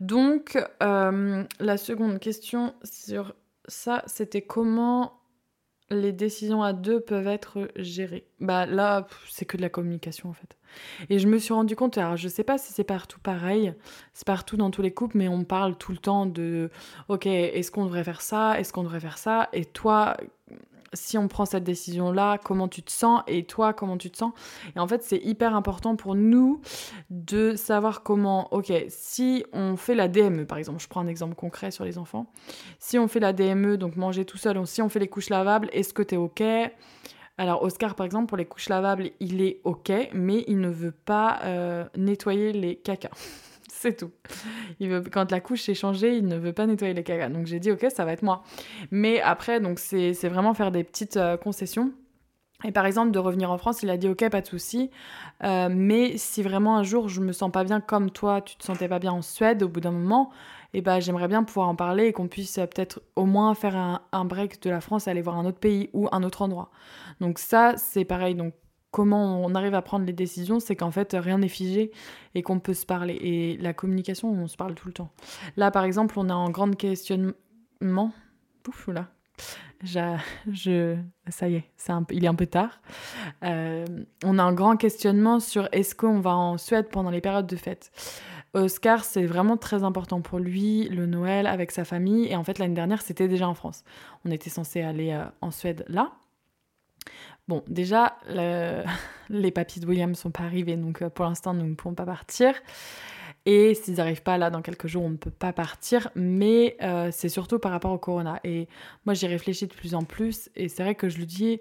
Donc, 0.00 0.58
euh, 0.82 1.44
la 1.60 1.76
seconde 1.76 2.18
question 2.18 2.74
sur 2.82 3.34
ça, 3.68 4.02
c'était 4.06 4.42
comment 4.42 5.22
les 5.92 6.12
décisions 6.12 6.62
à 6.62 6.72
deux 6.72 7.00
peuvent 7.00 7.26
être 7.26 7.68
gérées. 7.76 8.26
Bah 8.40 8.66
là, 8.66 9.06
c'est 9.28 9.44
que 9.44 9.56
de 9.56 9.62
la 9.62 9.68
communication 9.68 10.30
en 10.30 10.32
fait. 10.32 10.56
Et 11.10 11.18
je 11.18 11.28
me 11.28 11.38
suis 11.38 11.52
rendu 11.52 11.76
compte, 11.76 11.98
alors 11.98 12.16
je 12.16 12.28
sais 12.28 12.44
pas 12.44 12.56
si 12.56 12.72
c'est 12.72 12.84
partout 12.84 13.20
pareil, 13.20 13.74
c'est 14.14 14.26
partout 14.26 14.56
dans 14.56 14.70
tous 14.70 14.82
les 14.82 14.92
couples, 14.92 15.18
mais 15.18 15.28
on 15.28 15.44
parle 15.44 15.76
tout 15.76 15.92
le 15.92 15.98
temps 15.98 16.24
de 16.24 16.70
ok, 17.08 17.26
est-ce 17.26 17.70
qu'on 17.70 17.84
devrait 17.84 18.04
faire 18.04 18.22
ça, 18.22 18.58
est-ce 18.58 18.72
qu'on 18.72 18.82
devrait 18.82 19.00
faire 19.00 19.18
ça, 19.18 19.48
et 19.52 19.66
toi, 19.66 20.16
si 20.92 21.18
on 21.18 21.28
prend 21.28 21.44
cette 21.44 21.64
décision-là, 21.64 22.38
comment 22.38 22.68
tu 22.68 22.82
te 22.82 22.90
sens 22.90 23.22
et 23.26 23.44
toi, 23.44 23.72
comment 23.72 23.96
tu 23.96 24.10
te 24.10 24.16
sens. 24.16 24.32
Et 24.76 24.78
en 24.78 24.86
fait, 24.86 25.02
c'est 25.02 25.18
hyper 25.18 25.54
important 25.54 25.96
pour 25.96 26.14
nous 26.14 26.60
de 27.10 27.56
savoir 27.56 28.02
comment, 28.02 28.52
ok, 28.52 28.72
si 28.88 29.44
on 29.52 29.76
fait 29.76 29.94
la 29.94 30.08
DME, 30.08 30.46
par 30.46 30.58
exemple, 30.58 30.80
je 30.80 30.88
prends 30.88 31.00
un 31.00 31.06
exemple 31.06 31.34
concret 31.34 31.70
sur 31.70 31.84
les 31.84 31.98
enfants, 31.98 32.26
si 32.78 32.98
on 32.98 33.08
fait 33.08 33.20
la 33.20 33.32
DME, 33.32 33.76
donc 33.76 33.96
manger 33.96 34.24
tout 34.24 34.38
seul, 34.38 34.66
si 34.66 34.82
on 34.82 34.88
fait 34.88 35.00
les 35.00 35.08
couches 35.08 35.30
lavables, 35.30 35.68
est-ce 35.72 35.94
que 35.94 36.02
tu 36.02 36.14
es 36.14 36.18
ok? 36.18 36.42
Alors 37.38 37.62
Oscar, 37.62 37.94
par 37.94 38.06
exemple, 38.06 38.26
pour 38.26 38.36
les 38.36 38.44
couches 38.44 38.68
lavables, 38.68 39.10
il 39.20 39.40
est 39.40 39.60
OK, 39.64 39.90
mais 40.12 40.44
il 40.46 40.60
ne 40.60 40.68
veut 40.68 40.92
pas 40.92 41.40
euh, 41.44 41.84
nettoyer 41.96 42.52
les 42.52 42.76
cacas. 42.76 43.10
c'est 43.88 43.96
tout. 43.96 44.12
Il 44.78 44.88
veut, 44.88 45.02
quand 45.02 45.30
la 45.30 45.40
couche 45.40 45.68
est 45.68 45.74
changée, 45.74 46.16
il 46.16 46.26
ne 46.26 46.36
veut 46.36 46.52
pas 46.52 46.66
nettoyer 46.66 46.94
les 46.94 47.02
cagas. 47.02 47.28
Donc 47.28 47.46
j'ai 47.46 47.58
dit, 47.58 47.72
ok, 47.72 47.86
ça 47.94 48.04
va 48.04 48.12
être 48.12 48.22
moi. 48.22 48.44
Mais 48.90 49.20
après, 49.20 49.60
donc 49.60 49.78
c'est 49.78 50.12
vraiment 50.28 50.54
faire 50.54 50.70
des 50.70 50.84
petites 50.84 51.16
euh, 51.16 51.36
concessions. 51.36 51.92
Et 52.64 52.70
par 52.70 52.86
exemple, 52.86 53.10
de 53.10 53.18
revenir 53.18 53.50
en 53.50 53.58
France, 53.58 53.82
il 53.82 53.90
a 53.90 53.96
dit 53.96 54.08
ok, 54.08 54.28
pas 54.30 54.40
de 54.40 54.46
souci. 54.46 54.90
Euh, 55.42 55.68
mais 55.68 56.16
si 56.16 56.44
vraiment 56.44 56.76
un 56.76 56.84
jour 56.84 57.08
je 57.08 57.20
me 57.20 57.32
sens 57.32 57.50
pas 57.50 57.64
bien 57.64 57.80
comme 57.80 58.12
toi, 58.12 58.40
tu 58.40 58.54
te 58.54 58.62
sentais 58.62 58.86
pas 58.86 59.00
bien 59.00 59.10
en 59.10 59.20
Suède 59.20 59.64
au 59.64 59.68
bout 59.68 59.80
d'un 59.80 59.90
moment, 59.90 60.30
et 60.72 60.78
eh 60.78 60.80
ben 60.80 61.00
j'aimerais 61.00 61.26
bien 61.26 61.42
pouvoir 61.42 61.68
en 61.68 61.74
parler 61.74 62.06
et 62.06 62.12
qu'on 62.12 62.28
puisse 62.28 62.58
euh, 62.58 62.66
peut-être 62.66 63.02
au 63.16 63.26
moins 63.26 63.54
faire 63.56 63.74
un, 64.12 64.24
break 64.24 64.62
de 64.62 64.70
la 64.70 64.80
France, 64.80 65.08
aller 65.08 65.22
voir 65.22 65.38
un 65.38 65.44
autre 65.44 65.58
pays 65.58 65.90
ou 65.92 66.08
un 66.12 66.22
autre 66.22 66.42
endroit. 66.42 66.70
Donc 67.20 67.40
ça, 67.40 67.74
c'est 67.76 68.04
pareil. 68.04 68.36
Donc 68.36 68.54
comment 68.92 69.42
on 69.42 69.54
arrive 69.56 69.74
à 69.74 69.82
prendre 69.82 70.06
les 70.06 70.12
décisions, 70.12 70.60
c'est 70.60 70.76
qu'en 70.76 70.92
fait 70.92 71.16
rien 71.18 71.38
n'est 71.38 71.48
figé 71.48 71.90
et 72.36 72.42
qu'on 72.42 72.60
peut 72.60 72.74
se 72.74 72.86
parler. 72.86 73.14
Et 73.14 73.56
la 73.56 73.72
communication, 73.72 74.30
on 74.30 74.46
se 74.46 74.56
parle 74.56 74.76
tout 74.76 74.86
le 74.86 74.92
temps. 74.92 75.10
Là, 75.56 75.72
par 75.72 75.82
exemple, 75.82 76.14
on 76.18 76.28
est 76.28 76.32
en 76.32 76.50
grand 76.50 76.70
questionnement. 76.76 78.12
Pouf, 78.62 78.86
là. 78.88 79.08
Je, 79.82 80.96
ça 81.28 81.48
y 81.48 81.56
est, 81.56 81.64
un, 81.88 82.06
il 82.10 82.24
est 82.24 82.28
un 82.28 82.36
peu 82.36 82.46
tard. 82.46 82.80
Euh, 83.42 83.84
on 84.22 84.38
a 84.38 84.42
un 84.44 84.52
grand 84.52 84.76
questionnement 84.76 85.40
sur 85.40 85.68
est-ce 85.72 85.96
qu'on 85.96 86.20
va 86.20 86.36
en 86.36 86.56
Suède 86.58 86.88
pendant 86.88 87.10
les 87.10 87.20
périodes 87.20 87.48
de 87.48 87.56
fête. 87.56 87.90
Oscar, 88.54 89.02
c'est 89.02 89.24
vraiment 89.24 89.56
très 89.56 89.82
important 89.82 90.20
pour 90.20 90.38
lui, 90.38 90.88
le 90.88 91.06
Noël 91.06 91.46
avec 91.46 91.72
sa 91.72 91.84
famille. 91.84 92.26
Et 92.26 92.36
en 92.36 92.44
fait, 92.44 92.58
l'année 92.58 92.74
dernière, 92.74 93.02
c'était 93.02 93.26
déjà 93.26 93.48
en 93.48 93.54
France. 93.54 93.82
On 94.24 94.30
était 94.30 94.50
censé 94.50 94.82
aller 94.82 95.12
euh, 95.12 95.24
en 95.40 95.50
Suède 95.50 95.84
là. 95.88 96.12
Bon, 97.48 97.62
déjà, 97.68 98.16
les 99.28 99.50
papiers 99.50 99.82
de 99.82 99.86
William 99.86 100.14
sont 100.14 100.30
pas 100.30 100.44
arrivés, 100.44 100.76
donc 100.76 101.02
euh, 101.02 101.10
pour 101.10 101.24
l'instant, 101.24 101.54
nous 101.54 101.66
ne 101.66 101.74
pouvons 101.74 101.94
pas 101.94 102.06
partir. 102.06 102.54
Et 103.44 103.74
s'ils 103.74 103.96
n'arrivent 103.96 104.22
pas 104.22 104.38
là 104.38 104.50
dans 104.50 104.62
quelques 104.62 104.86
jours, 104.86 105.02
on 105.02 105.10
ne 105.10 105.16
peut 105.16 105.32
pas 105.32 105.52
partir, 105.52 106.08
mais 106.14 106.76
euh, 106.82 107.08
c'est 107.10 107.28
surtout 107.28 107.58
par 107.58 107.72
rapport 107.72 107.90
au 107.90 107.98
corona. 107.98 108.38
Et 108.44 108.68
moi, 109.04 109.14
j'y 109.14 109.26
réfléchis 109.26 109.66
de 109.66 109.74
plus 109.74 109.94
en 109.94 110.04
plus, 110.04 110.48
et 110.54 110.68
c'est 110.68 110.84
vrai 110.84 110.94
que 110.94 111.08
je 111.08 111.18
lui 111.18 111.26
dis, 111.26 111.60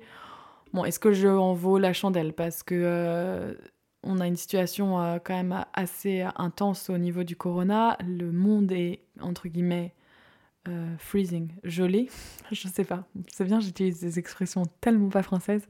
bon, 0.73 0.85
est-ce 0.85 0.99
que 0.99 1.11
je 1.11 1.27
en 1.27 1.53
vaux 1.53 1.79
la 1.79 1.93
chandelle? 1.93 2.33
Parce 2.33 2.61
que 2.61 2.75
euh, 2.75 3.55
on 4.03 4.19
a 4.19 4.27
une 4.27 4.35
situation 4.35 5.19
quand 5.23 5.35
même 5.35 5.65
assez 5.73 6.25
intense 6.35 6.89
au 6.89 6.97
niveau 6.97 7.23
du 7.23 7.35
corona. 7.35 7.97
Le 8.07 8.31
monde 8.31 8.71
est, 8.71 9.01
entre 9.19 9.47
guillemets, 9.47 9.93
euh, 10.67 10.95
freezing, 10.99 11.49
gelé, 11.63 12.07
je 12.51 12.67
sais 12.67 12.83
pas. 12.83 13.05
C'est 13.27 13.45
bien, 13.45 13.59
j'utilise 13.59 13.99
des 13.99 14.19
expressions 14.19 14.63
tellement 14.79 15.09
pas 15.09 15.23
françaises. 15.23 15.67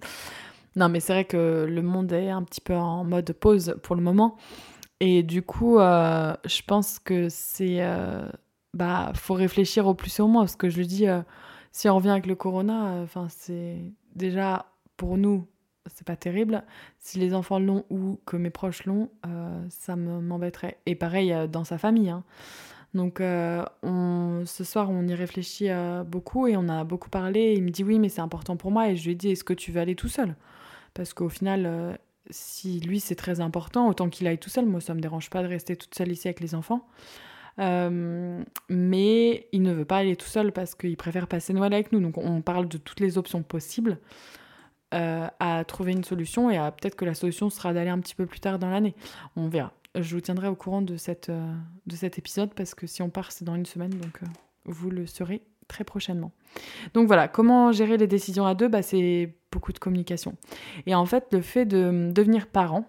Non, 0.75 0.89
mais 0.89 0.99
c'est 0.99 1.13
vrai 1.13 1.25
que 1.25 1.65
le 1.69 1.81
monde 1.81 2.11
est 2.11 2.29
un 2.29 2.43
petit 2.43 2.61
peu 2.61 2.75
en 2.75 3.03
mode 3.03 3.31
pause 3.33 3.75
pour 3.83 3.95
le 3.95 4.01
moment. 4.01 4.37
Et 4.99 5.23
du 5.23 5.41
coup, 5.41 5.79
euh, 5.79 6.33
je 6.45 6.61
pense 6.65 6.99
que 6.99 7.29
c'est. 7.29 7.77
Euh, 7.81 8.27
bah, 8.73 9.11
faut 9.15 9.33
réfléchir 9.33 9.87
au 9.87 9.93
plus 9.93 10.19
et 10.19 10.21
au. 10.21 10.31
Parce 10.31 10.55
que 10.55 10.69
je 10.69 10.77
lui 10.77 10.87
dis, 10.87 11.05
si 11.71 11.89
on 11.89 11.95
revient 11.95 12.09
avec 12.09 12.25
le 12.25 12.35
corona, 12.35 13.01
enfin, 13.03 13.27
c'est 13.29 13.79
déjà 14.15 14.65
pour 14.97 15.17
nous, 15.17 15.47
c'est 15.87 16.05
pas 16.05 16.15
terrible. 16.15 16.63
Si 16.99 17.17
les 17.17 17.33
enfants 17.33 17.59
l'ont 17.59 17.85
ou 17.89 18.19
que 18.25 18.37
mes 18.37 18.49
proches 18.49 18.85
l'ont, 18.85 19.09
ça 19.69 19.95
m'embêterait. 19.95 20.77
Et 20.85 20.95
pareil 20.95 21.35
dans 21.49 21.63
sa 21.63 21.77
famille. 21.77 22.09
Hein. 22.09 22.23
Donc 22.93 23.21
euh, 23.21 23.63
on, 23.83 24.43
ce 24.45 24.63
soir, 24.63 24.89
on 24.89 25.07
y 25.07 25.13
réfléchit 25.13 25.69
euh, 25.69 26.03
beaucoup 26.03 26.47
et 26.47 26.57
on 26.57 26.67
a 26.67 26.83
beaucoup 26.83 27.09
parlé. 27.09 27.53
il 27.53 27.63
me 27.63 27.69
dit 27.69 27.83
oui, 27.83 27.99
mais 27.99 28.09
c'est 28.09 28.21
important 28.21 28.57
pour 28.57 28.71
moi. 28.71 28.89
Et 28.89 28.95
je 28.95 29.05
lui 29.05 29.11
ai 29.11 29.15
dit, 29.15 29.29
est-ce 29.31 29.43
que 29.43 29.53
tu 29.53 29.71
veux 29.71 29.79
aller 29.79 29.95
tout 29.95 30.09
seul? 30.09 30.35
Parce 30.93 31.13
qu'au 31.13 31.29
final, 31.29 31.65
euh, 31.65 31.93
si 32.29 32.79
lui 32.81 32.99
c'est 32.99 33.15
très 33.15 33.39
important, 33.39 33.87
autant 33.87 34.09
qu'il 34.09 34.27
aille 34.27 34.39
tout 34.39 34.49
seul. 34.49 34.65
Moi, 34.65 34.81
ça 34.81 34.93
me 34.93 34.99
dérange 35.01 35.29
pas 35.29 35.41
de 35.41 35.47
rester 35.47 35.75
toute 35.75 35.95
seule 35.95 36.11
ici 36.11 36.27
avec 36.27 36.41
les 36.41 36.55
enfants. 36.55 36.87
mais 37.57 39.47
il 39.51 39.61
ne 39.61 39.73
veut 39.73 39.85
pas 39.85 39.97
aller 39.97 40.15
tout 40.15 40.27
seul 40.27 40.51
parce 40.51 40.75
qu'il 40.75 40.97
préfère 40.97 41.27
passer 41.27 41.53
Noël 41.53 41.73
avec 41.73 41.91
nous. 41.91 42.01
Donc 42.01 42.17
on 42.17 42.41
parle 42.41 42.67
de 42.67 42.77
toutes 42.77 42.99
les 42.99 43.17
options 43.17 43.43
possibles. 43.43 43.99
à 44.91 45.63
trouver 45.65 45.93
une 45.93 46.03
solution 46.03 46.49
et 46.51 46.57
peut-être 46.57 46.95
que 46.95 47.05
la 47.05 47.13
solution 47.13 47.49
sera 47.49 47.73
d'aller 47.73 47.89
un 47.89 47.99
petit 47.99 48.15
peu 48.15 48.25
plus 48.25 48.41
tard 48.41 48.59
dans 48.59 48.69
l'année. 48.69 48.95
On 49.37 49.47
verra 49.47 49.71
je 49.95 50.15
vous 50.15 50.21
tiendrai 50.21 50.47
au 50.47 50.55
courant 50.55 50.81
de, 50.81 50.97
cette, 50.97 51.29
euh, 51.29 51.53
de 51.85 51.95
cet 51.95 52.17
épisode 52.17 52.53
parce 52.53 52.75
que 52.75 52.87
si 52.87 53.01
on 53.01 53.09
part, 53.09 53.31
c'est 53.31 53.45
dans 53.45 53.55
une 53.55 53.65
semaine, 53.65 53.91
donc 53.91 54.23
euh, 54.23 54.27
vous 54.65 54.89
le 54.89 55.05
saurez 55.05 55.41
très 55.67 55.83
prochainement. 55.83 56.31
Donc 56.93 57.07
voilà, 57.07 57.27
comment 57.27 57.71
gérer 57.71 57.97
les 57.97 58.07
décisions 58.07 58.45
à 58.45 58.55
deux? 58.55 58.67
Bah, 58.67 58.81
C'est 58.81 59.35
beaucoup 59.51 59.73
de 59.73 59.79
communication. 59.79 60.35
Et 60.85 60.95
en 60.95 61.05
fait, 61.05 61.27
le 61.31 61.41
fait 61.41 61.65
de 61.65 62.11
devenir 62.13 62.47
parent, 62.47 62.85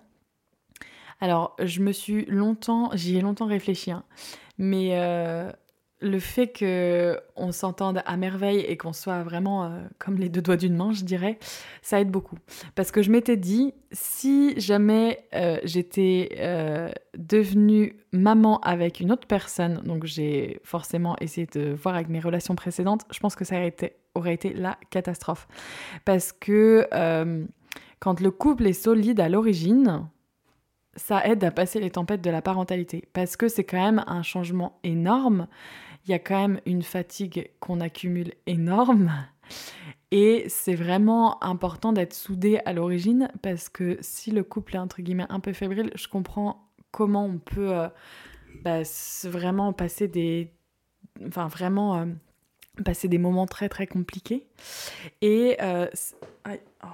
alors 1.20 1.56
je 1.60 1.80
me 1.80 1.92
suis 1.92 2.24
longtemps, 2.26 2.90
j'y 2.94 3.16
ai 3.16 3.20
longtemps 3.20 3.46
réfléchi, 3.46 3.92
hein, 3.92 4.04
mais 4.58 4.90
euh, 4.92 5.50
le 6.02 6.18
fait 6.18 6.48
que 6.48 7.18
on 7.36 7.52
s'entende 7.52 8.02
à 8.04 8.16
merveille 8.16 8.60
et 8.60 8.76
qu'on 8.76 8.92
soit 8.92 9.22
vraiment 9.22 9.64
euh, 9.64 9.80
comme 9.98 10.16
les 10.16 10.28
deux 10.28 10.42
doigts 10.42 10.56
d'une 10.56 10.76
main, 10.76 10.92
je 10.92 11.04
dirais, 11.04 11.38
ça 11.80 12.00
aide 12.00 12.10
beaucoup. 12.10 12.36
Parce 12.74 12.90
que 12.90 13.02
je 13.02 13.10
m'étais 13.10 13.36
dit, 13.36 13.72
si 13.92 14.58
jamais 14.60 15.24
euh, 15.34 15.58
j'étais 15.64 16.36
euh, 16.38 16.90
devenue 17.16 17.96
maman 18.12 18.60
avec 18.60 19.00
une 19.00 19.12
autre 19.12 19.26
personne, 19.26 19.80
donc 19.84 20.04
j'ai 20.04 20.60
forcément 20.64 21.16
essayé 21.20 21.46
de 21.52 21.72
voir 21.72 21.94
avec 21.94 22.08
mes 22.08 22.20
relations 22.20 22.54
précédentes, 22.54 23.02
je 23.10 23.20
pense 23.20 23.36
que 23.36 23.44
ça 23.44 23.62
été, 23.64 23.94
aurait 24.14 24.34
été 24.34 24.52
la 24.52 24.76
catastrophe. 24.90 25.46
Parce 26.04 26.32
que 26.32 26.86
quand 28.00 28.20
le 28.20 28.30
couple 28.30 28.66
est 28.66 28.72
solide 28.72 29.20
à 29.20 29.28
l'origine, 29.28 30.08
ça 30.96 31.26
aide 31.26 31.42
à 31.44 31.50
passer 31.50 31.80
les 31.80 31.90
tempêtes 31.90 32.20
de 32.20 32.30
la 32.30 32.42
parentalité 32.42 33.04
parce 33.12 33.36
que 33.36 33.48
c'est 33.48 33.64
quand 33.64 33.82
même 33.82 34.04
un 34.06 34.22
changement 34.22 34.78
énorme 34.84 35.46
il 36.04 36.10
y 36.10 36.14
a 36.14 36.18
quand 36.18 36.40
même 36.40 36.60
une 36.66 36.82
fatigue 36.82 37.50
qu'on 37.60 37.80
accumule 37.80 38.32
énorme. 38.46 39.12
Et 40.10 40.44
c'est 40.48 40.74
vraiment 40.74 41.42
important 41.42 41.92
d'être 41.92 42.12
soudé 42.12 42.60
à 42.66 42.72
l'origine 42.74 43.30
parce 43.40 43.68
que 43.68 43.96
si 44.02 44.30
le 44.30 44.44
couple 44.44 44.76
est 44.76 44.78
entre 44.78 45.00
guillemets 45.00 45.26
un 45.30 45.40
peu 45.40 45.52
fébrile, 45.52 45.90
je 45.94 46.06
comprends 46.06 46.68
comment 46.90 47.24
on 47.24 47.38
peut 47.38 47.74
euh, 47.74 47.88
bah, 48.62 48.82
vraiment 49.24 49.72
passer 49.72 50.08
des. 50.08 50.52
Enfin, 51.26 51.48
vraiment 51.48 51.96
euh, 51.96 52.06
passer 52.84 53.08
des 53.08 53.18
moments 53.18 53.46
très 53.46 53.68
très 53.68 53.86
compliqués. 53.86 54.46
Et. 55.22 55.56
Euh, 55.60 55.88
oh, 56.46 56.86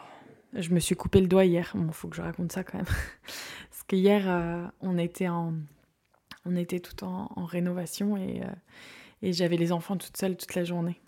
je 0.55 0.71
me 0.71 0.81
suis 0.81 0.95
coupé 0.95 1.21
le 1.21 1.27
doigt 1.27 1.45
hier. 1.45 1.73
Bon, 1.75 1.93
faut 1.93 2.09
que 2.09 2.17
je 2.17 2.23
raconte 2.23 2.53
ça 2.53 2.65
quand 2.65 2.79
même. 2.79 2.87
parce 3.71 3.83
qu'hier, 3.87 4.73
on 4.81 4.97
était 4.97 5.29
en. 5.29 5.55
On 6.49 6.57
était 6.57 6.81
tout 6.81 7.05
en, 7.05 7.45
rénovation 7.45 8.17
et 8.17 8.43
et 9.23 9.33
j'avais 9.33 9.57
les 9.57 9.73
enfants 9.73 9.97
toute 9.97 10.17
seule 10.17 10.37
toute 10.37 10.55
la 10.55 10.65
journée. 10.65 11.01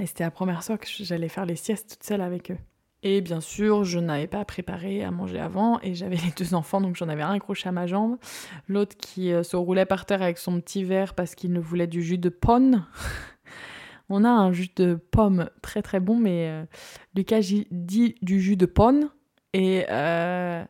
Et 0.00 0.06
c'était 0.06 0.24
la 0.24 0.30
première 0.30 0.62
fois 0.64 0.78
que 0.78 0.86
j'allais 0.88 1.28
faire 1.28 1.46
les 1.46 1.56
siestes 1.56 1.90
toute 1.90 2.02
seule 2.02 2.20
avec 2.20 2.50
eux. 2.50 2.58
Et 3.04 3.20
bien 3.20 3.40
sûr, 3.40 3.84
je 3.84 3.98
n'avais 3.98 4.28
pas 4.28 4.44
préparé 4.44 5.02
à 5.02 5.10
manger 5.10 5.40
avant 5.40 5.80
et 5.82 5.94
j'avais 5.94 6.16
les 6.24 6.32
deux 6.36 6.54
enfants, 6.54 6.80
donc 6.80 6.96
j'en 6.96 7.08
avais 7.08 7.22
un 7.22 7.32
accroché 7.32 7.68
à 7.68 7.72
ma 7.72 7.86
jambe, 7.86 8.16
l'autre 8.68 8.96
qui 8.96 9.32
euh, 9.32 9.42
se 9.42 9.56
roulait 9.56 9.86
par 9.86 10.06
terre 10.06 10.22
avec 10.22 10.38
son 10.38 10.60
petit 10.60 10.84
verre 10.84 11.14
parce 11.14 11.34
qu'il 11.34 11.52
ne 11.52 11.60
voulait 11.60 11.86
du 11.86 12.02
jus 12.02 12.18
de 12.18 12.28
pomme. 12.28 12.84
On 14.08 14.24
a 14.24 14.30
un 14.30 14.52
jus 14.52 14.70
de 14.76 14.94
pomme 14.94 15.48
très 15.62 15.82
très 15.82 16.00
bon, 16.00 16.18
mais 16.18 16.48
euh, 16.48 16.64
Lucas 17.14 17.40
dit 17.70 18.14
du 18.20 18.40
jus 18.40 18.56
de 18.56 18.66
pomme 18.66 19.08
et 19.52 19.84
euh, 19.90 20.64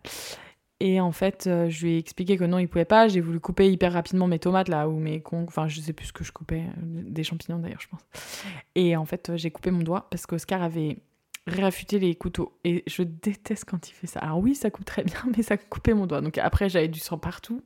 et 0.84 1.00
en 1.00 1.12
fait, 1.12 1.46
euh, 1.46 1.70
je 1.70 1.86
lui 1.86 1.94
ai 1.94 1.98
expliqué 1.98 2.36
que 2.36 2.42
non, 2.42 2.58
il 2.58 2.66
pouvait 2.66 2.84
pas. 2.84 3.06
J'ai 3.06 3.20
voulu 3.20 3.38
couper 3.38 3.70
hyper 3.70 3.92
rapidement 3.92 4.26
mes 4.26 4.40
tomates 4.40 4.68
là, 4.68 4.88
ou 4.88 4.98
mes 4.98 5.20
cons. 5.20 5.44
Enfin, 5.46 5.68
je 5.68 5.80
sais 5.80 5.92
plus 5.92 6.06
ce 6.06 6.12
que 6.12 6.24
je 6.24 6.32
coupais. 6.32 6.64
Euh, 6.66 7.02
des 7.04 7.22
champignons 7.22 7.60
d'ailleurs, 7.60 7.80
je 7.80 7.86
pense. 7.86 8.00
Et 8.74 8.96
en 8.96 9.04
fait, 9.04 9.30
euh, 9.30 9.36
j'ai 9.36 9.52
coupé 9.52 9.70
mon 9.70 9.84
doigt 9.84 10.08
parce 10.10 10.26
qu'Oscar 10.26 10.60
avait 10.60 10.98
réaffûter 11.46 12.00
les 12.00 12.16
couteaux. 12.16 12.58
Et 12.64 12.82
je 12.88 13.04
déteste 13.04 13.64
quand 13.64 13.90
il 13.90 13.92
fait 13.92 14.08
ça. 14.08 14.18
Alors 14.18 14.40
oui, 14.40 14.56
ça 14.56 14.70
coupe 14.70 14.84
très 14.84 15.04
bien, 15.04 15.20
mais 15.36 15.44
ça 15.44 15.56
coupait 15.56 15.94
mon 15.94 16.06
doigt. 16.06 16.20
Donc 16.20 16.36
après, 16.38 16.68
j'avais 16.68 16.88
du 16.88 16.98
sang 16.98 17.16
partout. 17.16 17.62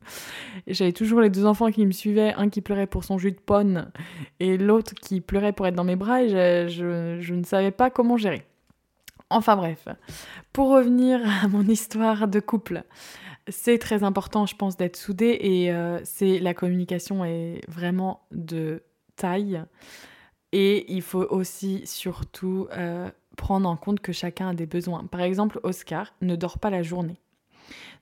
J'avais 0.66 0.92
toujours 0.92 1.22
les 1.22 1.30
deux 1.30 1.46
enfants 1.46 1.70
qui 1.70 1.86
me 1.86 1.92
suivaient, 1.92 2.34
un 2.34 2.50
qui 2.50 2.60
pleurait 2.60 2.86
pour 2.86 3.04
son 3.04 3.16
jus 3.16 3.32
de 3.32 3.40
ponne 3.40 3.90
et 4.40 4.58
l'autre 4.58 4.92
qui 4.92 5.22
pleurait 5.22 5.54
pour 5.54 5.66
être 5.66 5.74
dans 5.74 5.84
mes 5.84 5.96
bras. 5.96 6.22
Et 6.22 6.28
je, 6.28 7.16
je 7.18 7.34
ne 7.34 7.44
savais 7.44 7.70
pas 7.70 7.88
comment 7.88 8.18
gérer. 8.18 8.44
Enfin 9.30 9.56
bref, 9.56 9.88
pour 10.52 10.68
revenir 10.70 11.20
à 11.44 11.48
mon 11.48 11.66
histoire 11.66 12.28
de 12.28 12.40
couple, 12.40 12.84
c'est 13.48 13.78
très 13.78 14.02
important, 14.04 14.46
je 14.46 14.54
pense, 14.56 14.76
d'être 14.76 14.96
soudé 14.96 15.38
et 15.40 15.72
euh, 15.72 16.00
c'est 16.04 16.38
la 16.38 16.54
communication 16.54 17.24
est 17.24 17.60
vraiment 17.68 18.26
de 18.30 18.82
taille. 19.16 19.62
Et 20.52 20.92
il 20.92 21.02
faut 21.02 21.26
aussi 21.30 21.86
surtout 21.86 22.68
euh, 22.72 23.10
prendre 23.36 23.68
en 23.68 23.76
compte 23.76 24.00
que 24.00 24.12
chacun 24.12 24.48
a 24.48 24.54
des 24.54 24.66
besoins. 24.66 25.04
Par 25.04 25.20
exemple, 25.20 25.60
Oscar 25.64 26.14
ne 26.20 26.36
dort 26.36 26.58
pas 26.58 26.70
la 26.70 26.82
journée. 26.82 27.20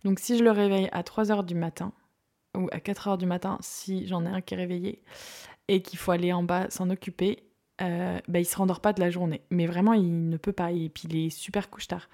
Donc 0.05 0.18
si 0.18 0.37
je 0.37 0.45
le 0.45 0.51
réveille 0.51 0.89
à 0.93 1.03
3 1.03 1.25
h 1.25 1.45
du 1.45 1.55
matin, 1.55 1.93
ou 2.57 2.68
à 2.70 2.81
4 2.81 3.09
h 3.09 3.18
du 3.18 3.27
matin, 3.27 3.59
si 3.61 4.07
j'en 4.07 4.25
ai 4.27 4.29
un 4.29 4.41
qui 4.41 4.55
est 4.55 4.59
réveillé, 4.59 5.03
et 5.68 5.81
qu'il 5.81 5.99
faut 5.99 6.11
aller 6.12 6.33
en 6.33 6.43
bas 6.43 6.68
s'en 6.70 6.91
occuper, 6.91 7.43
euh, 7.81 8.18
bah, 8.29 8.41
il 8.41 8.45
se 8.45 8.57
rendort 8.57 8.81
pas 8.81 8.93
de 8.93 9.01
la 9.01 9.11
journée. 9.11 9.43
Mais 9.51 9.66
vraiment, 9.66 9.93
il 9.93 10.29
ne 10.29 10.37
peut 10.37 10.53
pas. 10.53 10.72
Et 10.72 10.89
puis, 10.89 11.09
il 11.09 11.27
est 11.27 11.31
super 11.31 11.70
couche-tard. 11.70 12.09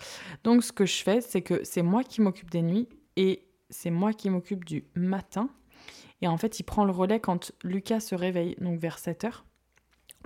Donc, 0.45 0.65
ce 0.65 0.73
que 0.73 0.87
je 0.87 1.03
fais, 1.03 1.21
c'est 1.21 1.43
que 1.43 1.63
c'est 1.65 1.83
moi 1.83 2.05
qui 2.05 2.21
m'occupe 2.21 2.51
des 2.51 2.63
nuits 2.63 2.89
et 3.17 3.47
c'est 3.69 3.91
moi 3.91 4.13
qui 4.13 4.31
m'occupe 4.31 4.65
du 4.65 4.85
matin. 4.95 5.49
Et 6.23 6.29
en 6.29 6.37
fait, 6.37 6.61
il 6.61 6.65
prend 6.65 6.85
le 6.85 6.93
relais 6.93 7.21
quand 7.21 7.53
Lucas 7.65 8.01
se 8.01 8.15
réveille, 8.15 8.57
donc 8.61 8.79
vers 8.79 8.99
7h. 8.99 9.43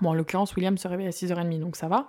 Bon, 0.02 0.10
en 0.10 0.14
l'occurrence, 0.14 0.56
William 0.56 0.76
se 0.76 0.88
réveille 0.88 1.06
à 1.06 1.10
6h30, 1.10 1.60
donc 1.60 1.76
ça 1.76 1.88
va. 1.88 2.08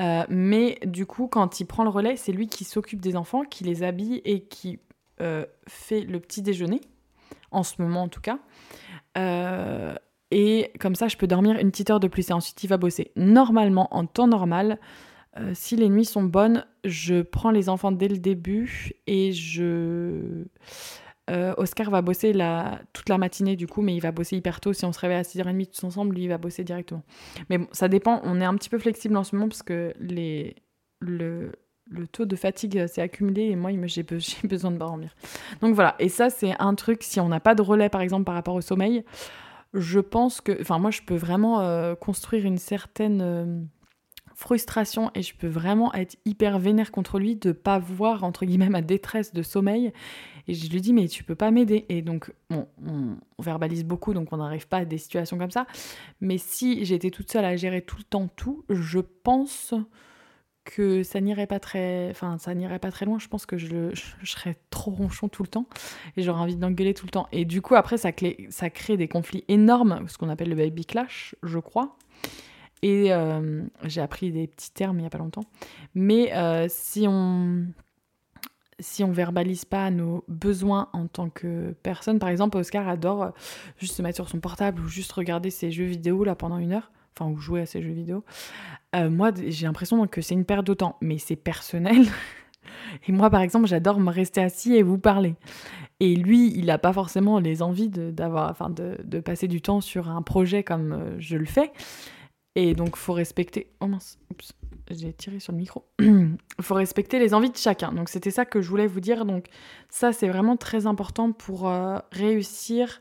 Euh, 0.00 0.24
mais 0.28 0.78
du 0.84 1.06
coup, 1.06 1.28
quand 1.28 1.60
il 1.60 1.66
prend 1.66 1.84
le 1.84 1.90
relais, 1.90 2.16
c'est 2.16 2.32
lui 2.32 2.48
qui 2.48 2.64
s'occupe 2.64 3.00
des 3.00 3.16
enfants, 3.16 3.44
qui 3.44 3.64
les 3.64 3.82
habille 3.82 4.20
et 4.24 4.44
qui 4.44 4.80
euh, 5.20 5.46
fait 5.68 6.00
le 6.00 6.18
petit 6.18 6.42
déjeuner, 6.42 6.80
en 7.52 7.62
ce 7.62 7.80
moment 7.80 8.02
en 8.02 8.08
tout 8.08 8.20
cas. 8.20 8.38
Euh, 9.16 9.94
et 10.36 10.72
comme 10.80 10.96
ça, 10.96 11.06
je 11.06 11.16
peux 11.16 11.28
dormir 11.28 11.56
une 11.60 11.70
petite 11.70 11.90
heure 11.90 12.00
de 12.00 12.08
plus 12.08 12.28
et 12.28 12.32
ensuite 12.32 12.64
il 12.64 12.66
va 12.66 12.76
bosser. 12.76 13.12
Normalement, 13.14 13.86
en 13.94 14.04
temps 14.04 14.26
normal, 14.26 14.80
euh, 15.38 15.52
si 15.54 15.76
les 15.76 15.88
nuits 15.88 16.04
sont 16.04 16.24
bonnes, 16.24 16.66
je 16.82 17.22
prends 17.22 17.52
les 17.52 17.68
enfants 17.68 17.92
dès 17.92 18.08
le 18.08 18.18
début 18.18 18.90
et 19.06 19.30
je... 19.30 20.42
Euh, 21.30 21.54
Oscar 21.56 21.88
va 21.88 22.02
bosser 22.02 22.32
la... 22.32 22.80
toute 22.92 23.08
la 23.08 23.16
matinée 23.16 23.54
du 23.54 23.68
coup, 23.68 23.80
mais 23.80 23.94
il 23.94 24.00
va 24.00 24.10
bosser 24.10 24.36
hyper 24.36 24.60
tôt. 24.60 24.72
Si 24.72 24.84
on 24.84 24.92
se 24.92 24.98
réveille 24.98 25.18
à 25.18 25.22
6h30 25.22 25.70
tous 25.70 25.84
ensemble, 25.84 26.16
lui 26.16 26.24
il 26.24 26.28
va 26.28 26.36
bosser 26.36 26.64
directement. 26.64 27.04
Mais 27.48 27.58
bon, 27.58 27.68
ça 27.70 27.86
dépend, 27.86 28.20
on 28.24 28.40
est 28.40 28.44
un 28.44 28.56
petit 28.56 28.68
peu 28.68 28.78
flexible 28.78 29.16
en 29.16 29.22
ce 29.22 29.36
moment 29.36 29.48
parce 29.48 29.62
que 29.62 29.94
les... 30.00 30.56
le... 30.98 31.52
le 31.88 32.08
taux 32.08 32.26
de 32.26 32.34
fatigue 32.34 32.88
s'est 32.88 33.02
accumulé 33.02 33.42
et 33.42 33.56
moi 33.56 33.70
j'ai 33.86 34.02
besoin 34.02 34.72
de 34.72 34.78
dormir. 34.78 35.14
Donc 35.60 35.76
voilà, 35.76 35.94
et 36.00 36.08
ça 36.08 36.28
c'est 36.28 36.56
un 36.58 36.74
truc, 36.74 37.04
si 37.04 37.20
on 37.20 37.28
n'a 37.28 37.38
pas 37.38 37.54
de 37.54 37.62
relais 37.62 37.88
par 37.88 38.00
exemple 38.00 38.24
par 38.24 38.34
rapport 38.34 38.56
au 38.56 38.62
sommeil, 38.62 39.04
je 39.74 40.00
pense 40.00 40.40
que, 40.40 40.58
enfin 40.60 40.78
moi 40.78 40.90
je 40.90 41.02
peux 41.02 41.16
vraiment 41.16 41.60
euh, 41.60 41.94
construire 41.94 42.46
une 42.46 42.58
certaine 42.58 43.20
euh, 43.20 43.60
frustration 44.34 45.10
et 45.14 45.22
je 45.22 45.34
peux 45.34 45.48
vraiment 45.48 45.92
être 45.94 46.16
hyper 46.24 46.58
vénère 46.58 46.92
contre 46.92 47.18
lui 47.18 47.36
de 47.36 47.52
pas 47.52 47.78
voir 47.78 48.24
entre 48.24 48.46
guillemets 48.46 48.68
ma 48.68 48.82
détresse 48.82 49.32
de 49.34 49.42
sommeil. 49.42 49.92
Et 50.46 50.54
je 50.54 50.70
lui 50.70 50.80
dis 50.80 50.92
mais 50.92 51.08
tu 51.08 51.24
peux 51.24 51.34
pas 51.34 51.50
m'aider. 51.50 51.86
Et 51.88 52.02
donc 52.02 52.32
bon, 52.50 52.68
on, 52.86 53.16
verbalise 53.42 53.84
beaucoup 53.84 54.14
donc 54.14 54.32
on 54.32 54.38
n'arrive 54.38 54.68
pas 54.68 54.78
à 54.78 54.84
des 54.84 54.98
situations 54.98 55.38
comme 55.38 55.50
ça. 55.50 55.66
Mais 56.20 56.38
si 56.38 56.84
j'étais 56.84 57.10
toute 57.10 57.30
seule 57.30 57.44
à 57.44 57.56
gérer 57.56 57.82
tout 57.82 57.96
le 57.98 58.04
temps 58.04 58.28
tout 58.28 58.64
je 58.68 59.00
pense 59.00 59.74
que 60.64 61.02
ça 61.02 61.20
n'irait 61.20 61.46
pas 61.46 61.60
très 61.60 62.10
enfin 62.10 62.38
ça 62.38 62.54
n'irait 62.54 62.78
pas 62.78 62.90
très 62.90 63.04
loin 63.04 63.18
je 63.18 63.28
pense 63.28 63.46
que 63.46 63.58
je, 63.58 63.94
serais 64.24 64.56
trop 64.70 64.90
ronchon 64.90 65.28
tout 65.28 65.42
le 65.42 65.48
temps 65.48 65.66
et 66.16 66.22
j'aurais 66.22 66.40
envie 66.40 66.56
d'engueuler 66.56 66.94
tout 66.94 67.06
le 67.06 67.10
temps. 67.10 67.28
Et 67.32 67.44
du 67.44 67.62
coup 67.62 67.74
après 67.74 67.98
ça, 67.98 68.10
ça 68.48 68.70
crée 68.70 68.96
des 68.96 69.08
conflits 69.08 69.44
énormes 69.48 70.06
ce 70.08 70.18
qu'on 70.18 70.28
appelle 70.28 70.48
le 70.48 70.56
baby 70.56 70.86
clash 70.86 71.34
je 71.42 71.58
crois. 71.58 71.96
Et 72.82 73.12
euh, 73.12 73.62
j'ai 73.84 74.02
appris 74.02 74.30
des 74.30 74.46
petits 74.46 74.70
termes 74.70 74.98
il 75.00 75.04
y 75.04 75.06
a 75.06 75.10
pas 75.10 75.18
longtemps. 75.18 75.44
Mais 75.94 76.34
euh, 76.34 76.66
si 76.68 77.06
on 77.08 77.66
si 78.80 79.04
on 79.04 79.12
verbalise 79.12 79.64
pas 79.64 79.90
nos 79.90 80.24
besoins 80.28 80.88
en 80.92 81.06
tant 81.06 81.30
que 81.30 81.74
personne 81.82 82.18
par 82.18 82.28
exemple 82.28 82.58
Oscar 82.58 82.88
adore 82.88 83.32
juste 83.78 83.94
se 83.94 84.02
mettre 84.02 84.16
sur 84.16 84.28
son 84.28 84.40
portable 84.40 84.82
ou 84.82 84.88
juste 84.88 85.12
regarder 85.12 85.50
ses 85.50 85.70
jeux 85.70 85.84
vidéo 85.84 86.24
là 86.24 86.34
pendant 86.34 86.58
une 86.58 86.72
heure 86.72 86.90
enfin 87.16 87.30
ou 87.30 87.36
jouer 87.36 87.62
à 87.62 87.66
ces 87.66 87.82
jeux 87.82 87.92
vidéo. 87.92 88.24
Euh, 88.94 89.10
moi, 89.10 89.30
j'ai 89.46 89.66
l'impression 89.66 90.06
que 90.06 90.20
c'est 90.20 90.34
une 90.34 90.44
perte 90.44 90.66
de 90.66 90.74
temps, 90.74 90.96
mais 91.00 91.18
c'est 91.18 91.36
personnel. 91.36 92.06
Et 93.08 93.12
moi, 93.12 93.30
par 93.30 93.40
exemple, 93.40 93.66
j'adore 93.66 94.00
me 94.00 94.10
rester 94.10 94.40
assis 94.40 94.74
et 94.74 94.82
vous 94.82 94.98
parler. 94.98 95.34
Et 96.00 96.16
lui, 96.16 96.52
il 96.56 96.66
n'a 96.66 96.78
pas 96.78 96.92
forcément 96.92 97.38
les 97.38 97.62
envies 97.62 97.88
de, 97.88 98.10
d'avoir, 98.10 98.50
enfin, 98.50 98.70
de, 98.70 99.20
passer 99.20 99.48
du 99.48 99.60
temps 99.60 99.80
sur 99.80 100.08
un 100.10 100.22
projet 100.22 100.62
comme 100.62 100.92
euh, 100.92 101.16
je 101.18 101.36
le 101.36 101.44
fais. 101.44 101.72
Et 102.56 102.74
donc, 102.74 102.96
faut 102.96 103.12
respecter. 103.12 103.68
Oh 103.80 103.86
mince, 103.86 104.18
j'ai 104.90 105.12
tiré 105.12 105.40
sur 105.40 105.52
le 105.52 105.58
micro. 105.58 105.84
faut 106.60 106.74
respecter 106.74 107.18
les 107.18 107.34
envies 107.34 107.50
de 107.50 107.56
chacun. 107.56 107.92
Donc, 107.92 108.08
c'était 108.08 108.30
ça 108.30 108.44
que 108.44 108.60
je 108.60 108.68
voulais 108.68 108.86
vous 108.86 109.00
dire. 109.00 109.24
Donc, 109.24 109.46
ça, 109.88 110.12
c'est 110.12 110.28
vraiment 110.28 110.56
très 110.56 110.86
important 110.86 111.32
pour 111.32 111.68
euh, 111.68 111.98
réussir 112.12 113.00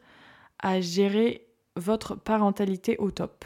à 0.60 0.82
gérer 0.82 1.46
votre 1.76 2.16
parentalité 2.16 2.98
au 2.98 3.12
top. 3.12 3.46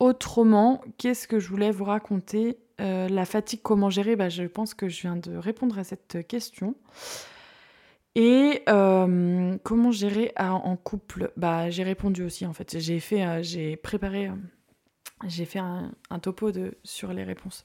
Autrement, 0.00 0.80
qu'est-ce 0.96 1.26
que 1.26 1.40
je 1.40 1.48
voulais 1.48 1.72
vous 1.72 1.84
raconter 1.84 2.58
euh, 2.80 3.08
La 3.08 3.24
fatigue, 3.24 3.60
comment 3.62 3.90
gérer? 3.90 4.14
Bah, 4.14 4.28
Je 4.28 4.44
pense 4.44 4.74
que 4.74 4.88
je 4.88 5.00
viens 5.02 5.16
de 5.16 5.36
répondre 5.36 5.78
à 5.78 5.84
cette 5.84 6.26
question. 6.28 6.74
Et 8.14 8.62
euh, 8.68 9.56
comment 9.64 9.90
gérer 9.90 10.32
en 10.38 10.76
couple? 10.76 11.32
Bah, 11.36 11.70
J'ai 11.70 11.82
répondu 11.82 12.22
aussi 12.22 12.46
en 12.46 12.52
fait. 12.52 12.78
J'ai 12.78 13.00
fait, 13.00 13.24
euh, 13.24 13.42
j'ai 13.42 13.76
préparé, 13.76 14.30
j'ai 15.26 15.44
fait 15.44 15.58
un, 15.58 15.92
topo 16.22 16.50
sur 16.84 17.12
les 17.12 17.24
réponses 17.24 17.64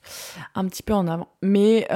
un 0.56 0.66
petit 0.66 0.84
peu 0.84 0.94
en 0.94 1.08
avant. 1.08 1.30
Mais 1.44 1.88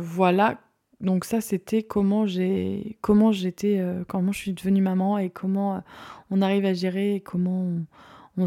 voilà, 0.00 0.58
donc 1.00 1.26
ça 1.26 1.42
c'était 1.42 1.82
comment 1.82 2.26
j'ai, 2.26 2.98
comment 3.02 3.32
j'étais, 3.32 3.82
comment 4.08 4.32
je 4.32 4.38
suis 4.38 4.52
devenue 4.54 4.82
maman 4.82 5.18
et 5.18 5.28
comment 5.28 5.82
on 6.30 6.40
arrive 6.40 6.64
à 6.64 6.72
gérer 6.72 7.16
et 7.16 7.20
comment 7.20 7.68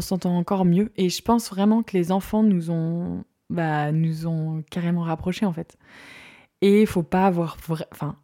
s'entend 0.00 0.36
encore 0.36 0.64
mieux. 0.64 0.92
Et 0.96 1.08
je 1.08 1.22
pense 1.22 1.50
vraiment 1.50 1.82
que 1.82 1.96
les 1.96 2.12
enfants 2.12 2.42
nous 2.42 2.70
ont, 2.70 3.24
bah, 3.50 3.92
nous 3.92 4.26
ont 4.26 4.62
carrément 4.70 5.02
rapprochés 5.02 5.46
en 5.46 5.52
fait. 5.52 5.76
Et 6.60 6.82
il 6.82 6.86
faut 6.86 7.02
pas 7.02 7.26
avoir, 7.26 7.56
enfin, 7.92 8.16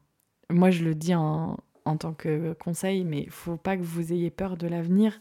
moi 0.50 0.70
je 0.70 0.84
le 0.84 0.94
dis 0.94 1.14
en, 1.14 1.56
en 1.84 1.96
tant 1.96 2.12
que 2.12 2.54
conseil, 2.54 3.04
mais 3.04 3.22
il 3.22 3.30
faut 3.30 3.56
pas 3.56 3.76
que 3.76 3.82
vous 3.82 4.12
ayez 4.12 4.30
peur 4.30 4.56
de 4.56 4.66
l'avenir 4.66 5.20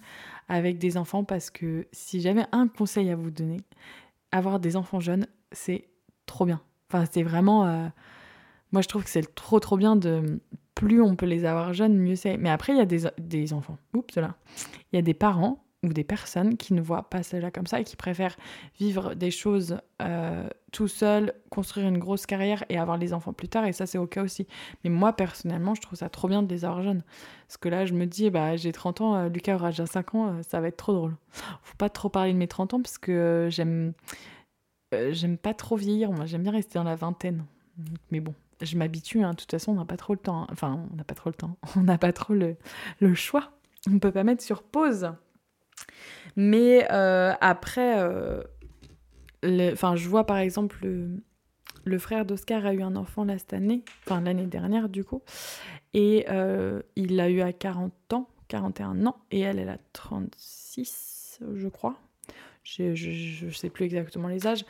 avec 0.49 0.77
des 0.77 0.97
enfants 0.97 1.23
parce 1.23 1.49
que 1.49 1.87
si 1.91 2.21
j'avais 2.21 2.45
un 2.51 2.67
conseil 2.67 3.09
à 3.09 3.15
vous 3.15 3.31
donner, 3.31 3.61
avoir 4.31 4.59
des 4.59 4.75
enfants 4.75 4.99
jeunes, 4.99 5.27
c'est 5.51 5.87
trop 6.25 6.45
bien. 6.45 6.61
Enfin, 6.89 7.05
c'est 7.11 7.23
vraiment. 7.23 7.65
Euh, 7.67 7.87
moi, 8.71 8.81
je 8.81 8.87
trouve 8.87 9.03
que 9.03 9.09
c'est 9.09 9.35
trop 9.35 9.59
trop 9.59 9.77
bien 9.77 9.95
de. 9.95 10.41
Plus 10.75 11.01
on 11.01 11.15
peut 11.15 11.27
les 11.27 11.45
avoir 11.45 11.73
jeunes, 11.73 11.97
mieux 11.97 12.15
c'est. 12.15 12.37
Mais 12.37 12.49
après, 12.49 12.73
il 12.73 12.79
y 12.79 12.81
a 12.81 12.85
des, 12.85 13.03
des 13.19 13.53
enfants. 13.53 13.77
Oups, 13.93 14.15
là. 14.15 14.35
Il 14.91 14.95
y 14.95 14.99
a 14.99 15.03
des 15.03 15.13
parents 15.13 15.63
ou 15.83 15.89
des 15.89 16.03
personnes 16.03 16.57
qui 16.57 16.73
ne 16.73 16.81
voient 16.81 17.09
pas 17.09 17.23
cela 17.23 17.51
comme 17.51 17.67
ça 17.67 17.79
et 17.79 17.83
qui 17.83 17.95
préfèrent 17.95 18.35
vivre 18.79 19.13
des 19.15 19.31
choses 19.31 19.77
euh, 20.01 20.47
tout 20.71 20.87
seul, 20.87 21.33
construire 21.49 21.87
une 21.87 21.97
grosse 21.97 22.25
carrière 22.25 22.63
et 22.69 22.77
avoir 22.77 22.97
les 22.97 23.13
enfants 23.13 23.33
plus 23.33 23.49
tard. 23.49 23.65
Et 23.65 23.73
ça, 23.73 23.85
c'est 23.85 23.97
ok 23.97 24.17
aussi. 24.17 24.47
Mais 24.83 24.89
moi, 24.89 25.13
personnellement, 25.13 25.75
je 25.75 25.81
trouve 25.81 25.99
ça 25.99 26.09
trop 26.09 26.27
bien 26.27 26.41
de 26.41 26.49
les 26.49 26.65
avoir 26.65 26.81
jeunes. 26.81 27.03
Parce 27.47 27.57
que 27.57 27.69
là, 27.69 27.85
je 27.85 27.93
me 27.93 28.05
dis, 28.05 28.29
bah, 28.29 28.55
j'ai 28.55 28.71
30 28.71 29.01
ans, 29.01 29.15
euh, 29.15 29.29
Lucas 29.29 29.55
aura 29.55 29.69
déjà 29.69 29.85
5 29.85 30.15
ans, 30.15 30.27
euh, 30.27 30.41
ça 30.41 30.59
va 30.61 30.67
être 30.69 30.77
trop 30.77 30.93
drôle. 30.93 31.15
Faut 31.31 31.75
pas 31.77 31.89
trop 31.89 32.09
parler 32.09 32.33
de 32.33 32.37
mes 32.37 32.47
30 32.47 32.75
ans 32.75 32.81
parce 32.81 32.97
que 32.97 33.49
j'aime 33.51 33.93
j'aime 35.11 35.37
pas 35.37 35.53
trop 35.53 35.75
vieillir. 35.75 36.11
Moi, 36.11 36.25
j'aime 36.25 36.43
bien 36.43 36.51
rester 36.51 36.75
dans 36.75 36.83
la 36.83 36.95
vingtaine. 36.95 37.45
Mais 38.11 38.19
bon, 38.19 38.33
je 38.61 38.77
m'habitue. 38.77 39.23
Hein. 39.23 39.31
De 39.31 39.37
toute 39.37 39.51
façon, 39.51 39.71
on 39.71 39.75
n'a 39.75 39.85
pas 39.85 39.97
trop 39.97 40.13
le 40.13 40.19
temps. 40.19 40.43
Hein. 40.43 40.47
Enfin, 40.51 40.87
on 40.91 40.95
n'a 40.95 41.03
pas 41.03 41.15
trop 41.15 41.29
le 41.29 41.35
temps. 41.35 41.57
On 41.75 41.81
n'a 41.81 41.97
pas 41.97 42.13
trop 42.13 42.33
le, 42.33 42.55
le 42.99 43.15
choix. 43.15 43.51
On 43.91 43.99
peut 43.99 44.11
pas 44.11 44.23
mettre 44.23 44.43
sur 44.43 44.63
pause. 44.63 45.11
Mais 46.35 46.87
euh, 46.91 47.33
après, 47.41 47.99
euh, 47.99 48.41
enfin, 49.71 49.95
je 49.95 50.07
vois 50.07 50.25
par 50.25 50.37
exemple 50.37 50.77
le, 50.83 51.97
frère 51.99 52.25
d'Oscar 52.25 52.65
a 52.65 52.73
eu 52.73 52.81
un 52.81 52.95
enfant 52.95 53.23
là 53.23 53.35
année, 53.51 53.83
enfin 54.05 54.21
l'année 54.21 54.47
dernière 54.47 54.89
du 54.89 55.03
coup, 55.03 55.21
et 55.93 56.25
euh, 56.29 56.81
il 56.95 57.15
l'a 57.15 57.29
eu 57.29 57.41
à 57.41 57.53
40 57.53 58.13
ans, 58.13 58.29
41 58.47 59.05
ans, 59.05 59.17
et 59.31 59.41
elle, 59.41 59.59
elle 59.59 59.69
a 59.69 59.77
36, 59.93 61.39
je 61.55 61.67
crois. 61.67 61.95
Je, 62.63 63.45
ne 63.45 63.51
sais 63.51 63.69
plus 63.69 63.83
exactement 63.83 64.29
les 64.29 64.47
âges, 64.47 64.63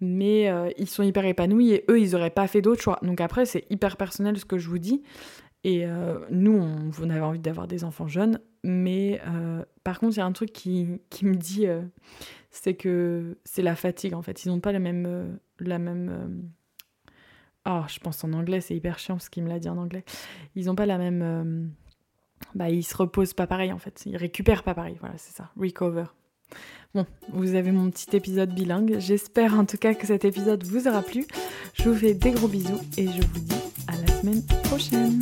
mais 0.00 0.48
ils 0.78 0.88
sont 0.88 1.02
hyper 1.02 1.24
épanouis 1.24 1.72
et 1.72 1.84
eux, 1.90 2.00
ils 2.00 2.14
auraient 2.14 2.30
pas 2.30 2.46
fait 2.46 2.62
d'autre 2.62 2.80
choix. 2.80 3.00
Donc 3.02 3.20
après, 3.20 3.44
c'est 3.44 3.66
hyper 3.70 3.96
personnel 3.96 4.38
ce 4.38 4.44
que 4.44 4.56
je 4.56 4.68
vous 4.68 4.78
dis. 4.78 5.02
Et 5.64 5.84
nous, 6.30 6.52
on, 6.52 6.92
on, 7.02 7.10
avait 7.10 7.20
envie 7.20 7.40
d'avoir 7.40 7.66
des 7.66 7.82
enfants 7.82 8.06
jeunes, 8.06 8.38
mais 8.62 9.20
euh, 9.26 9.64
par 9.84 9.98
contre, 9.98 10.16
il 10.16 10.18
y 10.18 10.22
a 10.22 10.26
un 10.26 10.32
truc 10.32 10.52
qui, 10.52 11.00
qui 11.10 11.24
me 11.24 11.34
dit, 11.34 11.66
euh, 11.66 11.82
c'est 12.50 12.74
que 12.74 13.38
c'est 13.44 13.62
la 13.62 13.76
fatigue 13.76 14.14
en 14.14 14.22
fait. 14.22 14.44
Ils 14.44 14.48
n'ont 14.48 14.60
pas 14.60 14.72
la 14.72 14.78
même, 14.78 15.38
la 15.58 15.78
même. 15.78 16.50
Oh, 17.66 17.82
je 17.88 17.98
pense 18.00 18.24
en 18.24 18.32
anglais, 18.32 18.60
c'est 18.60 18.74
hyper 18.74 18.98
chiant 18.98 19.18
ce 19.18 19.30
qu'il 19.30 19.44
me 19.44 19.48
l'a 19.48 19.58
dit 19.58 19.68
en 19.68 19.76
anglais. 19.76 20.04
Ils 20.54 20.66
n'ont 20.66 20.74
pas 20.74 20.86
la 20.86 20.98
même. 20.98 21.72
Bah, 22.54 22.70
ils 22.70 22.82
se 22.82 22.96
reposent 22.96 23.34
pas 23.34 23.46
pareil 23.46 23.72
en 23.72 23.78
fait. 23.78 24.02
Ils 24.06 24.16
récupèrent 24.16 24.62
pas 24.62 24.74
pareil. 24.74 24.96
Voilà, 25.00 25.16
c'est 25.18 25.34
ça. 25.34 25.50
Recover. 25.56 26.06
Bon, 26.94 27.06
vous 27.32 27.54
avez 27.54 27.70
mon 27.70 27.90
petit 27.90 28.16
épisode 28.16 28.52
bilingue. 28.52 28.96
J'espère 28.98 29.54
en 29.54 29.64
tout 29.64 29.76
cas 29.76 29.94
que 29.94 30.06
cet 30.06 30.24
épisode 30.24 30.64
vous 30.64 30.88
aura 30.88 31.02
plu. 31.02 31.26
Je 31.74 31.88
vous 31.88 31.94
fais 31.94 32.14
des 32.14 32.32
gros 32.32 32.48
bisous 32.48 32.80
et 32.96 33.06
je 33.06 33.22
vous 33.22 33.40
dis 33.40 33.54
à 33.86 33.92
la 33.92 34.06
semaine 34.08 34.44
prochaine. 34.64 35.20